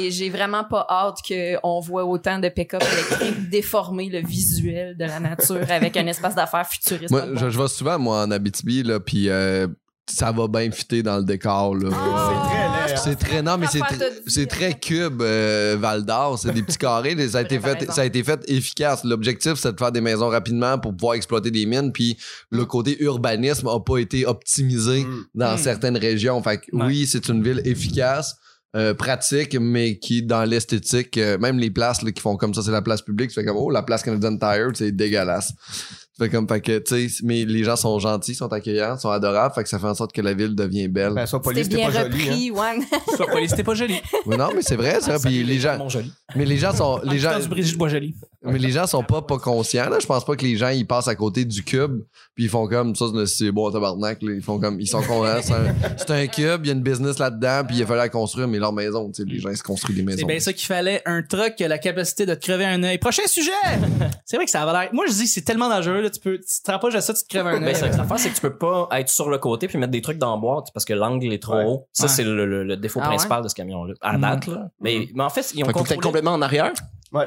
[0.10, 5.20] j'ai- vraiment pas hâte qu'on voit autant de pick-up électriques déformer le visuel de la
[5.20, 7.12] nature avec un espace d'affaires futuriste.
[7.12, 9.68] Moi, je, je vais souvent, moi, en Abitibi, là, puis euh,
[10.10, 11.90] ça va bien fitter dans le décor, là.
[11.94, 12.75] Ah, C'est très.
[13.04, 17.16] C'est très non mais c'est Affaire très- cube euh, Val d'Or, c'est des petits carrés,
[17.30, 19.04] ça a été fait ça a été fait efficace.
[19.04, 22.18] L'objectif c'est de faire des maisons rapidement pour pouvoir exploiter des mines puis
[22.52, 25.26] le côté urbanisme a pas été optimisé Mm.
[25.36, 25.58] dans Mm.
[25.58, 26.42] certaines régions.
[26.44, 26.86] Fait que Ouais.
[26.88, 28.36] oui, c'est une ville efficace.
[28.78, 32.62] euh, pratique mais qui dans l'esthétique euh, même les places là, qui font comme ça
[32.62, 35.54] c'est la place publique tu fais comme oh la place Canadian Tire c'est dégueulasse
[36.18, 39.10] tu fais comme fait que tu sais mais les gens sont gentils sont accueillants sont
[39.10, 41.64] adorables fait que ça fait en sorte que la ville devient belle Ben, sois poli,
[41.64, 42.52] C'était c'était bien pas joli.
[42.58, 42.80] hein.
[43.18, 43.96] Sois pas- C'était pas joli.
[44.26, 46.12] Mais non mais c'est vrai ça puis les gens joli.
[46.36, 48.16] mais les gens sont les gens du Brigitte Bois-Joli.
[48.46, 50.86] Mais les gens sont pas pas conscients là je pense pas que les gens ils
[50.88, 52.02] passent à côté du cube
[52.36, 54.32] puis ils font comme ça c'est- c'est bon tabarnak là.
[54.34, 56.82] ils font comme ils sont conscients c'est un, c'est un cube il y a une
[56.84, 59.50] business là-dedans puis il a fallu la construire mais leur maison tu sais les gens
[59.50, 61.78] ils se construisent des C'est maisons bien ça qu'il fallait, un truck qui a la
[61.78, 62.98] capacité de te crever un œil.
[62.98, 63.52] Prochain sujet!
[64.26, 64.90] c'est vrai que ça avait l'air.
[64.94, 67.24] Moi, je dis, c'est tellement dangereux, là, tu peux, tu te rapproches de ça, tu
[67.24, 67.76] te crèves un Ben, œil.
[67.76, 70.18] c'est- l'affaire, c'est que tu peux pas être sur le côté puis mettre des trucs
[70.18, 71.66] dans la boîte parce que l'angle est trop Ouais.
[71.66, 71.88] haut.
[71.94, 72.10] Ça, Ouais.
[72.10, 73.16] c'est le, le- le défaut Ah ouais?
[73.16, 73.94] principal de ce camion-là.
[74.02, 74.22] À Mm.
[74.22, 74.70] date, là.
[74.82, 76.00] Mais, mais en fait, ils ont Fait contrôlé.
[76.00, 76.74] complètement en arrière?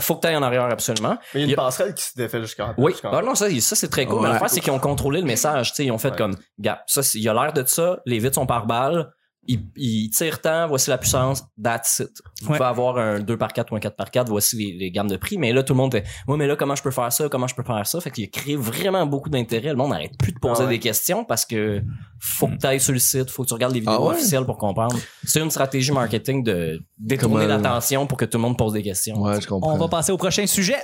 [0.01, 1.19] Faut que t'ailles en arrière, absolument.
[1.35, 2.95] Mais il y a une passerelle qui se défait jusqu'en Oui.
[3.05, 4.17] Ah non, ça, ça c'est très cool.
[4.17, 4.23] Ouais.
[4.25, 5.71] Mais l'affaire, c'est qu'ils ont contrôlé le message.
[5.71, 6.17] Tu sais, ils ont fait Ouais.
[6.17, 8.01] comme, gars, ça, il y a l'air de ça.
[8.07, 9.11] Les vitres sont par balle.
[9.51, 12.11] Ils, ils tirent tant, voici la puissance, that's it.
[12.43, 12.59] Vous Ouais.
[12.59, 15.09] pouvez avoir un 2 par 4 ou un 4 par 4 voici les, les gammes
[15.09, 15.39] de prix.
[15.39, 17.29] Mais là, tout le monde fait, ouais, mais là, comment je peux faire ça?
[17.31, 17.99] Comment je peux faire ça?
[18.03, 19.71] Fait qu'il a créé vraiment beaucoup d'intérêt.
[19.71, 20.73] Le monde n'arrête plus de poser Ah ouais.
[20.75, 21.81] des questions parce que
[22.21, 24.15] faut que tu ailles sur le site, faut que tu regardes les vidéos Ah ouais?
[24.17, 24.99] officielles pour comprendre.
[25.25, 28.83] C'est une stratégie marketing de détourner euh, l'attention pour que tout le monde pose des
[28.83, 29.19] questions.
[29.23, 30.77] ouais je comprends On va passer au prochain sujet.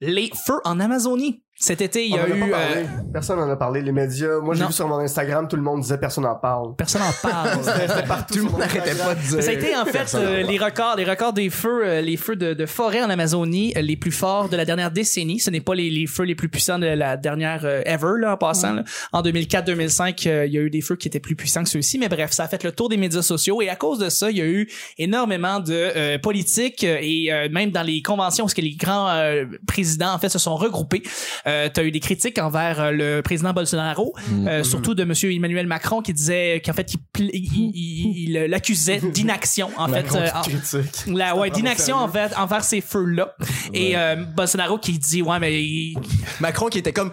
[0.00, 1.42] Les feux en Amazonie.
[1.64, 2.38] Cet été, il y a eu...
[2.38, 2.52] parlé.
[2.54, 3.80] euh, Personne n'en a parlé.
[3.80, 4.38] Les médias.
[4.42, 6.74] Moi, j'ai vu sur mon Instagram, tout le monde disait personne n'en parle.
[6.76, 7.58] personne n'en parle.
[7.62, 8.34] C'était partout.
[8.34, 9.42] Tout le monde mon n'arrêtait pas de dire.
[9.42, 12.36] Ça a été en fait euh, les records, les records des feux, euh, les feux
[12.36, 15.40] de, de forêt en Amazonie, euh, les plus forts de la dernière décennie.
[15.40, 18.36] Ce n'est pas les, les feux les plus puissants de la dernière ever là, en
[18.36, 18.72] passant.
[18.74, 18.84] là.
[19.12, 21.98] En 2004-2005, euh, il y a eu des feux qui étaient plus puissants que ceux-ci,
[21.98, 24.30] mais bref, ça a fait le tour des médias sociaux et à cause de ça,
[24.30, 28.54] il y a eu énormément de euh, politiques et euh, même dans les conventions, parce
[28.54, 31.02] que les grands euh, présidents en fait se sont regroupés.
[31.46, 34.14] Euh, T'as eu des critiques envers euh, le président Bolsonaro,
[34.46, 38.18] euh, surtout de Monsieur Emmanuel Macron qui disait qu'en fait il pl- il- il- il-
[38.24, 40.42] il l'accusait d'inaction en fait euh, en-
[41.06, 43.34] la ouais d'inaction envers envers ces feux là
[43.72, 45.92] et euh, Bolsonaro qui dit ouais mais
[46.40, 47.12] Macron qui était comme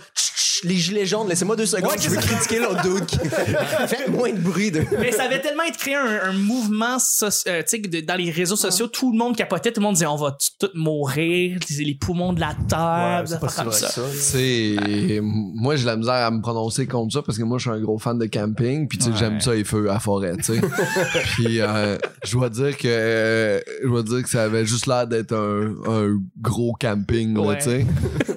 [0.64, 2.22] les gilets jaunes, laissez-moi deux secondes, Ouais, je veux ça.
[2.22, 3.06] critiquer l'autre dude.
[3.06, 3.18] qui-
[3.88, 4.72] Faites moins de bruit.
[4.72, 4.84] De...
[5.00, 8.16] mais ça avait tellement été créé un, un mouvement soci- euh, tu sais de- dans
[8.16, 11.60] les réseaux sociaux tout le monde capotait tout le monde disait on va tous mourir
[11.70, 14.02] les les poumons de la terre Ouais, pas si comme ça.
[15.56, 17.80] moi j'ai la misère à me prononcer contre ça parce que moi je suis un
[17.82, 19.18] gros fan de camping puis tu sais Ouais.
[19.18, 20.62] j'aime ça les feux à forêt tu sais
[21.36, 25.08] puis euh, je dois dire que euh, je dois dire que ça avait juste l'air
[25.08, 27.58] d'être un, un gros camping là,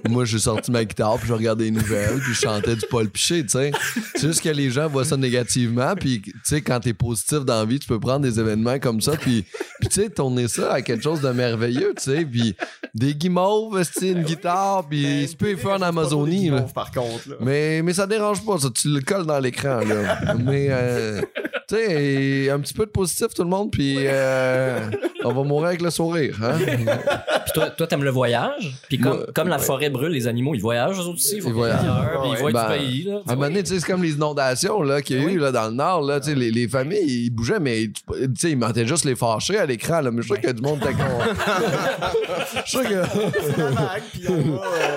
[0.09, 3.09] moi j'ai sorti ma guitare puis je regardais les nouvelles puis je chantais du Paul
[3.09, 3.73] Piché tu sais
[4.15, 7.61] c'est juste que les gens voient ça négativement puis tu sais quand t'es positif dans
[7.61, 9.45] la vie tu peux prendre des événements comme ça puis
[9.81, 12.57] puis tu sais tourner ça à quelque chose de merveilleux tu sais puis
[12.95, 16.67] des guimauves c'est une guitare puis c'est peu les feux en Amazonie là.
[16.75, 17.37] Par contre, là.
[17.41, 18.69] Mais, mais ça dérange pas, ça.
[18.75, 20.35] Tu le colles dans l'écran, là.
[20.35, 21.21] mais, euh,
[21.69, 24.91] tu sais, un petit peu de positif, tout le monde, puis euh,
[25.25, 26.39] on va mourir avec le sourire.
[26.43, 26.59] Hein?
[26.59, 28.75] Puis toi, toi, t'aimes le voyage?
[28.89, 29.63] Puis comme, Moi, comme la ouais.
[29.63, 31.37] forêt brûle, les animaux, ils voyagent eux aussi.
[31.37, 31.85] Ils voyagent.
[32.07, 33.03] Puis ils voient Ben, du pays.
[33.05, 33.21] Là.
[33.27, 35.39] À un moment donné, tu sais, c'est comme les inondations là, qu'il y a eu
[35.39, 36.03] là, dans le Nord.
[36.03, 39.15] Là, tu sais, les, les familles, ils bougeaient, mais tu sais, ils mentaient juste les
[39.17, 40.01] fâchés à l'écran.
[40.01, 41.03] Là, mais je suis sûr qu'il y a du monde était con-
[42.65, 43.05] Je suis sûr que...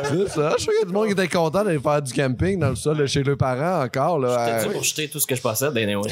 [0.03, 0.53] C'est ça.
[0.57, 2.59] Je suis sûr qu'il y a du monde qui était content d'aller faire du camping
[2.59, 4.19] dans le sol chez leurs parents encore.
[4.19, 6.09] Là, à- ça pour jeter tout ce que je possède, ben anyway.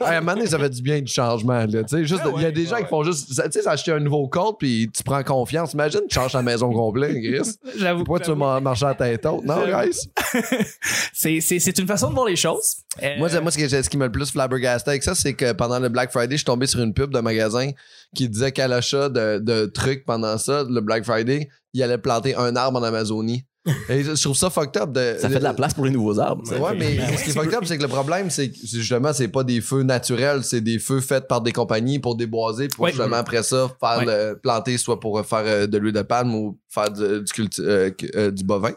[0.00, 1.64] À un moment donné, ça fait du bien du changement.
[1.66, 1.82] Là.
[1.84, 3.28] Tu sais, juste, il y a des gens qui font juste.
[3.28, 5.72] Tu sais, acheter un nouveau code puis tu prends confiance.
[5.72, 7.56] Imagine, tu changes ta maison complète, Chris.
[7.78, 9.44] j'avoue Pourquoi tu veux mar- marcher à la tête haute?
[9.44, 10.08] Non, guys.
[11.12, 14.30] c'est une façon de voir les choses Euh, Moi, moi ce qui m'a le plus
[14.30, 17.12] flabbergasté avec ça, c'est que pendant le Black Friday, je suis tombé sur une pub
[17.12, 17.70] d'un magasin
[18.14, 22.34] qui disait qu'à l'achat de, de trucs pendant ça, le Black Friday, il allait planter
[22.36, 23.44] un arbre en Amazonie.
[23.88, 24.92] Et je trouve ça fucked up.
[24.92, 26.42] De, Ça fait de la place pour les nouveaux arbres.
[26.60, 29.28] Ouais, mais ce qui est fucked up, c'est que le problème, c'est que justement, c'est
[29.28, 32.90] pas des feux naturels, c'est des feux faits par des compagnies pour déboiser, pour Ouais.
[32.90, 34.04] justement après ça faire Ouais.
[34.32, 37.62] le planter, soit pour faire euh, de l'huile de palme ou faire du, du, culti-
[37.62, 38.72] euh, euh, du bovin.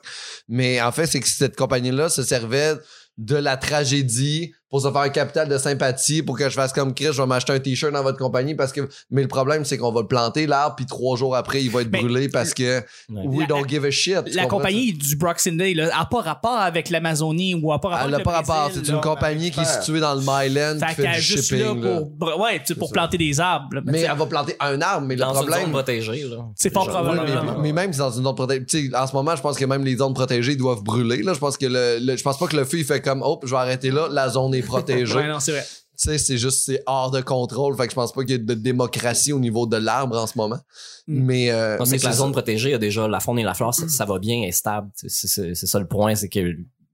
[0.47, 2.75] Mais en fait, c'est que cette compagnie-là se servait
[3.17, 6.93] de la tragédie pour se faire un capital de sympathie pour que je fasse comme
[6.93, 9.77] Chris, je vais m'acheter un t-shirt dans votre compagnie parce que mais le problème c'est
[9.77, 12.53] qu'on va le planter l'arbre puis trois jours après il va être Mais- brûlé parce
[12.53, 14.33] que we La- don't give a shit.
[14.33, 18.05] la compagnie du Boxing Day là, a pas rapport avec l'Amazonie ou a pas rapport
[18.05, 18.71] Elle n'a avec pas le rapport.
[18.73, 21.21] C'est une compagnie qui est située dans le Myland Fait qui fait qu'elle est du
[21.21, 21.81] juste là shipping.
[21.83, 22.01] là.
[22.19, 23.67] pour, ouais, pour planter des arbres.
[23.75, 23.81] là.
[23.85, 25.71] Mais elle va planter un arbre, mais le Dans une zone problème.
[25.71, 26.23] protégée.
[26.29, 26.37] Là.
[26.55, 27.01] c'est fort Déjà.
[27.01, 27.51] Oui, probable.
[27.57, 28.89] mais, mais même si dans une zone protégée.
[28.95, 31.23] En ce moment, je pense que même les zones protégées doivent brûler.
[31.23, 31.33] Là.
[31.33, 33.39] Je pense que le, le- je pense pas que le feu il fait comme oh,
[33.43, 35.15] je vais arrêter là, la zone est.
[35.15, 35.65] Ouais, non, c'est vrai.
[35.99, 37.75] Tu sais, c'est juste c'est hors de contrôle.
[37.75, 40.27] Fait que je pense pas qu'il y ait de démocratie au niveau de l'arbre en
[40.27, 40.59] ce moment.
[41.07, 41.23] Mm.
[41.25, 42.33] Mais, euh, Non, c'est mais que la zone ça.
[42.33, 44.49] protégée, il y a déjà la faune et la flore, ça, ça va bien, elle
[44.49, 44.89] est stable.
[44.93, 46.39] C'est- C'est c'est ça le point, c'est que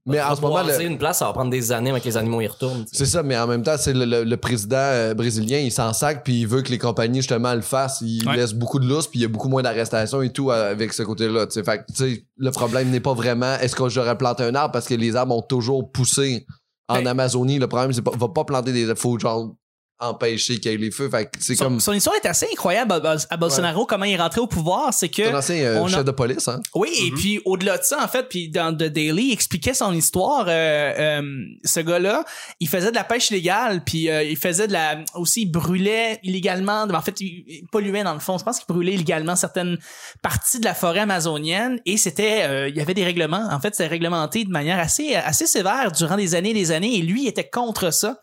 [0.06, 2.16] Mais en ce moment, le- une place, ça va prendre des années avant que les
[2.16, 2.84] animaux y retournent.
[2.92, 5.92] C'est ça, mais en même temps, c'est le, le- le président euh, brésilien, il s'en
[5.92, 8.00] sac puis il veut que les compagnies justement le fassent.
[8.02, 8.36] Il Ouais.
[8.36, 10.92] laisse beaucoup de lousse puis il y a beaucoup moins d'arrestations et tout euh, avec
[10.94, 11.46] ce côté-là.
[11.46, 11.62] tu sais.
[11.64, 14.72] Fait que, tu sais, le problème n'est pas vraiment est-ce que j'aurais planté un arbre
[14.72, 16.46] parce que les arbres ont toujours poussé
[16.88, 17.58] en Ben- Amazonie.
[17.58, 19.54] Le problème, c'est pas, va pas planter des faut genre
[20.00, 21.08] empêcher qu'il y ait les feux.
[21.08, 24.04] Fait que c'est Son, comme son histoire est assez incroyable à, Bol- à Bolsonaro, comment
[24.04, 25.22] il est rentré au pouvoir, c'est que...
[25.24, 26.60] c'est un ancien euh, a- chef de police, hein.
[26.74, 29.92] Oui, et puis au-delà de ça, en fait, puis dans The Daily, il expliquait son
[29.92, 30.46] histoire.
[30.48, 31.22] euh, euh,
[31.64, 32.24] ce gars-là,
[32.60, 34.98] il faisait de la pêche illégale, puis euh, il faisait de la...
[35.14, 36.82] Aussi, il brûlait illégalement...
[36.92, 38.36] En fait, il, il polluait dans le fond.
[38.36, 39.78] Je pense qu'il brûlait illégalement certaines
[40.22, 42.42] parties de la forêt amazonienne, et c'était...
[42.44, 43.48] euh, il y avait des règlements.
[43.50, 46.98] En fait, c'était réglementé de manière assez, assez sévère durant des années et des années,
[46.98, 48.20] et lui, il était contre ça.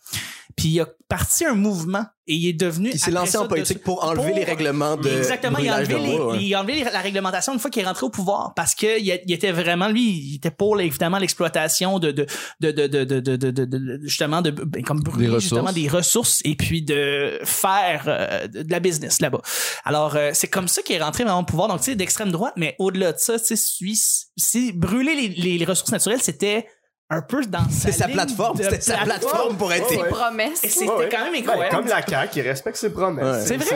[0.57, 2.89] Puis il a parti un mouvement, et il est devenu...
[2.93, 5.67] Il s'est lancé ça, en de- politique pour enlever pour- les règlements de Exactement, il
[5.67, 6.37] a enlevé, les- ouais.
[6.41, 8.97] il a enlevé les- la réglementation une fois qu'il est rentré au pouvoir parce que
[8.99, 12.25] il, était vraiment lui, il était pour évidemment l'exploitation de de
[12.61, 15.89] de de de de de, de- de- de- justement de ben, comme brûler justement des
[15.89, 19.41] ressources et puis de faire euh, de la business là-bas.
[19.83, 22.31] Alors euh, c'est comme ça qu'il est rentré vraiment au pouvoir donc tu sais d'extrême
[22.31, 26.65] droite mais au-delà de ça tu sais brûler les, les, les ressources naturelles c'était
[27.13, 28.57] un peu dans sa C'est sa plateforme.
[28.57, 29.87] C'était sa plateforme pour être.
[29.89, 30.07] Ses ouais.
[30.09, 30.63] promesses.
[30.63, 31.75] Et c'était Ouais, quand même Ben, incroyable.
[31.75, 33.25] comme la CAQ, il respecte ses promesses.
[33.25, 33.45] Ouais.
[33.45, 33.75] c'est vrai,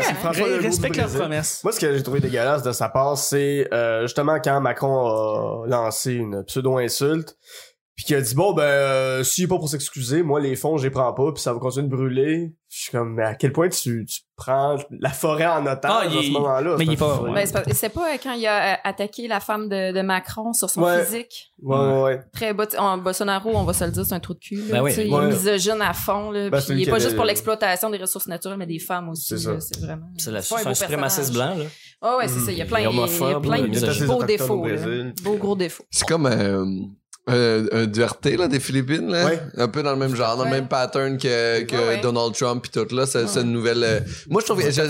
[0.59, 1.61] du respectent leurs promesses.
[1.63, 5.67] Moi, ce que j'ai trouvé dégueulasse de sa part, c'est euh, justement quand Macron a
[5.67, 7.35] lancé une pseudo-insulte,
[7.95, 10.83] puis qu'il a dit bon ben euh, est pas pour s'excuser, moi les fonds je
[10.83, 12.53] les prends pas, puis ça va continuer de brûler.
[12.77, 15.99] Je suis comme mais à quel point tu, tu prends la forêt en otage Ah,
[16.19, 16.75] à ce moment-là?
[16.77, 19.39] mais il est pas- Ouais, Ben, c'est pas- pas quand il a euh, attaqué la
[19.39, 21.05] femme de, de Macron sur son Ouais.
[21.05, 21.53] physique?
[21.61, 22.01] ouais, ouais.
[22.03, 22.21] ouais.
[22.33, 24.55] Très bot en Bolsonaro, on va se le dire, c'est un trou de cul.
[24.57, 24.93] Là, Ben Ouais.
[24.93, 26.31] Il est misogyne à fond.
[26.31, 29.39] Là, Ben, il est pas juste pour l'exploitation des ressources naturelles, mais des femmes aussi.
[29.39, 30.07] C'est vraiment.
[30.17, 31.63] C'est un suprémaciste blanc, là.
[32.01, 32.51] Ah ouais, c'est ça.
[32.51, 34.65] Il y a plein, Il y a plein de beaux défauts.
[35.23, 35.85] Beaux gros défauts.
[35.89, 36.25] C'est comme
[37.29, 39.25] euh, euh, un Duarte là, des Philippines, là.
[39.25, 39.41] Ouais.
[39.57, 40.55] Un peu dans le même genre, dans le Ouais.
[40.57, 42.01] même pattern que, que Ouais, ouais.
[42.01, 43.05] Donald Trump puis tout là.
[43.05, 43.27] C'est Ouais.
[43.27, 43.83] c'est une nouvelle.
[43.83, 43.99] euh,
[44.29, 44.69] Moi, je trouve que.
[44.71, 44.81] je-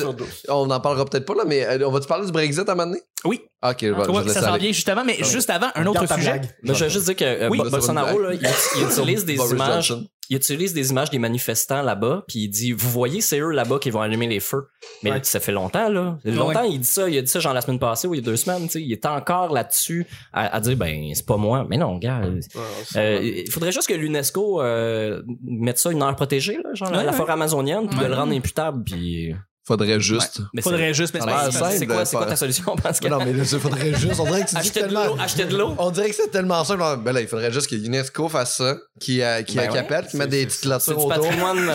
[0.50, 2.72] on en parlera peut-être pas là, mais euh, on va te parler du Brexit à
[2.74, 3.02] un moment donné?
[3.24, 3.42] Oui.
[3.64, 6.06] Ok, je vais, je Ouais, laisse ça s'en vient justement, mais juste avant, un autre
[6.14, 6.42] sujet.
[6.64, 7.60] Mais je veux juste dire que euh, Oui.
[7.70, 8.42] Bolsonaro, là, il,
[8.78, 9.88] il utilise des images.
[9.88, 10.06] Johnson.
[10.30, 13.80] Il utilise des images des manifestants là-bas, puis il dit Vous voyez, c'est eux là-bas
[13.80, 14.68] qui vont allumer les feux.
[15.04, 15.20] Mais Ouais.
[15.24, 16.18] ça fait longtemps, là.
[16.26, 17.10] Longtemps, il dit ça.
[17.10, 18.64] Il a dit ça, genre la semaine passée ou il y a deux semaines.
[18.64, 18.82] tu sais.
[18.82, 21.66] Il est encore là-dessus à, à dire Ben, c'est pas moi.
[21.70, 22.22] Mais non, gars.
[22.22, 26.74] Ouais, c'est- Euh, il faudrait juste que l'UNESCO euh, mette ça une aire protégée, là,
[26.74, 28.84] genre la- la forêt amazonienne, puis de le rendre imputable.
[28.84, 29.34] Puis...
[29.68, 30.42] Faudrait juste.
[30.54, 33.10] Mais Faudrait juste, mais c'est c'est- c'est quoi, c'est quoi ta solution, Pascal?
[33.12, 34.20] Non, mais là, il faudrait juste.
[34.20, 35.06] On dirait que de tellement.
[35.06, 35.74] l'eau, acheter de l'eau.
[35.80, 36.84] On dirait que c'est tellement simple.
[37.04, 39.80] Ben là, il faudrait juste que l'UNESCO fasse ça, qui, euh, qui, Ben qui ouais.
[39.80, 41.10] appelle, qui mette des petites C'est du autour.
[41.10, 41.58] patrimoine.
[41.58, 41.70] Qui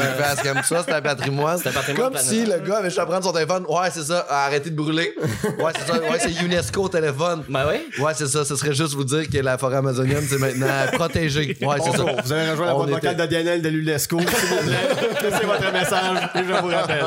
[0.48, 1.58] euh, comme ça, c'est un patrimoine.
[1.60, 3.64] C'est un patrimoine Comme si le gars avait juste à prendre son téléphone.
[3.68, 5.12] Ouais, c'est ça, arrêtez de brûler.
[5.58, 5.98] Ouais, c'est ça.
[5.98, 7.42] Ouais, c'est UNESCO au téléphone.
[7.48, 7.84] Ben ouais.
[7.98, 8.44] Ouais, c'est ça.
[8.44, 11.56] Ce serait juste vous dire que la forêt amazonienne, c'est maintenant protégée.
[11.60, 12.04] Ouais, c'est ça.
[12.24, 14.18] Vous avez rejoint la boîte vocale de Daniel de l'UNESCO.
[15.22, 17.04] Laissez votre message et je vous rappelle.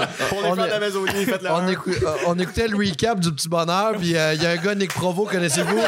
[1.51, 4.55] On écou- euh, on écoutait le recap du petit bonheur, puis il y a un
[4.57, 5.80] gars, Nick Provo, connaissez-vous?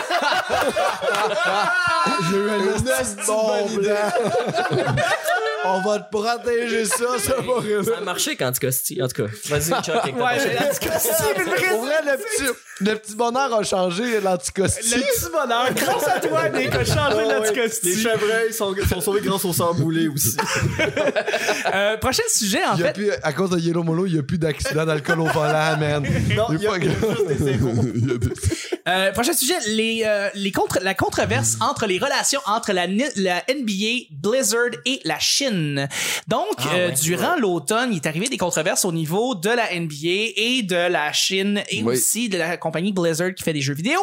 [2.30, 4.12] J'ai eu un esti de bon blanc.
[5.68, 7.84] On va te protéger ça, ça va rire.
[7.84, 9.02] Ça a marché quand tu costilles.
[9.04, 9.96] En tout cas, vas-y, Chuck.
[9.96, 11.10] avec ta Ouais, l'anticosti.
[11.70, 12.52] Pour vrai, le petit,
[12.82, 14.96] le petit bonheur a changé l'anticosti.
[14.96, 15.74] Le petit bonheur.
[15.76, 17.40] Grâce à toi, Nick, a changé Ouais, ouais.
[17.40, 17.90] l'anticosti.
[17.90, 20.36] Les chevreuils sont, sont sauvés grâce au sang boulé aussi.
[21.74, 22.94] Euh, prochain sujet, en Il y a fait.
[22.94, 26.04] plus, à cause de Yellow Molo, il n'y a plus d'accident d'alcool au volant, man.
[26.36, 27.74] Non, Il il y a pas il y a juste des zéros.
[28.88, 33.44] Euh, prochain sujet, les, euh, les contre, la controverse entre les relations entre la, la
[33.50, 35.88] NBA, Blizzard et la Chine.
[36.28, 36.94] Donc, Ah, euh, ouais.
[37.02, 41.12] durant l'automne, il est arrivé des controverses au niveau de la NBA et de la
[41.14, 41.94] Chine et Oui.
[41.96, 44.00] aussi de la compagnie Blizzard qui fait des jeux vidéo.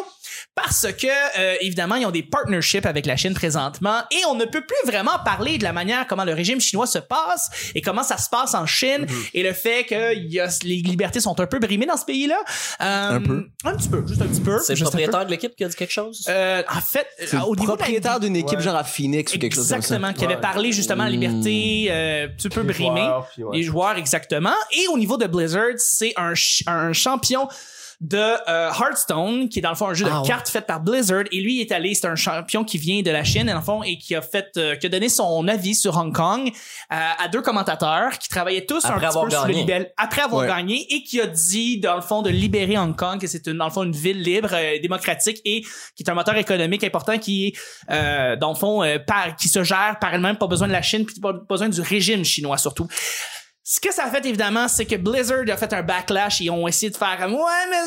[0.55, 1.07] Parce que,
[1.39, 4.91] euh, évidemment, ils ont des partnerships avec la Chine présentement et on ne peut plus
[4.91, 8.29] vraiment parler de la manière comment le régime chinois se passe et comment ça se
[8.29, 11.59] passe en Chine et le fait que il y a, les libertés sont un peu
[11.59, 12.37] brimées dans ce pays-là.
[12.81, 13.47] Euh, Un peu.
[13.65, 14.59] Un petit peu, juste un petit peu.
[14.59, 16.25] C'est le propriétaire de l'équipe qui a dit quelque chose?
[16.29, 18.63] Euh, en fait, euh, au niveau de la propriétaire d'une équipe Ouais.
[18.63, 19.95] genre à Phoenix ou quelque chose comme ça.
[19.95, 23.01] Exactement, qui avait parlé justement de la liberté euh, un petit peu brimée.
[23.01, 23.57] joueurs, puis ouais.
[23.57, 24.53] Les joueurs, exactement.
[24.71, 27.47] Et au niveau de Blizzard, c'est un, ch- un champion
[28.03, 30.27] de euh, Hearthstone, qui est dans le fond un jeu Ah de ouais.
[30.27, 31.23] cartes fait par Blizzard.
[31.31, 33.61] Et lui il est allé, c'est un champion qui vient de la Chine, dans le
[33.61, 36.95] fond, et qui a fait, euh, qui a donné son avis sur Hong Kong euh,
[37.17, 39.59] à deux commentateurs qui travaillaient tous Après un petit peu sur le gagné.
[39.61, 40.47] libelle après avoir Ouais.
[40.47, 43.57] gagné et qui a dit, dans le fond, de libérer Hong Kong, que c'est une,
[43.57, 45.61] dans le fond une ville libre, euh, démocratique et
[45.95, 47.53] qui est un moteur économique important qui est,
[47.89, 50.81] euh, dans le fond, euh, par, qui se gère par elle-même, pas besoin de la
[50.81, 52.87] Chine, puis pas besoin du régime chinois surtout.
[53.65, 56.67] Ce que ça a fait évidemment, c'est que Blizzard a fait un backlash et ont
[56.67, 57.77] essayé de faire ouais mais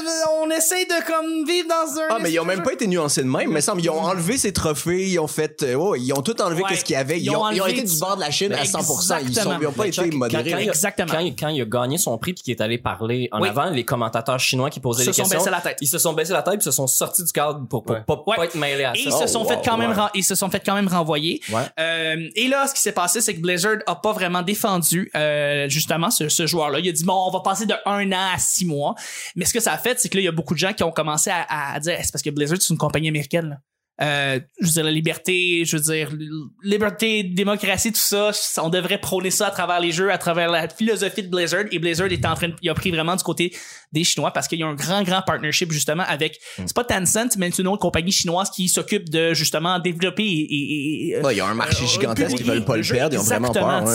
[0.40, 3.22] on essaie de comme vivre dans un Ah, mais ils ont même pas été nuancés
[3.22, 3.50] de même.
[3.50, 6.40] Mais semble, ils ont enlevé ses trophées, ils ont fait, euh, oh, ils ont tout
[6.40, 6.70] enlevé Ouais.
[6.70, 7.18] qu'est-ce qu'il y avait.
[7.18, 9.18] Ils, Ils ont ont, ils ont enlevé été du- bord de la Chine à 100%.
[9.22, 10.44] Ils, sont, ils ont pas été modérés.
[10.44, 11.12] Quand, quand il a- Exactement.
[11.12, 13.48] Quand, il- quand il a gagné son prix puis qu'il est allé parler en Oui.
[13.50, 15.76] avant, les commentateurs chinois qui posaient se les sont questions, baissé la tête.
[15.82, 18.00] ils se sont baissés la tête puis se sont sortis du cadre pour, pour Ouais.
[18.06, 18.36] pas, Ouais.
[18.36, 19.26] pas être mêlés à Et ils ça.
[19.26, 21.42] se sont Oh, fait wow, quand même ils se sont fait quand même renvoyer.
[21.52, 21.60] Ouais.
[21.78, 25.65] Euh, et là, ce qui s'est passé, c'est que Blizzard a pas vraiment défendu euh,
[25.68, 26.80] justement ce, ce joueur-là.
[26.80, 28.94] Il a dit bon, on va passer de un an à six mois.
[29.34, 30.72] Mais ce que ça a fait, c'est que là, il y a beaucoup de gens
[30.72, 33.60] qui ont commencé à, à dire c'est parce que Blizzard c'est une compagnie américaine.
[34.02, 36.10] Euh, je veux dire la liberté, je veux dire
[36.62, 38.30] liberté, démocratie, tout ça,
[38.62, 41.64] on devrait prôner ça à travers les jeux, à travers la philosophie de Blizzard.
[41.70, 43.54] Et Blizzard est en train, de, il a pris vraiment du côté
[43.92, 47.36] des Chinois parce qu'il y a un grand, grand partnership justement avec, c'est pas Tencent,
[47.38, 51.34] mais c'est une autre compagnie chinoise qui s'occupe de justement développer et, et- et- Ouais,
[51.34, 53.52] il y a un marché euh, gigantesque, ils veulent pas le perdre, ils ont vraiment
[53.52, 53.62] peur.
[53.68, 53.94] hein.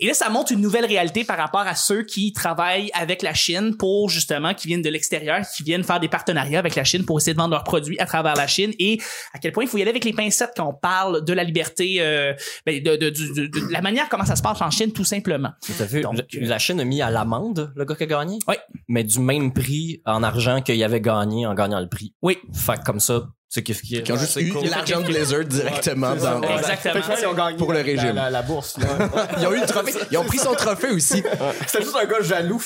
[0.00, 3.34] Et là, ça montre une nouvelle réalité par rapport à ceux qui travaillent avec la
[3.34, 7.04] Chine pour justement, qui viennent de l'extérieur, qui viennent faire des partenariats avec la Chine
[7.04, 8.98] pour essayer de vendre leurs produits à travers la Chine et
[9.34, 11.42] à quel point il faut y aller avec les pincettes quand on parle de la
[11.44, 12.32] liberté, euh,
[12.64, 15.04] ben, de, de, de- de- de la manière comment ça se passe en Chine, tout
[15.04, 15.50] simplement.
[15.76, 18.38] T'as vu, Donc, la, Chine a mis à l'amende le gars qui a gagné?
[18.48, 18.54] Oui.
[18.88, 22.14] Mais du même prix en argent qu'il avait gagné en gagnant le prix.
[22.22, 22.38] Oui.
[22.52, 23.82] Fait comme ça, C'est kiff.
[23.82, 26.42] Qui ont juste eu l'argent de Blizzard directement dans.
[26.42, 27.54] Exactement.
[27.56, 28.16] Pour le régime.
[28.16, 28.76] La, la bourse.
[28.78, 28.86] là.
[29.38, 29.94] Ils ont eu le trophée.
[30.10, 31.22] Ils ont pris son trophée aussi.
[31.68, 32.60] C'était juste un gars jaloux.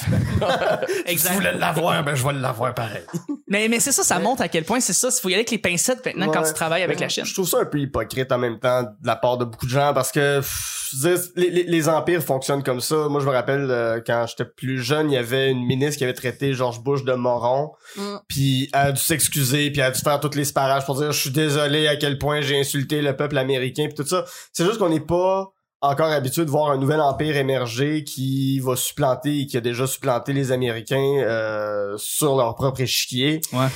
[1.05, 1.43] Exact.
[1.59, 3.03] l'avoir, ben je vais l'avoir pareil.
[3.49, 5.09] Mais, mais c'est ça, ça montre à quel point c'est ça.
[5.15, 7.27] Il faut y aller avec les pincettes maintenant quand tu travailles avec la Chine.
[7.27, 9.71] Je trouve ça un peu hypocrite en même temps de la part de beaucoup de
[9.71, 13.09] gens parce que pff, je veux dire, les, les- les empires fonctionnent comme ça.
[13.09, 16.05] Moi, je me rappelle euh, quand j'étais plus jeune, il y avait une ministre qui
[16.05, 18.17] avait traité George Bush de moron, Mm.
[18.29, 21.13] puis elle a dû s'excuser, puis elle a dû faire toutes les sparages pour dire
[21.13, 24.25] je suis désolé à quel point j'ai insulté le peuple américain, puis tout ça.
[24.53, 25.49] C'est juste qu'on n'est pas
[25.81, 29.87] encore habitué de voir un nouvel empire émerger qui va supplanter et qui a déjà
[29.87, 33.41] supplanté les Américains euh, sur leur propre échiquier.
[33.53, 33.67] Ouais.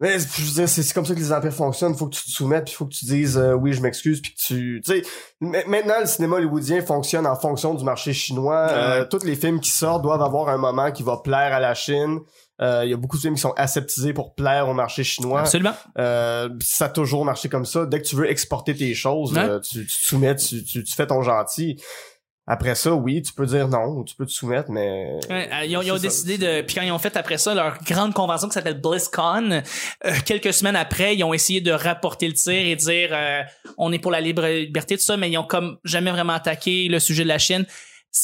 [0.00, 1.94] Mais je veux dire, c'est comme ça que les empires fonctionnent.
[1.96, 4.34] Faut que tu te soumettes, puis faut que tu dises euh, oui, je m'excuse, puis
[4.34, 5.02] que tu, tu sais,
[5.40, 8.68] ma- maintenant le cinéma hollywoodien fonctionne en fonction du marché chinois.
[8.70, 11.72] Euh, tous les films qui sortent doivent avoir un moment qui va plaire à la
[11.74, 12.18] Chine.
[12.60, 15.40] Euh, Il y a beaucoup de films qui sont aseptisés pour plaire au marché chinois.
[15.40, 15.74] Absolument.
[15.98, 17.86] Euh, ça a toujours marché comme ça.
[17.86, 19.40] Dès que tu veux exporter tes choses, Ouais.
[19.40, 21.80] euh, tu, tu te soumets, tu, tu, tu fais ton gentil.
[22.48, 25.64] Après ça, oui, tu peux dire non, ou tu peux te soumettre, mais Ouais, euh,
[25.64, 28.14] ils ont, ils ont décidé de puis quand ils ont fait après ça leur grande
[28.14, 32.52] convention qui s'appelle BlizzCon euh, quelques semaines après ils ont essayé de rapporter le tir
[32.52, 33.42] et dire euh,
[33.78, 36.88] on est pour la libre liberté tout ça mais ils ont comme jamais vraiment attaqué
[36.88, 37.66] le sujet de la Chine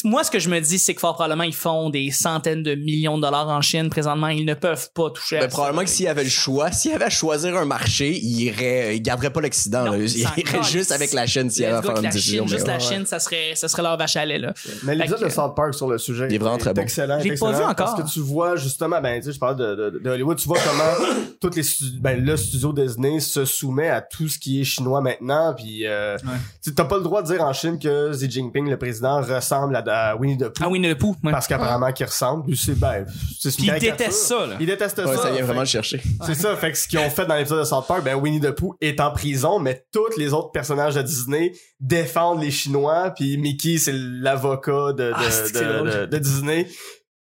[0.05, 2.75] moi ce que je me dis c'est que fort probablement ils font des centaines de
[2.75, 5.55] millions de dollars en Chine présentement ils ne peuvent pas toucher à Ben, ça.
[5.57, 9.03] probablement que s'il avait le choix, s'il avait à choisir un marché, il irait, il
[9.03, 9.93] garderait pas l'Occident.
[9.95, 12.47] Il ça irait juste avec la Chine s'il Let's avait à faire une la décision.
[12.47, 12.79] Chine juste la.
[12.79, 15.75] Chine ça serait ça serait leur vache à lait là Mais l'épisode de South Park
[15.75, 16.83] sur le sujet Il est vraiment très bon.
[16.83, 17.19] excellent.
[17.19, 17.75] Est pas vu encore.
[17.77, 20.49] Parce que tu vois justement, ben tu sais, je parle de, de, de Hollywood, tu
[20.49, 21.07] vois comment
[21.41, 25.01] toutes les stu- ben le studio Disney se soumet à tout ce qui est chinois
[25.01, 26.17] maintenant, puis euh,
[26.63, 29.77] tu t'as pas le droit de dire en Chine que Xi Jinping, le président, ressemble
[29.77, 30.65] à, à Winnie the Pooh.
[30.65, 31.33] ah le pou ouais.
[31.33, 32.45] Parce qu'apparemment qu'il ressemble.
[32.47, 33.05] Puis c'est ben,
[33.41, 33.97] c'est une caricature.
[33.97, 35.23] détestent ça là Ils détestent Ouais, ça.
[35.23, 36.01] ça vient vraiment le chercher.
[36.27, 38.41] C'est ça, fait que ce qu'ils ont fait dans l'épisode de South Park, ben Winnie
[38.41, 43.11] the Pooh est en prison, mais tous les autres personnages de Disney défendent les Chinois,
[43.17, 46.69] puis Mickey c'est l'avocat de, de, Ah, de, de- Disney.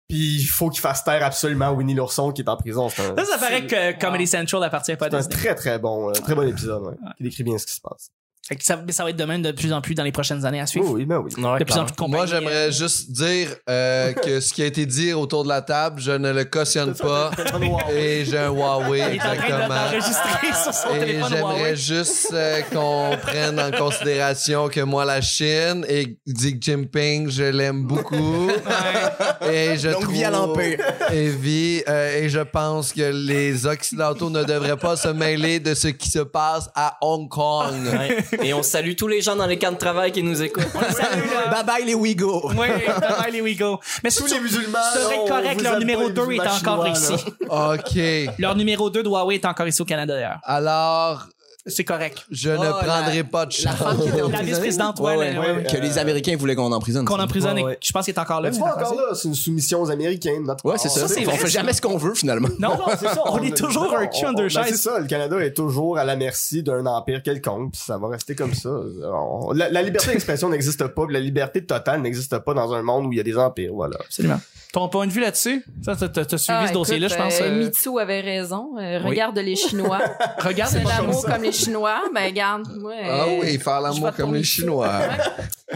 [0.09, 2.89] Puis il faut qu'il fasse taire absolument Winnie l'ourson qui est en prison.
[2.89, 5.79] C'est un, ça ça paraît que Comedy Central appartient pas à c'est un très très
[5.79, 8.09] bon, euh, très bon épisode, ouais, qui décrit bien ce qui se passe.
[8.49, 10.61] Fait que ça, va être de même de plus en plus dans les prochaines années
[10.61, 11.31] à suivre oui, ben oui.
[11.37, 11.85] Ouais, de plus en clairement.
[11.85, 15.45] plus de compagnies Moi, j'aimerais juste dire euh, que ce qui a été dit autour
[15.45, 17.31] de la table, je ne le cautionne pas.
[17.93, 19.69] Et j'ai un Huawei, exactement.
[19.69, 25.85] l'enregistrer sur son Et j'aimerais juste euh, qu'on prenne en considération que moi, la Chine
[25.87, 28.49] et Xi Jinping, je l'aime beaucoup.
[29.53, 30.15] Et je Longue trouve...
[30.15, 30.79] vie à l'Empire.
[31.13, 35.75] Et, vie, euh, et je pense que les Occidentaux ne devraient pas se mêler de
[35.75, 37.75] ce qui se passe à Hong Kong.
[37.93, 38.38] Ouais.
[38.43, 40.73] Et on salue tous les gens dans les camps de travail qui nous écoutent.
[40.73, 42.53] Bye bye les Ouïghours.
[42.57, 42.67] Oui,
[43.19, 43.81] allez, we go.
[44.05, 44.79] Mais Tous les musulmans.
[44.93, 47.15] c'est correct, leur numéro pas les 2 est encore chinois, ici.
[48.29, 48.35] OK.
[48.39, 50.39] Leur numéro 2 de Huawei est encore ici au Canada d'ailleurs.
[50.45, 51.27] Alors,
[51.67, 52.25] C'est correct.
[52.31, 53.81] je ne Oh, la- prendrai pas de La chance.
[53.81, 53.91] La
[54.25, 54.43] emprisonnée.
[54.45, 55.63] vice-présidente, Ouais, ouais, ouais, ouais, ouais.
[55.65, 57.05] Que les Américains voulaient qu'on emprisonne.
[57.05, 57.79] Qu'on emprisonne Ouais, et ouais.
[57.83, 58.51] je pense qu'il est encore là.
[58.51, 60.41] Tu vois, encore là, c'est une soumission aux Américains.
[60.43, 61.05] notre Ouais, c'est ça.
[61.05, 62.49] On fait jamais ce qu'on veut finalement.
[62.59, 63.23] Non, Non, c'est ça.
[63.27, 64.83] on est toujours un cul en deux ben, C'est chaises.
[64.83, 68.35] ça, le Canada est toujours à la merci d'un empire quelconque, puis ça va rester
[68.35, 68.71] comme ça.
[68.71, 72.83] On- la, la liberté d'expression n'existe pas, puis la liberté totale n'existe pas dans un
[72.83, 73.97] monde où il y a des empires, voilà.
[74.01, 74.41] Absolument.
[74.71, 75.65] Ton point de vue là-dessus?
[75.83, 77.41] Ça, t'as- suivi Ah, ce dossier-là, je pense.
[77.41, 78.73] euh, euh, Mitsu avait raison.
[78.79, 79.09] Euh, Oui.
[79.11, 79.99] regarde les Chinois.
[80.39, 82.03] Regarde, C'est l'amour comme les Chinois.
[82.15, 82.69] Ben, regarde.
[82.79, 84.43] Moi, Ah euh, oui, faire je l'amour comme les.
[84.45, 85.01] Chinois.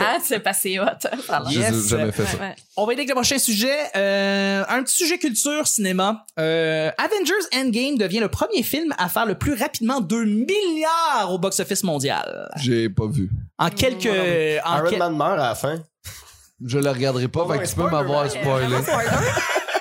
[0.00, 1.08] ah, c'est passé hot.
[1.50, 1.88] J'ai Yes.
[1.88, 2.38] jamais fait ça.
[2.38, 2.54] Ouais.
[2.76, 3.76] On va aider avec le prochain sujet.
[3.96, 6.24] Euh, un petit sujet culture, cinéma.
[6.38, 11.38] Euh, Avengers Endgame devient le premier film à faire le plus rapidement 2 milliards au
[11.38, 12.48] box-office mondial.
[12.56, 13.30] J'ai pas vu.
[13.58, 14.06] En quelques...
[14.06, 15.76] En Iron quel- Man meurt à la fin.
[16.64, 18.76] Je le regarderai pas, Oh, fait que tu peux m'avoir spoilé.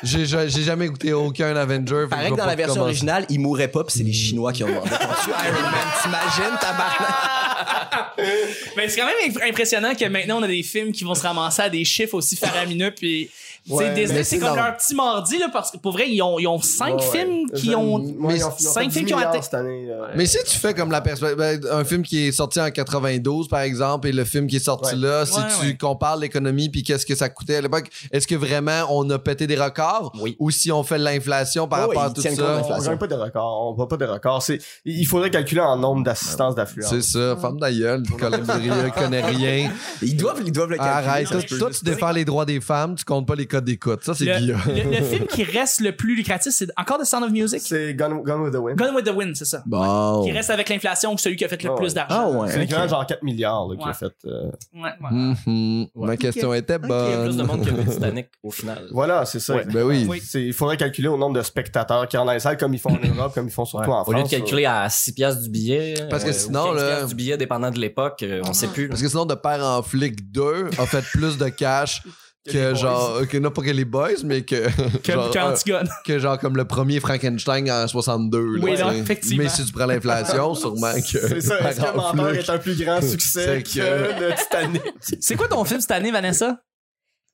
[0.06, 2.06] J'ai jamais écouté aucun Avenger.
[2.10, 2.80] fait que dans la version commencer.
[2.80, 5.88] originale, il mourrait pas, puis c'est les Chinois qui ont demandé Iron Man.
[6.02, 8.16] T'imagines, tabarnak?
[8.78, 11.22] Mais c'est quand même imp- impressionnant que maintenant on a des films qui vont se
[11.24, 13.30] ramasser à des chiffres aussi faramineux puis
[13.68, 16.22] Ouais, Disney mais c'est comme dans- leur petit mardi là parce que pour vrai ils
[16.22, 17.18] ont ils ont cinq Ouais, ouais.
[17.20, 19.32] films qui ont ouais, mais ils ont- ils ont cinq films 10 qui ont milliards
[19.34, 19.88] atteint- cette année.
[19.90, 22.70] euh, Mais si tu fais comme la perspective, ben, un film qui est sorti en
[22.70, 25.02] 92 par exemple et le film qui est sorti Ouais.
[25.02, 28.36] là, si Ouais, tu compares l'économie puis qu'est-ce que ça coûtait à l'époque, est-ce que
[28.36, 30.12] vraiment on a pété des records?
[30.22, 30.36] Oui.
[30.40, 32.30] ou si on fait de l'inflation par Oh, rapport à tout ça?
[32.30, 32.90] de on l'inflation.
[32.92, 34.44] gagne pas des records, on voit pas des records.
[34.44, 36.90] C'est, il faudrait calculer en nombre d'assistances d'affluence.
[36.92, 38.00] C'est ça, femme d'ailleurs.
[38.20, 39.72] Colin Bria connaît rien.
[40.02, 41.08] Ils doivent, ils doivent le calculer.
[41.10, 41.48] Arrête.
[41.58, 44.04] Toi, tu défends les droits des femmes, tu comptes pas les codes d'écoute.
[44.04, 44.58] Ça, c'est Le, Guilla.
[44.68, 47.62] le- le film qui reste le plus lucratif, c'est encore The Sound of Music?
[47.64, 48.78] C'est Gone, Gone with the Wind.
[48.78, 49.64] Gone with the Wind, c'est ça.
[49.66, 50.24] Bon.
[50.24, 51.94] Qui reste avec l'inflation, celui qui a fait le Oh, plus ouais.
[51.94, 52.16] d'argent.
[52.16, 52.50] Ah ouais.
[52.52, 53.90] C'est l'équivalent genre 4 milliards là, Ouais.
[53.90, 54.14] a fait.
[54.26, 55.10] euh, Ouais, ouais.
[55.12, 55.88] Mhm.
[55.96, 57.48] Ma question était Il y a plus de bonne.
[57.48, 58.88] monde qui vu Titanic au final.
[58.92, 59.56] Voilà, c'est ça.
[59.64, 60.08] Ben oui.
[60.36, 62.92] Il faudrait calculer au nombre de spectateurs qui rentrent dans les salles comme ils font
[62.92, 64.30] en Europe, comme ils font surtout en Au lieu France.
[64.32, 65.94] de calculer à 6 piastres du billet.
[66.10, 68.54] Parce que euh, sinon, ou 15 là- piastres du billet, dépendant de l'époque, euh, on
[68.54, 68.84] sait plus.
[68.84, 68.90] là.
[68.90, 72.02] Parce que sinon, de père en flic 2 a fait plus de cash
[72.48, 74.68] Que genre, que non pas que les boys, mais que,
[75.04, 75.90] Que, genre, que euh, Antigone.
[76.06, 78.40] que genre comme le premier Frankenstein en 62.
[78.58, 79.44] là, Oui, tu non, effectivement.
[79.44, 81.02] Mais si tu prends l'inflation, sûrement que.
[81.28, 81.60] C'est ça.
[81.70, 84.82] Est-ce que Menteur est un plus grand succès C'est que que- le Titanic?
[85.20, 86.60] C'est quoi ton film cette année, Vanessa?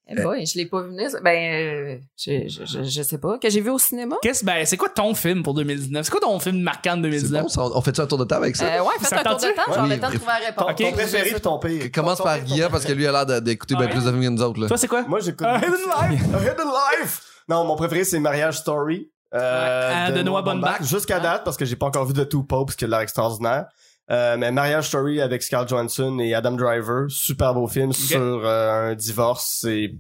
[0.07, 1.09] Eh boy, je l'ai pas vu venir.
[1.23, 3.37] Ben, euh, je, je, je, je sais pas.
[3.37, 4.17] Que j'ai vu au cinéma?
[4.21, 6.03] Qu'est-ce, ben, c'est quoi ton film pour 2019?
[6.05, 7.41] C'est quoi ton film marquant de C'est 2019?
[7.43, 8.65] bon, ça, on fait ça un tour de table avec ça?
[8.65, 9.73] Euh, ouais, faites un tour de temps.
[9.73, 9.89] Genre, Oui.
[9.89, 10.75] le temps de trouver la réponse.
[10.75, 11.91] Ton, préféré puis ton pire.
[11.93, 14.21] Commence par pire, ton Guilla parce que lui a l'air d'écouter bien plus de films
[14.23, 14.59] que nous autres.
[14.59, 14.67] Là.
[14.67, 15.03] Toi, c'est quoi?
[15.03, 15.47] Moi, j'écoute.
[15.47, 16.23] A Hidden Life.
[16.33, 16.67] A Hidden
[17.01, 17.21] Life!
[17.47, 19.09] Non, mon préféré, c'est Marriage Story.
[19.33, 19.37] Euh,
[20.07, 20.83] Ouais, euh, de Noah Baumbach.
[20.83, 23.65] Jusqu'à date, parce que j'ai pas encore vu de Two Popes, qui a l'air extraordinaire.
[24.09, 28.91] Euh, mais Marriage Story avec Scarlett Johansson et Adam Driver, super beau film sur euh,
[28.91, 29.59] un divorce.
[29.61, 29.91] C'est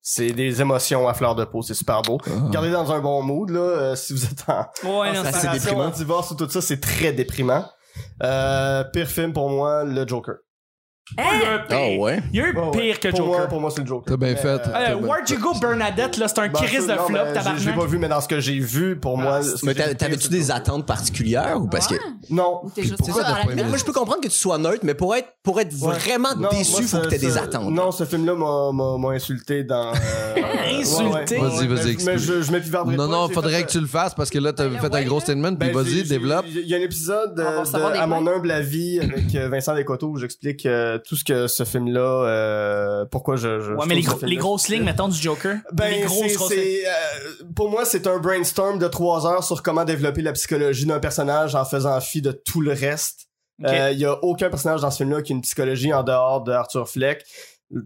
[0.00, 2.18] c'est des émotions à fleur de peau, c'est super beau.
[2.46, 5.78] Regardez dans un bon mood là, euh, si vous êtes en, Ouais, en non, séparation,
[5.78, 7.64] en divorce ou tout ça, c'est très déprimant.
[8.22, 10.36] Euh, pire film pour moi, le Joker.
[11.16, 12.00] Il y a eu Ah pire.
[12.00, 12.22] ouais?
[12.32, 12.70] Il y a eu Ouais, ouais.
[12.80, 13.38] pire que pour Joker.
[13.38, 14.04] Moi, pour moi, c'est le Joker.
[14.18, 14.46] T'as bien fait.
[14.48, 17.28] euh, Euh, Where'd You Go Bernadette, là, c'est un ben, crise de non, flop, mais
[17.28, 17.76] j'ai- tabarnak.
[17.76, 19.42] pas vu, mais dans ce que j'ai vu, pour moi.
[19.42, 21.94] ce que Mais t'avais-tu des attentes particulières ou parce que.
[22.30, 22.62] Non.
[22.76, 23.54] Juste pourquoi ça, la pas aimé?
[23.54, 23.68] limite.
[23.68, 25.94] Moi, je peux comprendre que tu sois neutre, mais pour être, pour être Ouais.
[25.98, 27.70] vraiment Non, déçu, moi, faut que t'aies des attentes.
[27.70, 29.92] Non, ce film-là m'a- m'a m'a insulté dans.
[29.92, 29.94] euh,
[30.80, 31.38] Insulté?
[31.38, 32.18] Vas-y, vas-y, Mais, mais explique.
[32.42, 34.86] je, m'épivarderai Non, non, faudrait que tu le fasses parce que là, t'as Ben fait
[34.86, 36.44] un ouais, gros statement, puis Ben, vas-y, développe.
[36.48, 40.66] Il y a un épisode À mon humble avis avec euh, Vincent Descoteaux où j'explique
[40.98, 43.60] euh, tout ce que ce film-là, euh, pourquoi je.
[43.60, 45.56] je Ouais, je mais les, gros- grosses lignes, mettons, du Joker.
[45.72, 46.60] Ben, les grosses, c'est, grosses lignes.
[46.82, 50.86] c'est, euh, pour moi, c'est un brainstorm de trois heures sur comment développer la psychologie
[50.86, 53.28] d'un personnage en faisant fi de tout le reste.
[53.66, 56.42] Euh, Il y a aucun personnage dans ce film-là qui a une psychologie en dehors
[56.42, 57.24] de Arthur Fleck.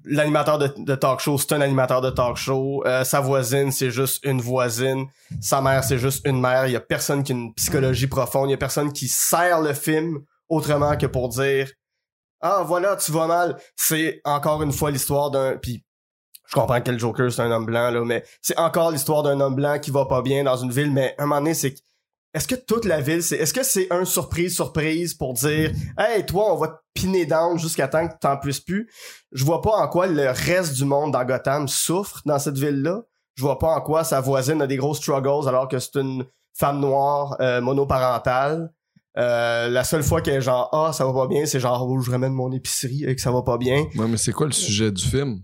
[0.04, 2.84] L'animateur de, de talk show, c'est un animateur de talk show.
[2.86, 5.06] Euh, sa voisine, c'est juste une voisine.
[5.40, 6.66] Sa mère, c'est juste une mère.
[6.68, 8.48] Il y a personne qui a une psychologie profonde.
[8.48, 11.68] Il y a personne qui sert le film autrement que pour dire
[12.42, 13.56] ah voilà tu vas mal.
[13.76, 15.84] C'est encore une fois l'histoire d'un puis
[16.46, 19.40] je comprends que le Joker c'est un homme blanc là, mais c'est encore l'histoire d'un
[19.40, 20.92] homme blanc qui va pas bien dans une ville.
[20.92, 21.74] Mais un moment donné, c'est
[22.34, 26.26] est-ce que toute la ville, c'est est-ce que c'est un surprise surprise pour dire hey
[26.26, 28.90] toi on va te piner down jusqu'à temps que t'en puisses plus.
[29.30, 32.82] Je vois pas en quoi le reste du monde dans Gotham souffre dans cette ville
[32.82, 33.02] là.
[33.34, 36.26] Je vois pas en quoi sa voisine a des gros struggles alors que c'est une
[36.54, 38.72] femme noire euh, monoparentale.
[39.18, 42.00] Euh, la seule fois qu'elle est genre ah ça va pas bien, c'est genre oh,
[42.00, 43.84] je ramène mon épicerie et que ça va pas bien.
[43.94, 45.40] Ouais, mais c'est quoi le sujet du film?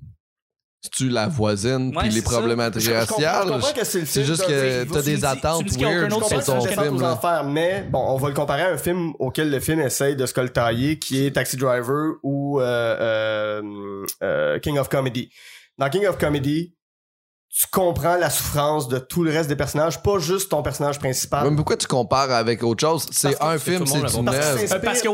[0.80, 3.60] C'est-tu la voisine puis les problématiques raciales?
[3.74, 7.02] que c'est le C'est film juste que t'as des attentes weird sur ton que film.
[7.02, 10.24] enfers, mais bon, on va le comparer à un film auquel le film essaye de
[10.24, 15.30] se coltailler, qui est Taxi Driver ou euh, euh, King of Comedy.
[15.78, 16.76] Dans King of Comedy,
[17.50, 21.48] tu comprends la souffrance de tout le reste des personnages, pas juste ton personnage principal.
[21.50, 23.06] Mais pourquoi tu compares avec autre chose?
[23.10, 24.78] C'est un film, c'est l'a une œuvre.
[24.84, 25.08] Parce que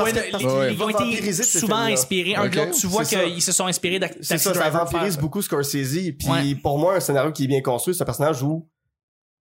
[0.72, 2.34] ils- ont été souvent inspirés.
[2.34, 6.12] Un de tu vois qu'ils se sont inspirés de C'est ça, ça vampirise beaucoup Scorsese.
[6.18, 6.54] Puis Ouais.
[6.56, 8.68] pour moi, un scénario qui est bien construit, c'est un personnage où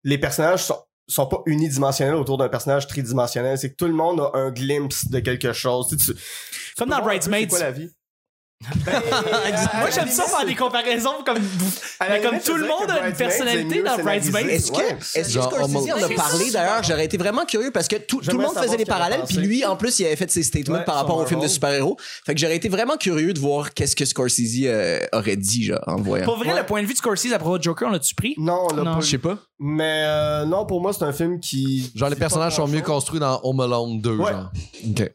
[0.04, 3.58] les personnages sont, sont pas unidimensionnels autour d'un personnage tridimensionnel.
[3.58, 5.88] C'est que tout le monde a un glimpse de quelque chose.
[5.88, 6.20] Tu sais, tu-
[6.76, 7.46] Comme dans Bridesmaids.
[8.60, 8.92] C'est quoi
[9.40, 9.66] la vie?
[9.78, 11.38] Moi, j'aime ça faire des comparaisons comme
[12.08, 13.96] Mais comme tout le monde a une personnalité dans.
[14.02, 14.52] Bridesmaids.
[14.54, 16.82] Est-ce que, est-ce que Scorsese en a parlé d'ailleurs?
[16.82, 19.64] J'aurais été vraiment curieux parce que tout, tout le monde faisait des parallèles, puis lui,
[19.64, 21.96] en plus, il avait fait ses statements Ouais, par rapport au film de super-héros.
[22.26, 25.78] Fait que j'aurais été vraiment curieux de voir qu'est-ce que Scorsese euh, aurait dit, genre,
[25.86, 26.24] en voyant.
[26.24, 26.58] Pour vrai, Ouais.
[26.60, 28.34] le point de vue de Scorsese à propos de Joker, on l'a-tu pris?
[28.38, 29.38] Non, on l'a pas Je sais pas.
[29.60, 31.90] Mais euh, non, pour moi, c'est un film qui.
[31.94, 34.32] Genre, les personnages sont mieux construits dans Home Alone 2, Ouais.
[34.32, 34.50] genre.
[34.88, 35.10] OK.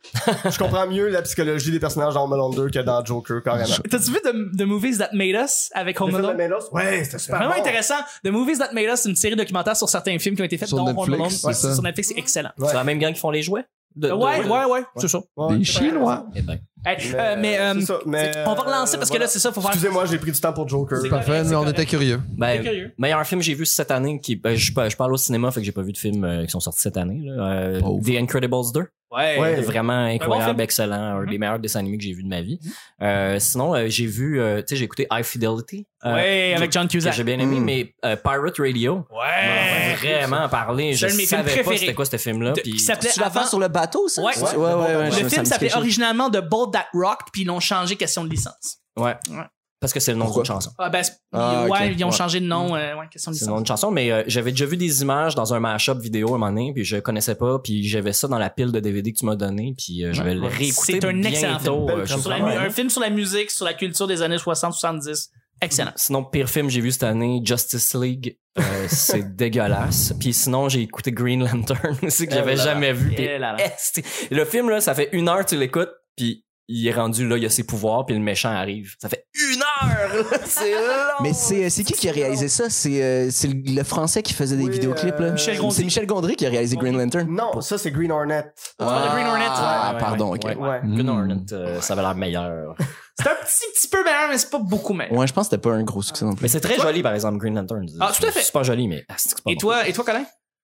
[0.52, 3.76] Je comprends mieux la psychologie des personnages dans Home Alone 2 que dans Joker, carrément.
[3.90, 6.38] T'as-tu vu The, The Movies That Made Us avec Home Alone?
[6.38, 6.70] Melos?
[6.72, 7.60] Ouais, c'était super Vraiment bon.
[7.62, 7.96] intéressant.
[8.24, 10.58] The Movies That Made Us, c'est une série documentaire sur certains films qui ont été
[10.58, 11.56] faits Sur dans Home Netflix, Alone.
[11.56, 12.52] Ouais, sur Netflix, c'est excellent.
[12.58, 12.68] Ouais.
[12.70, 13.66] C'est la même gang qui font les jouets?
[13.96, 15.20] De- de- ouais, de- ouais, ouais, c'est ça.
[15.38, 16.26] Ouais, Des Chinois.
[16.34, 16.58] Eh ben.
[16.84, 19.52] Hey, euh, mais, euh, ça, mais, on va relancer euh, parce que là, c'est ça,
[19.52, 19.70] faut faire.
[19.70, 20.98] Excusez-moi, j'ai pris du temps pour Joker.
[21.00, 22.20] C'est Parfait, mais on était curieux.
[22.36, 22.92] Ben, curieux.
[22.98, 25.60] meilleur film que j'ai vu cette année, qui, ben, je, je parle au cinéma, fait
[25.60, 27.22] que j'ai pas vu de films euh, qui sont sortis cette année.
[27.24, 27.52] Là.
[27.52, 27.82] Euh.
[28.04, 28.88] The Incredibles 2.
[29.14, 29.39] Ouais.
[29.39, 29.61] Ouais.
[29.61, 31.30] Vraiment bon incroyable, excellent, un Mhm.
[31.30, 32.59] des meilleurs dessins animés que j'ai vu de ma vie.
[33.01, 35.86] Euh, sinon, euh, j'ai vu, euh, tu sais, j'ai écouté High Fidelity.
[36.05, 37.14] euh, Ouais, avec John Cusack.
[37.14, 37.64] j'ai bien aimé, Mm.
[37.64, 39.95] mais euh, Pirate Radio Ouais.
[40.01, 40.93] vraiment parlé.
[40.95, 42.51] C'est Je savais pas c'était quoi ce film-là.
[42.53, 44.22] Puis- qui s'appelait Tu l'affaire avant- sur le bateau, ça?
[44.22, 44.34] Ouais.
[44.38, 47.95] ouais, ouais, ouais, Le film s'appelait originalement The Bold That Rocked, puis ils l'ont changé
[47.95, 48.80] question de licence.
[48.97, 49.16] Ouais.
[49.30, 49.45] Ouais.
[49.84, 50.44] Parce que c'est le nom Pourquoi?
[50.44, 50.72] d'une chanson.
[50.78, 52.16] Ah, ben, c'est- Ah, ouais, ils ont Ouais.
[52.16, 54.52] changé de nom, euh, ouais, question de C'est le nom d'une chanson, mais euh, j'avais
[54.52, 57.36] déjà vu des images dans un mashup vidéo à un moment donné, puis je connaissais
[57.36, 60.14] pas, puis j'avais ça dans la pile de DVD que tu m'as donné, puis euh,
[60.14, 61.88] je vais le réécouter C'est un excellent bientôt.
[61.88, 62.00] film.
[62.00, 65.30] euh, Sur la un film sur la musique, sur la culture des années 60-70.
[65.62, 65.92] Excellent.
[65.96, 70.14] Sinon, pire film que j'ai vu cette année, Justice League, euh, c'est dégueulasse.
[70.20, 72.64] Puis sinon, j'ai écouté Green Lantern aussi que j'avais là.
[72.64, 73.10] jamais vu.
[73.16, 73.66] Puis Eh là là.
[73.76, 74.04] esti.
[74.32, 77.45] le film là, ça fait une heure tu l'écoutes, puis il est rendu là, il
[77.45, 78.93] a ses pouvoirs, puis le méchant arrive.
[79.01, 80.38] Ça fait une heure, là.
[80.45, 80.80] c'est long.
[81.22, 82.70] Mais c'est c'est qui qui a réalisé ça?
[82.70, 85.26] C'est euh, c'est le, le français qui faisait des Oui, vidéoclips, là?
[85.28, 85.76] euh, Michel Gondry.
[85.76, 87.28] C'est Michel Gondry qui a réalisé Green Lantern?
[87.30, 88.45] Non, ça c'est Green Hornet.
[88.80, 89.45] Ah, Green Hornet.
[89.49, 90.45] Ah, Ouais, ouais, pardon, ouais, ok.
[90.45, 90.55] ouais.
[90.55, 90.80] Ouais.
[90.84, 91.09] Green Mm.
[91.09, 92.76] Hornet, euh, ça avait l'air meilleur.
[93.20, 95.14] C'est un petit, petit peu meilleur, mais c'est pas beaucoup meilleur.
[95.16, 96.41] Ouais, je pense que c'était pas un gros succès non plus.
[96.41, 97.86] Mais c'est très joli, par exemple, Green Lantern.
[97.99, 98.39] Ah, tout à fait.
[98.39, 99.59] C'est super joli, mais ah, c'est pas Et bon.
[99.59, 100.26] toi, et toi, Colin?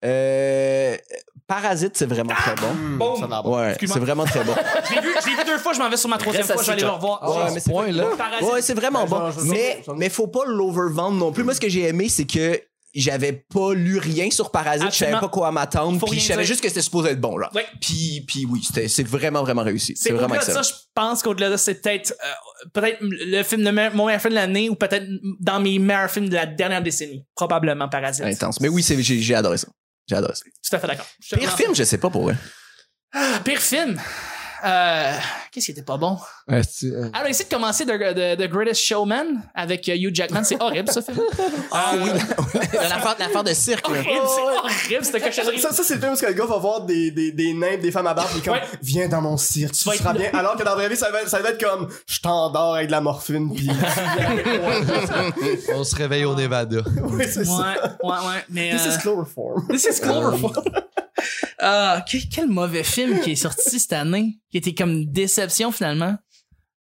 [0.04, 0.98] Euh,
[1.56, 2.98] Parasite, c'est vraiment très bon.
[2.98, 3.16] Bon.
[3.18, 3.58] ça a l'air bon.
[3.60, 3.94] Ouais, Excuse-moi.
[3.96, 4.54] c'est vraiment très bon.
[4.90, 6.54] Je l'ai vu, je l'ai vu deux fois, je m'en vais sur ma troisième Reste
[6.54, 7.22] fois, je vais aller assis, le revoir.
[7.24, 8.06] Ouais, Oh, mais c'est point, là.
[8.18, 8.48] Parasite.
[8.50, 9.18] Ouais, c'est vraiment Ben, bon.
[9.18, 11.44] genre, je sais, Mais, faut pas l'overvendre non plus.
[11.44, 12.60] Moi, ce que j'ai aimé, c'est que
[12.94, 15.20] j'avais pas lu rien sur Parasite, je savais Absolument.
[15.20, 16.48] pas quoi m'attendre, Faut puis rien je savais dire.
[16.48, 17.50] juste que c'était supposé être bon, là.
[17.56, 17.66] Ouais.
[17.80, 19.94] Puis, puis oui, c'était, c'est vraiment, vraiment réussi.
[19.96, 20.64] C'est C'est vraiment au-delà de excellent.
[20.64, 24.06] ça, je pense qu'au-delà de ça, c'est peut-être euh, peut-être le film le meilleur- mon
[24.08, 25.06] meilleur film de l'année ou peut-être
[25.40, 27.26] dans mes meilleurs films de la dernière décennie.
[27.36, 28.26] Probablement Parasite.
[28.26, 28.60] Intense.
[28.60, 29.68] Mais oui, c'est, j'ai, j'ai adoré ça.
[30.08, 30.44] J'ai adoré ça.
[30.44, 31.06] Tout à fait d'accord.
[31.38, 32.36] Pire film, je sais pas pour vrai.
[33.14, 34.02] Ah, Pire film.
[34.64, 35.18] Euh,
[35.52, 36.18] Qu'est-ce qui était pas bon?
[36.48, 40.16] Ouais, c'est- euh, Alors, essayer de commencer The, The- The Greatest Showman avec euh, Hugh
[40.16, 40.46] Jackman.
[40.46, 41.20] C'est horrible, ce film.
[41.74, 42.10] Ah oui,
[42.74, 44.00] l'affaire, l'affaire de cirque, là.
[44.00, 45.60] horrible, c'est horrible, cette cochonnerie.
[45.60, 47.92] Ça, ça c'est le film où le gars va voir des, des, des nains, des
[47.92, 48.62] femmes à barbe, puis comme, Ouais.
[48.82, 50.30] viens dans mon cirque, tu vas seras bien.
[50.34, 52.76] Alors que dans la vraie vie, ça va, être- ça va être comme, je t'endors
[52.76, 53.70] avec de la morphine, puis
[55.76, 56.80] on se réveille au Nevada.
[57.04, 57.98] oui, c'est Ouais, ça.
[58.04, 58.44] ouais, ouais.
[58.50, 59.68] Mais, This euh, is chloroform.
[59.70, 60.84] This is Cloverfield.
[61.62, 65.72] Ah, quel, quel mauvais film qui est sorti cette année, qui était comme une déception
[65.72, 66.16] finalement.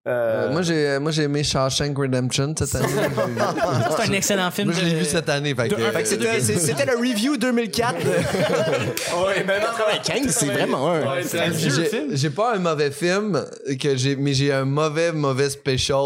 [0.08, 2.86] Euh, Euh, moi, j'ai, moi, j'ai aimé Shawshank Redemption cette année.
[3.96, 4.68] C'est un excellent film.
[4.70, 5.52] moi, je l'ai de- vu cette année.
[5.52, 8.08] Fait que, de un- Fait que c'était, c'est- c'était le review 2004 de
[9.26, 11.00] ouais, ben non, 95, c'est vraiment un.
[11.16, 12.06] Ouais, c'est un vieux j'ai, film.
[12.12, 13.44] j'ai pas un mauvais film,
[13.80, 15.96] que j'ai, mais j'ai un mauvais, mauvais special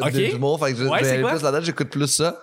[0.00, 0.12] Ok.
[0.12, 0.58] de d'humour.
[0.64, 1.32] Fait que je Ouais, vais c'est aller quoi?
[1.32, 2.40] plus là-dedans, j'écoute plus ça.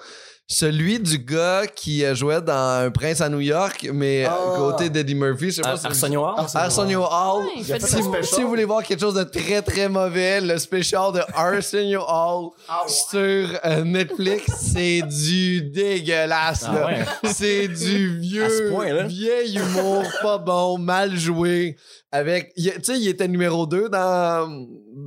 [0.52, 4.34] Celui du gars qui euh, jouait dans Un prince à New York, mais Ah.
[4.34, 5.52] à côté d'Eddie Murphy.
[5.52, 6.44] Je sais pas si- Arsenio Hall?
[6.56, 7.44] Arsenio Hall.
[7.46, 8.24] Ouais, Si vous, special.
[8.26, 12.50] si vous voulez voir quelque chose de très très mauvais, le special de Arsenio Hall
[12.88, 16.66] sur euh, Netflix, c'est du dégueulasse.
[16.68, 17.06] Ah ouais.
[17.32, 21.78] C'est du vieux, point, vieil humour, pas bon, mal joué.
[22.12, 24.50] Avec, tu sais, il était numéro 2 dans,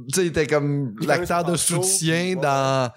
[0.09, 2.93] tu sais, il était comme l'acteur de soutien dans,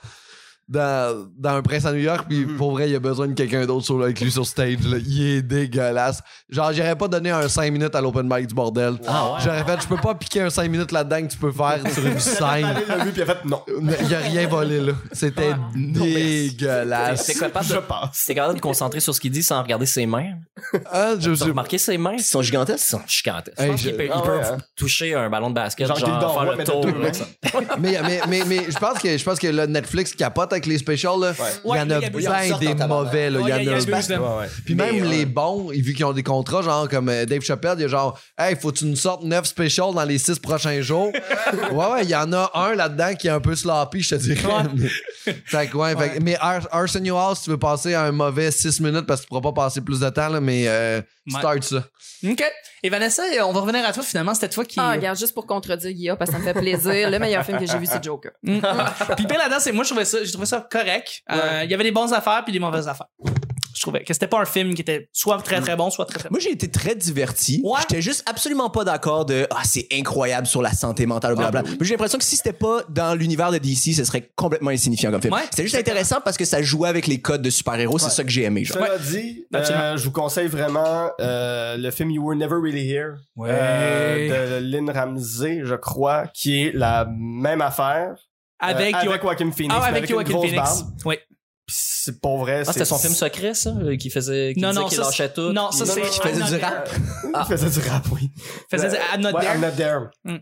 [0.67, 2.57] dans, dans Un Prince à New York, puis Mhm.
[2.57, 4.77] pour vrai, il a besoin de quelqu'un d'autre sur- avec lui sur stage.
[4.85, 4.97] Là.
[5.05, 6.21] Il est dégueulasse.
[6.49, 8.95] Genre, j'aurais pas donné un 5 minutes à l'open mic du bordel.
[9.07, 9.39] Ah ouais.
[9.43, 12.05] J'aurais fait, je peux pas piquer un 5 minutes là-dedans que tu peux faire sur
[12.05, 12.67] une scène.
[12.81, 13.61] Il l'a vu, puis il a fait, non.
[14.01, 14.93] Il a rien volé là.
[15.11, 17.25] C'était dégueulasse.
[17.27, 18.25] T'es capable Je de, passe.
[18.25, 20.33] t'es capable de te concentrer sur ce qu'il dit sans regarder ses mains?
[20.91, 22.13] Ah, je T'as sais remarqué ses mains?
[22.17, 22.85] Ils sont gigantesques.
[22.87, 23.59] Ils sont gigantesques.
[23.59, 24.57] Hey, Je qu'il peut, il Ah peut ouais, hein.
[24.75, 26.85] toucher un ballon de basket, Genre genre, faire le tour.
[27.79, 30.77] mais, mais, mais, mais je pense que je pense que le Netflix capote avec les
[30.77, 31.33] specials là.
[31.63, 32.09] Il y en a bien
[32.75, 33.39] des mauvais là.
[33.41, 34.47] Il y en a.
[34.65, 37.75] Puis même euh, les bons, vu qu'ils ont des contrats, genre comme euh, Dave Chappelle,
[37.77, 40.39] il y a genre, hey, faut que tu nous sortes 9 specials dans les 6
[40.39, 41.11] prochains jours.
[41.71, 44.15] ouais, ouais, il y en a un là-dedans qui est un peu sloppy, je te
[44.15, 44.41] dirais.
[44.75, 48.79] Mais- fait que, ouais, fait mais Ar- Arsenio si tu veux passer un mauvais 6
[48.81, 51.39] minutes parce que tu pourras pas passer plus de temps, là, mais euh, Ouais.
[51.39, 51.83] start ça.
[52.23, 52.43] OK.
[52.85, 54.35] Et Vanessa, on va revenir à toi finalement.
[54.35, 54.79] C'était toi qui.
[54.79, 57.09] Ah, regarde, juste pour contredire Guilla, parce que ça me fait plaisir.
[57.09, 58.31] Le meilleur film que j'ai vu, c'est Joker.
[58.43, 58.59] Mm.
[59.17, 61.23] puis pire là-dedans, c'est moi je trouvais ça, je trouvais ça correct.
[61.31, 63.07] Euh, Il y avait des bonnes affaires puis des mauvaises affaires.
[63.85, 66.29] Trouvais que c'était pas un film qui était soit très très bon, soit très très
[66.29, 66.33] bon.
[66.33, 67.61] Moi, j'ai été très diverti.
[67.63, 67.79] Ouais.
[67.81, 71.69] J'étais juste absolument pas d'accord de Ah, c'est incroyable sur la santé mentale, blablabla.
[71.71, 74.71] Ah, Moi, J'ai l'impression que si c'était pas dans l'univers de DC, ce serait complètement
[74.71, 75.35] insignifiant comme film.
[75.35, 75.41] Ouais.
[75.51, 77.99] C'était juste intéressant parce que ça jouait avec les codes de super-héros.
[77.99, 78.63] C'est ça que j'ai aimé.
[78.63, 78.75] Genre.
[78.77, 83.17] Cela dit, euh, je vous conseille vraiment euh, le film You Were Never Really Here
[83.35, 83.49] Ouais.
[83.51, 88.15] euh, de Lynn Ramsey, je crois, qui est la même affaire
[88.59, 90.55] Avec, euh, avec Joaquin Phoenix, ah, mais avec Joaquin Phoenix.
[90.55, 90.87] barbe.
[91.05, 91.15] Oui.
[91.67, 92.61] C'est pour vrai.
[92.67, 95.51] Ah, c'était son film secret, ça, euh, qui faisait, qui Non, disait qu'il lâchait tout.
[95.51, 96.89] non, ça, c'est- Qui faisait du rap.
[97.23, 98.29] Il faisait du rap, oui.
[98.69, 99.55] Faisait Euh, I'm not ouais, there.
[99.55, 99.99] I'm not there.
[100.23, 100.37] Mm.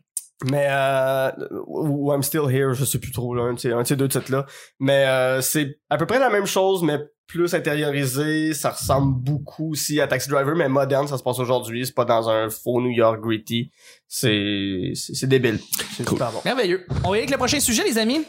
[0.52, 1.32] Mais euh,
[1.68, 3.96] ou I'm still here, je sais plus trop là, un de ces, un de ces
[3.96, 4.46] deux titres là.
[4.80, 8.54] Mais euh, c'est à peu près la même chose, mais plus intériorisé.
[8.54, 11.08] Ça ressemble beaucoup aussi à Taxi Driver, mais moderne.
[11.08, 11.86] Ça se passe aujourd'hui.
[11.86, 13.72] C'est pas dans un faux New York gritty.
[14.10, 15.60] C'est c'est c'est débile.
[15.96, 16.42] C'est super bon.
[16.44, 16.86] Merveilleux.
[17.06, 18.26] On va y aller avec le prochain sujet, les amis.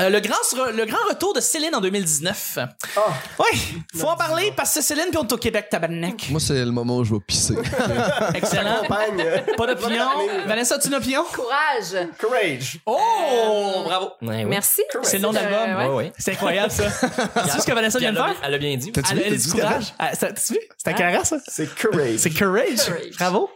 [0.00, 0.36] Euh, le, grand,
[0.72, 2.58] le grand retour de Céline en 2019.
[2.96, 3.00] Ah.
[3.38, 3.58] Ouais,
[3.96, 6.28] faut en parler parce que Céline, puis on est au Québec, tabarnak.
[6.30, 7.54] Moi, c'est le moment où je vais pisser.
[8.34, 8.82] Excellent.
[8.82, 9.24] Campagne.
[9.56, 10.04] Pas d'opinion.
[10.46, 11.24] Vanessa, as-tu une opinion?
[11.32, 12.08] Courage.
[12.20, 12.78] Courage.
[12.86, 14.10] Oh, bravo.
[14.22, 14.44] Ouais, oui.
[14.44, 14.82] Merci.
[15.02, 15.58] C'est le nom de l'album.
[15.58, 15.86] Euh, ouais.
[15.88, 16.12] Ouais, ouais.
[16.18, 16.90] C'est incroyable, ça.
[16.90, 18.36] C'est ce que Vanessa vient de faire?
[18.42, 18.92] Elle a bien dit.
[18.94, 19.94] Elle, vu, elle dit courage.
[19.98, 20.60] Ah, ça- T'as-tu vu?
[20.76, 21.38] C'est un carré, ça?
[21.48, 22.16] C'est courage.
[22.18, 22.84] C'est courage.
[22.84, 23.16] Courage.
[23.18, 23.50] Bravo.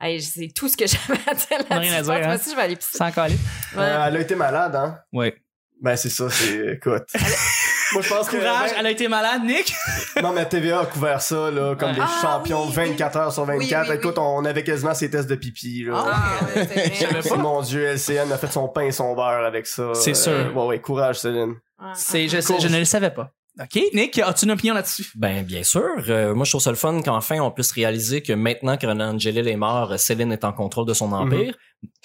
[0.00, 1.90] Hey, c'est tout ce que j'avais à dire là-dessus.
[1.90, 2.36] Rien à dire, pense hein?
[2.36, 2.98] aussi, je vais aller pisser.
[2.98, 3.36] Sans coller.
[3.76, 4.98] Euh, elle a été malade, hein?
[5.12, 5.34] Ouais.
[5.80, 7.04] Ben, c'est ça, c'est, écoute.
[7.92, 8.36] Moi, je pense que.
[8.36, 9.72] Courage, ben, elle a été malade, Nick.
[10.22, 11.94] Non, mais TVA a couvert ça, là, comme Ouais.
[11.94, 13.82] des Ah, champions oui, 24 heures sur 24.
[13.84, 14.24] Oui, oui, Écoute, oui.
[14.26, 16.04] on avait quasiment ses tests de pipi, là.
[16.06, 17.36] Ah, ouais.
[17.38, 19.92] Mon Dieu, LCN a fait son pain et son beurre avec ça.
[19.94, 20.14] C'est Euh,
[20.44, 20.56] sûr.
[20.56, 21.54] Ouais, ouais, courage, Céline.
[21.80, 21.92] Ouais.
[21.94, 23.30] C'est, je, sais, je ne le savais pas.
[23.60, 23.82] OK.
[23.92, 25.06] Nick, as-tu une opinion là-dessus?
[25.16, 25.82] Ben bien sûr.
[26.08, 29.14] Euh, moi je trouve ça le fun qu'enfin on puisse réaliser que maintenant que Renan
[29.14, 31.54] Angelil est mort, Céline est en contrôle de son empire,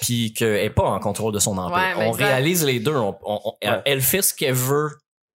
[0.02, 1.78] puis qu'elle est pas en contrôle de son empire.
[1.98, 2.24] Ouais, on exact.
[2.26, 2.96] réalise les deux.
[2.96, 3.82] On, on- on- Ouais.
[3.86, 4.90] Elle fait ce qu'elle veut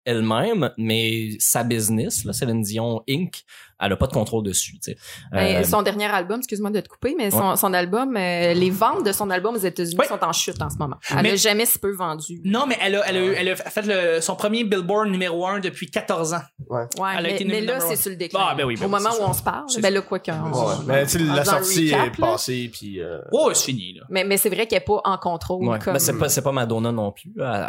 [0.06, 3.44] elle-même, mais sa business, là, Céline Dion Inc.,
[3.78, 4.72] elle a pas de contrôle dessus.
[4.82, 4.96] tu sais.
[5.30, 8.70] Ben, Euh, son dernier album, excuse-moi de te couper, mais son, son album, euh, les
[8.70, 10.06] ventes de son album aux États-Unis Ouais.
[10.06, 10.96] sont en chute en ce moment.
[11.10, 12.40] Elle Mais- a jamais si peu vendu.
[12.42, 15.60] Non, mais elle a, elle a, elle a fait le, son premier Billboard numéro 1
[15.60, 16.40] depuis 14 ans.
[16.70, 17.90] Ouais, Elle a mais, été mais number là, one.
[17.90, 18.40] c'est sur le déclin.
[18.42, 20.32] Ah, ben oui, ben Au moment où on se parle, ben là, quoi qu'on...
[20.32, 20.74] Ouais.
[20.86, 23.92] Mais, tu sais, en la un sortie recap, est passée, puis euh, Oh, c'est fini,
[23.92, 24.04] là.
[24.08, 25.68] Mais, mais c'est vrai qu'elle est pas en contrôle.
[25.68, 25.78] Ouais.
[25.80, 25.92] Comme...
[25.92, 27.30] Ben, c'est pas c'est pas Madonna non plus.
[27.38, 27.66] Elle,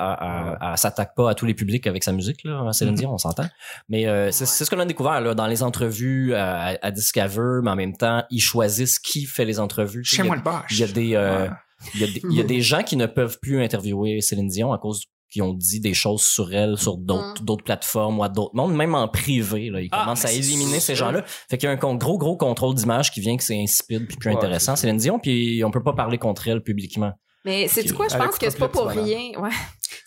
[0.61, 2.71] elle s'attaque pas à tous les publics avec sa musique là.
[2.73, 3.45] Céline Dion, on s'entend.
[3.89, 7.71] Mais euh, c'est ce qu'on a découvert là dans les entrevues à, à Discover, mais
[7.71, 10.03] en même temps ils choisissent qui fait les entrevues.
[10.03, 10.71] Chez Il y a- moi le boche.
[10.71, 11.47] Il y a des euh,
[11.95, 14.47] il y a des il y a des gens qui ne peuvent plus interviewer Céline
[14.47, 17.45] Dion à cause qui ont dit des choses sur elle sur d'autres Mm.
[17.45, 20.79] d'autres plateformes ou à d'autres mondes même en privé là ils Ah, commencent à éliminer
[20.79, 23.59] ces gens-là fait qu'il y a un gros gros contrôle d'image qui vient que c'est
[23.61, 27.11] insipide puis plus Ouais, intéressant Céline Dion puis on peut pas parler contre elle publiquement
[27.47, 29.31] Mais c'est du quoi, je pense que c'est pas pour rien.
[29.39, 29.49] Ouais.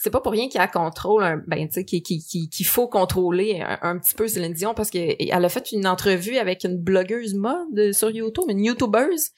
[0.02, 2.64] C'est pas pour rien qu'il y a contrôle, un, ben tu sais, qu'il qu'il- qu'il
[2.66, 6.38] faut contrôler un, un petit peu Céline Dion parce que elle a fait une entrevue
[6.38, 9.28] avec une blogueuse mode sur YouTube, une YouTubeuse.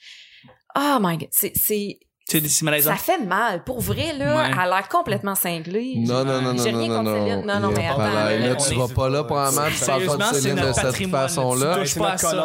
[0.77, 2.91] Oh my god, c'est c'est malaisant.
[2.91, 4.35] ça fait mal pour vrai là.
[4.37, 4.49] Ouais.
[4.51, 5.95] Elle a l'air complètement cinglée.
[5.97, 7.25] Non, non, non, non, J'ai non, rien non, contre non.
[7.25, 7.45] Céline.
[7.45, 10.35] Non, non, mais attends, là, là, tu vas pas là, probablement, tu parles pas de
[10.35, 11.77] Céline de cette façon-là.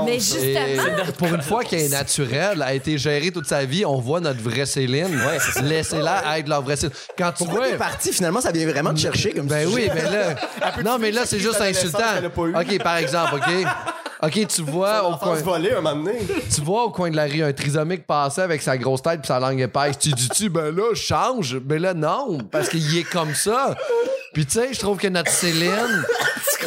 [0.04, 3.84] Mais Et justement, pour une fois qu'elle est naturelle, a été gérée toute sa vie,
[3.84, 5.14] on voit notre vraie Céline.
[5.14, 5.38] Ouais.
[5.62, 6.94] Laissez-la être leur vraie Céline.
[7.16, 7.78] Quand tu Pourquoi vois.
[7.78, 8.12] parti?
[8.12, 10.34] Finalement, ça vient vraiment te chercher comme Ben oui, mais là.
[10.84, 11.98] Non, mais là, c'est juste insultant.
[12.36, 13.66] OK, par exemple, OK?
[14.20, 15.34] OK, tu vois au coin.
[15.36, 16.18] Volée, un moment donné.
[16.52, 19.28] Tu vois au coin de la rue un trisomique passer avec sa grosse tête puis
[19.28, 19.98] sa langue épaisse.
[19.98, 21.58] Tu dis-tu, ben là, change.
[21.58, 23.76] Ben là, non, parce qu'il est comme ça.
[24.32, 26.04] Puis tu sais, je trouve que notre Céline.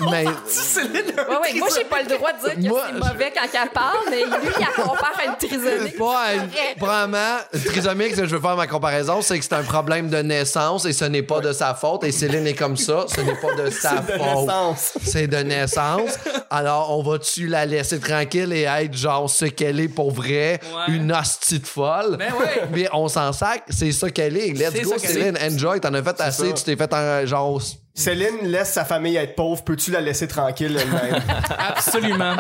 [0.12, 3.32] mais, Céline, ouais, ouais, moi j'ai pas le droit de dire que Moi, c'est mauvais
[3.36, 5.98] quand elle parle, mais lui il la compare à une trisomique.
[5.98, 6.76] pas une, vrai.
[6.78, 7.38] probablement,
[7.68, 10.94] trisomique, si je veux faire ma comparaison, c'est que c'est un problème de naissance et
[10.94, 12.04] ce n'est pas de sa faute.
[12.04, 14.22] Et Céline est comme ça, ce n'est pas de sa De faute.
[14.22, 14.94] naissance.
[15.04, 16.18] C'est de naissance.
[16.50, 20.96] Alors, on va-tu la laisser tranquille et être genre ce qu'elle est pour vrai, Ouais.
[20.96, 22.18] une hostie de folle?
[22.18, 22.64] Ben ouais.
[22.72, 24.48] Mais on s'en sac, c'est ça qu'elle est.
[24.54, 25.80] Let's C'est go, Céline, enjoy.
[25.80, 26.54] T'en as fait assez, ça.
[26.54, 27.51] tu t'es fait en genre.
[27.94, 29.64] Céline laisse sa famille être pauvre.
[29.64, 31.22] Peux-tu la laisser tranquille elle-même?
[31.58, 32.36] Absolument.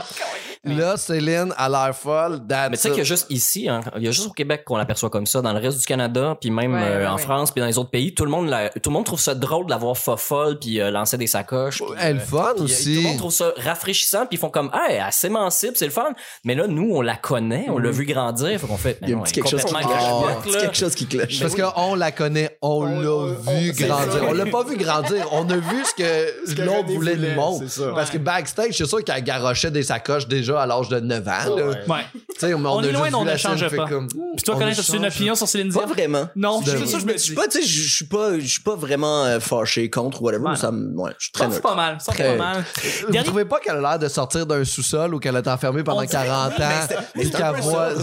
[0.64, 2.40] Là, Céline a l'air folle.
[2.48, 4.32] that's Mais tu sais qu'il y a juste ici, hein, il y a juste au
[4.32, 5.42] Québec qu'on l'aperçoit comme ça.
[5.42, 7.22] Dans le reste du Canada, puis même Ouais, euh, ouais, en ouais.
[7.22, 9.34] France, puis dans les autres pays, tout le monde, la- tout le monde trouve ça
[9.34, 11.78] drôle de l'avoir folle puis euh, lancer des sacoches.
[11.82, 12.94] puis, Elle euh, fun puis, euh, aussi.
[12.96, 15.92] Tout le monde trouve ça rafraîchissant, puis ils font comme, ah, elle s'émancipe, c'est le
[15.92, 16.14] fun.
[16.44, 19.14] Mais là, nous, on la connaît, on l'a vu grandir, fait qu'on fait, Il y
[19.14, 19.86] a un ben petit quelque chose qui cloche.
[19.90, 20.62] Oh, Il y a un gachotte, petit là.
[20.62, 21.40] quelque chose qui cloche.
[21.42, 24.24] Parce qu'on la connaît, on, l'a vu grandir.
[24.30, 25.28] On l'a pas vu grandir.
[25.32, 27.66] On a vu ce que, l'autre voulait nous montrer.
[27.96, 31.32] Parce que backstage, c'est sûr qu'elle garochait des sacoches déjà à l'âge de 9 ans.
[31.56, 31.64] Ouais.
[31.88, 32.06] Ouais.
[32.40, 33.88] Tu on, est loin, on ne la change pas.
[33.88, 35.94] comme, Puis toi, on connais, as-tu une opinion sur Céline Pas Dion?
[35.94, 36.30] vraiment.
[36.36, 36.88] Non, Tu c'est devrais.
[36.88, 37.36] ça, je me Je suis dis.
[37.36, 40.50] pas, tu je je suis pas, je suis pas vraiment euh, fâché contre ou whatever,
[40.50, 41.70] mais ça me, ouais, je suis très Ça, c'est neutre.
[41.70, 41.98] pas mal.
[42.00, 42.64] Ça, c'est Très- pas mal.
[43.06, 45.84] Vous Dernier- trouvez pas qu'elle a l'air de sortir d'un sous-sol ou qu'elle est enfermée
[45.84, 46.70] pendant On dirait- 40 ans?
[47.16, 48.02] mais c'est un qu'elle peu voit, ça.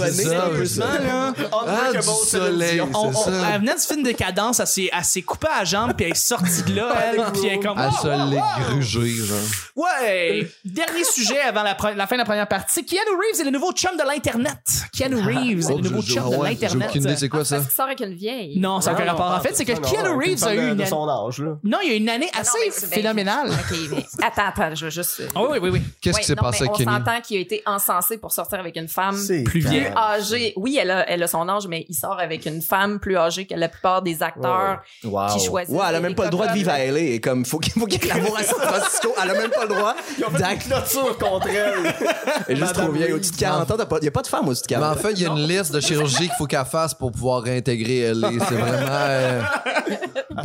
[1.66, 5.64] Ah, du soleil, c'est elle venait du film de cadence, elle s'est, coupée à la
[5.64, 7.78] jambe, puis elle est sortie de là, elle, puis elle est comme...
[7.78, 9.38] Elle Oh, se l'est grugée, genre.
[9.76, 10.51] Ouais!
[10.64, 12.84] Dernier sujet avant la fin de la première première partie.
[12.84, 14.59] Keanu Reeves est le nouveau chum de l'Internet.
[14.97, 16.89] Keanu Reeves est Oh, le nouveau j'ai- chum de ouais, J'ai l'Internet.
[16.91, 17.57] aucune idée, c'est quoi ça?
[17.57, 18.59] Parce qu'il sort avec une vieille.
[18.61, 19.32] Non, ça n'a aucun rapport.
[19.32, 21.57] En fait, c'est que Keanu une Reeves a eu une son âge, là.
[21.64, 23.51] Non, il y a une année Ah non, assez phénoménale.
[23.51, 25.22] Ok, mais attends, attends, je veux juste.
[25.34, 25.82] Ah oui, oui, oui.
[26.01, 26.93] Qu'est-ce qui s'est passé avec On Kenny?
[26.93, 29.93] s'entend qu'il a été encensé pour sortir avec une femme plus plus vieille.
[29.97, 30.53] âgée.
[30.57, 33.47] Oui, elle a, elle a son âge, mais il sort avec une femme plus âgée
[33.47, 35.74] que la plupart des acteurs qui choisissent.
[35.74, 36.78] Ouais, elle a même pas le droit de vivre à.
[36.84, 37.18] LA.
[37.18, 39.12] Comme, faut qu'il faut qu'il y ait l'amour à San Francisco.
[39.22, 39.95] Elle a même pas le droit
[40.39, 40.68] d'acte.
[40.68, 41.95] Clôture contre elle.
[42.49, 43.12] Elle est juste Madame trop vieille.
[43.12, 44.97] Au-dessus de 40 ans, t'as pas- y a pas de femme au-dessus de Mais 40
[44.97, 47.43] en fait, il y a une liste de chirurgies qu'il faut qu'elle fasse pour pouvoir
[47.43, 48.31] réintégrer LA.
[48.49, 48.87] C'est vraiment.
[48.91, 49.41] euh,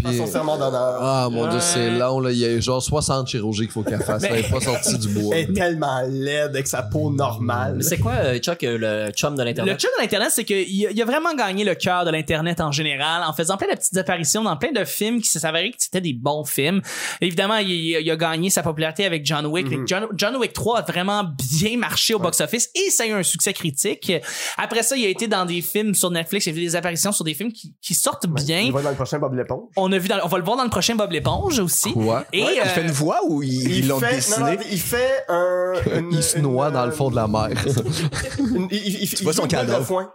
[0.03, 0.97] puis- Son serment d'honneur.
[1.01, 2.31] Ah mon dieu, c'est long là.
[2.31, 4.23] Il y a genre 60 chirurgies qu'il faut qu'elle fasse.
[4.23, 5.35] Elle est pas sortie du bois.
[5.35, 7.83] Elle est tellement laide avec sa peau normale.
[7.83, 9.79] C'est quoi, euh, Chuck, euh, le chum de Le l'Internet?
[9.79, 12.71] chum de l'Internet, c'est qu'il a, il a vraiment gagné le cœur de l'Internet en
[12.71, 16.01] général en faisant plein de petites apparitions dans plein de films qui s'avéraient que c'était
[16.01, 16.81] des bons films.
[17.21, 19.67] Évidemment, il, il a gagné sa popularité avec John Wick.
[19.87, 23.23] John, John Wick 3 a vraiment bien marché au box-office et ça a eu un
[23.23, 24.11] succès critique.
[24.57, 26.45] Après ça, il a été dans des films sur Netflix.
[26.45, 28.59] Il a fait des apparitions sur des films qui, qui sortent bien.
[28.61, 29.69] Il va dans le prochain Bob l'éponge.
[29.75, 31.91] On a vu dans- on va le voir dans le prochain Bob l'éponge aussi.
[31.93, 32.25] Quoi?
[32.33, 34.37] Et Il euh, fait une voix ou ils ils l'ont dessiné?
[34.39, 35.73] non, non, il fait un.
[35.99, 37.49] une- Il se une, noie dans le fond de la mer.
[38.39, 40.13] une- il, il, il, il vois son cadavre.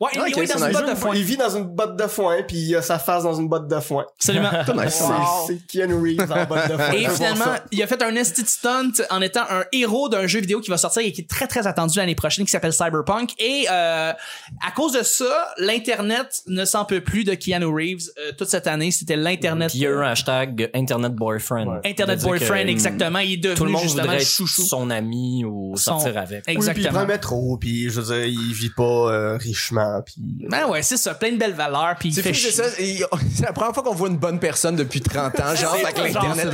[0.00, 1.14] Ouais, il, Ok, oui, c'est dans une botte de foin.
[1.14, 3.68] Il vit dans une botte de foin, puis il a sa face dans une botte
[3.68, 4.04] de foin.
[4.16, 4.50] Absolument.
[5.46, 6.92] C'est Keanu Reeves en botte de foin.
[6.92, 10.60] Et finalement, il a fait un esti stunt en étant un héros d'un jeu vidéo
[10.60, 13.32] qui va sortir et qui est très très attendu l'année prochaine qui s'appelle Cyberpunk.
[13.38, 18.32] Et euh, à cause de ça, l'internet ne s'en peut plus de Keanu Reeves euh,
[18.36, 18.90] toute cette année.
[18.90, 19.72] C'était l'internet.
[19.74, 21.80] Il y a eu un hashtag Internet Boyfriend.
[21.84, 23.18] Internet boyfriend, que, exactement.
[23.20, 24.62] Il est devenu Tout le monde justement voudrait chouchou.
[24.62, 26.38] son ami ou Son- sortir avec.
[26.38, 26.88] Oui, puis il Exactement.
[26.90, 30.14] prend le métro, puis je veux dire, il vit pas euh, richement, puis...
[30.48, 31.96] Ben ouais, c'est ça, plein de belles valeurs.
[31.98, 32.64] Puis il C'est fait fou, c'est chier.
[32.64, 32.64] ça.
[32.78, 33.04] Et
[33.36, 36.24] C'est la première fois qu'on voit une bonne personne depuis 30 ans, genre, avec Genre,
[36.36, 36.48] l'Internet.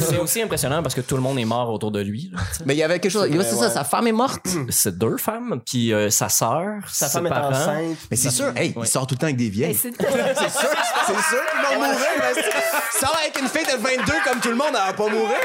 [0.00, 2.30] c'est aussi impressionnant parce que tout le monde est mort autour de lui.
[2.32, 2.40] là.
[2.66, 3.28] Mais il y avait quelque chose.
[3.28, 3.70] vrai, c'est ça, ouais.
[3.70, 4.46] sa femme est morte.
[4.70, 7.50] C'est deux femmes, puis euh, sa sœur, Sa ses femme est parents.
[7.50, 7.96] enceinte.
[8.10, 9.74] Mais c'est sûr, hey, il sort tout le temps avec des vieilles.
[9.74, 11.98] c'est sûr, c'est sûr qu'ils vont mourir.
[12.18, 15.08] mais c'est- Sort avec une fille de 22 comme tout le monde, elle va pas
[15.08, 15.36] mourir.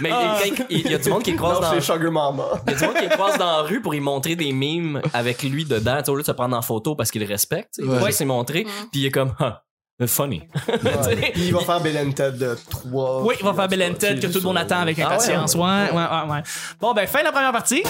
[0.00, 2.44] Mais il, il- il y a du monde qui croise dans c'est Sugar Mama.
[2.66, 4.52] Il y a du monde qui le croise dans la rue pour y montrer des
[4.52, 7.74] mimes avec lui dedans, au lieu de se prendre en photo parce qu'il le respecte.
[7.78, 8.12] Il Ouais.
[8.12, 9.62] s'y montrer, puis il est comme, ah,
[10.06, 10.42] funny.
[10.68, 11.32] Ouais.
[11.36, 13.22] Il va faire Bill and Ted de 3.
[13.24, 15.54] Oui, il va faire Bell and Ted que tout le monde attend avec Ah impatience.
[15.54, 16.42] Ouais, ouais, ouais, ouais.
[16.80, 17.84] Bon, ben, fin de la première partie.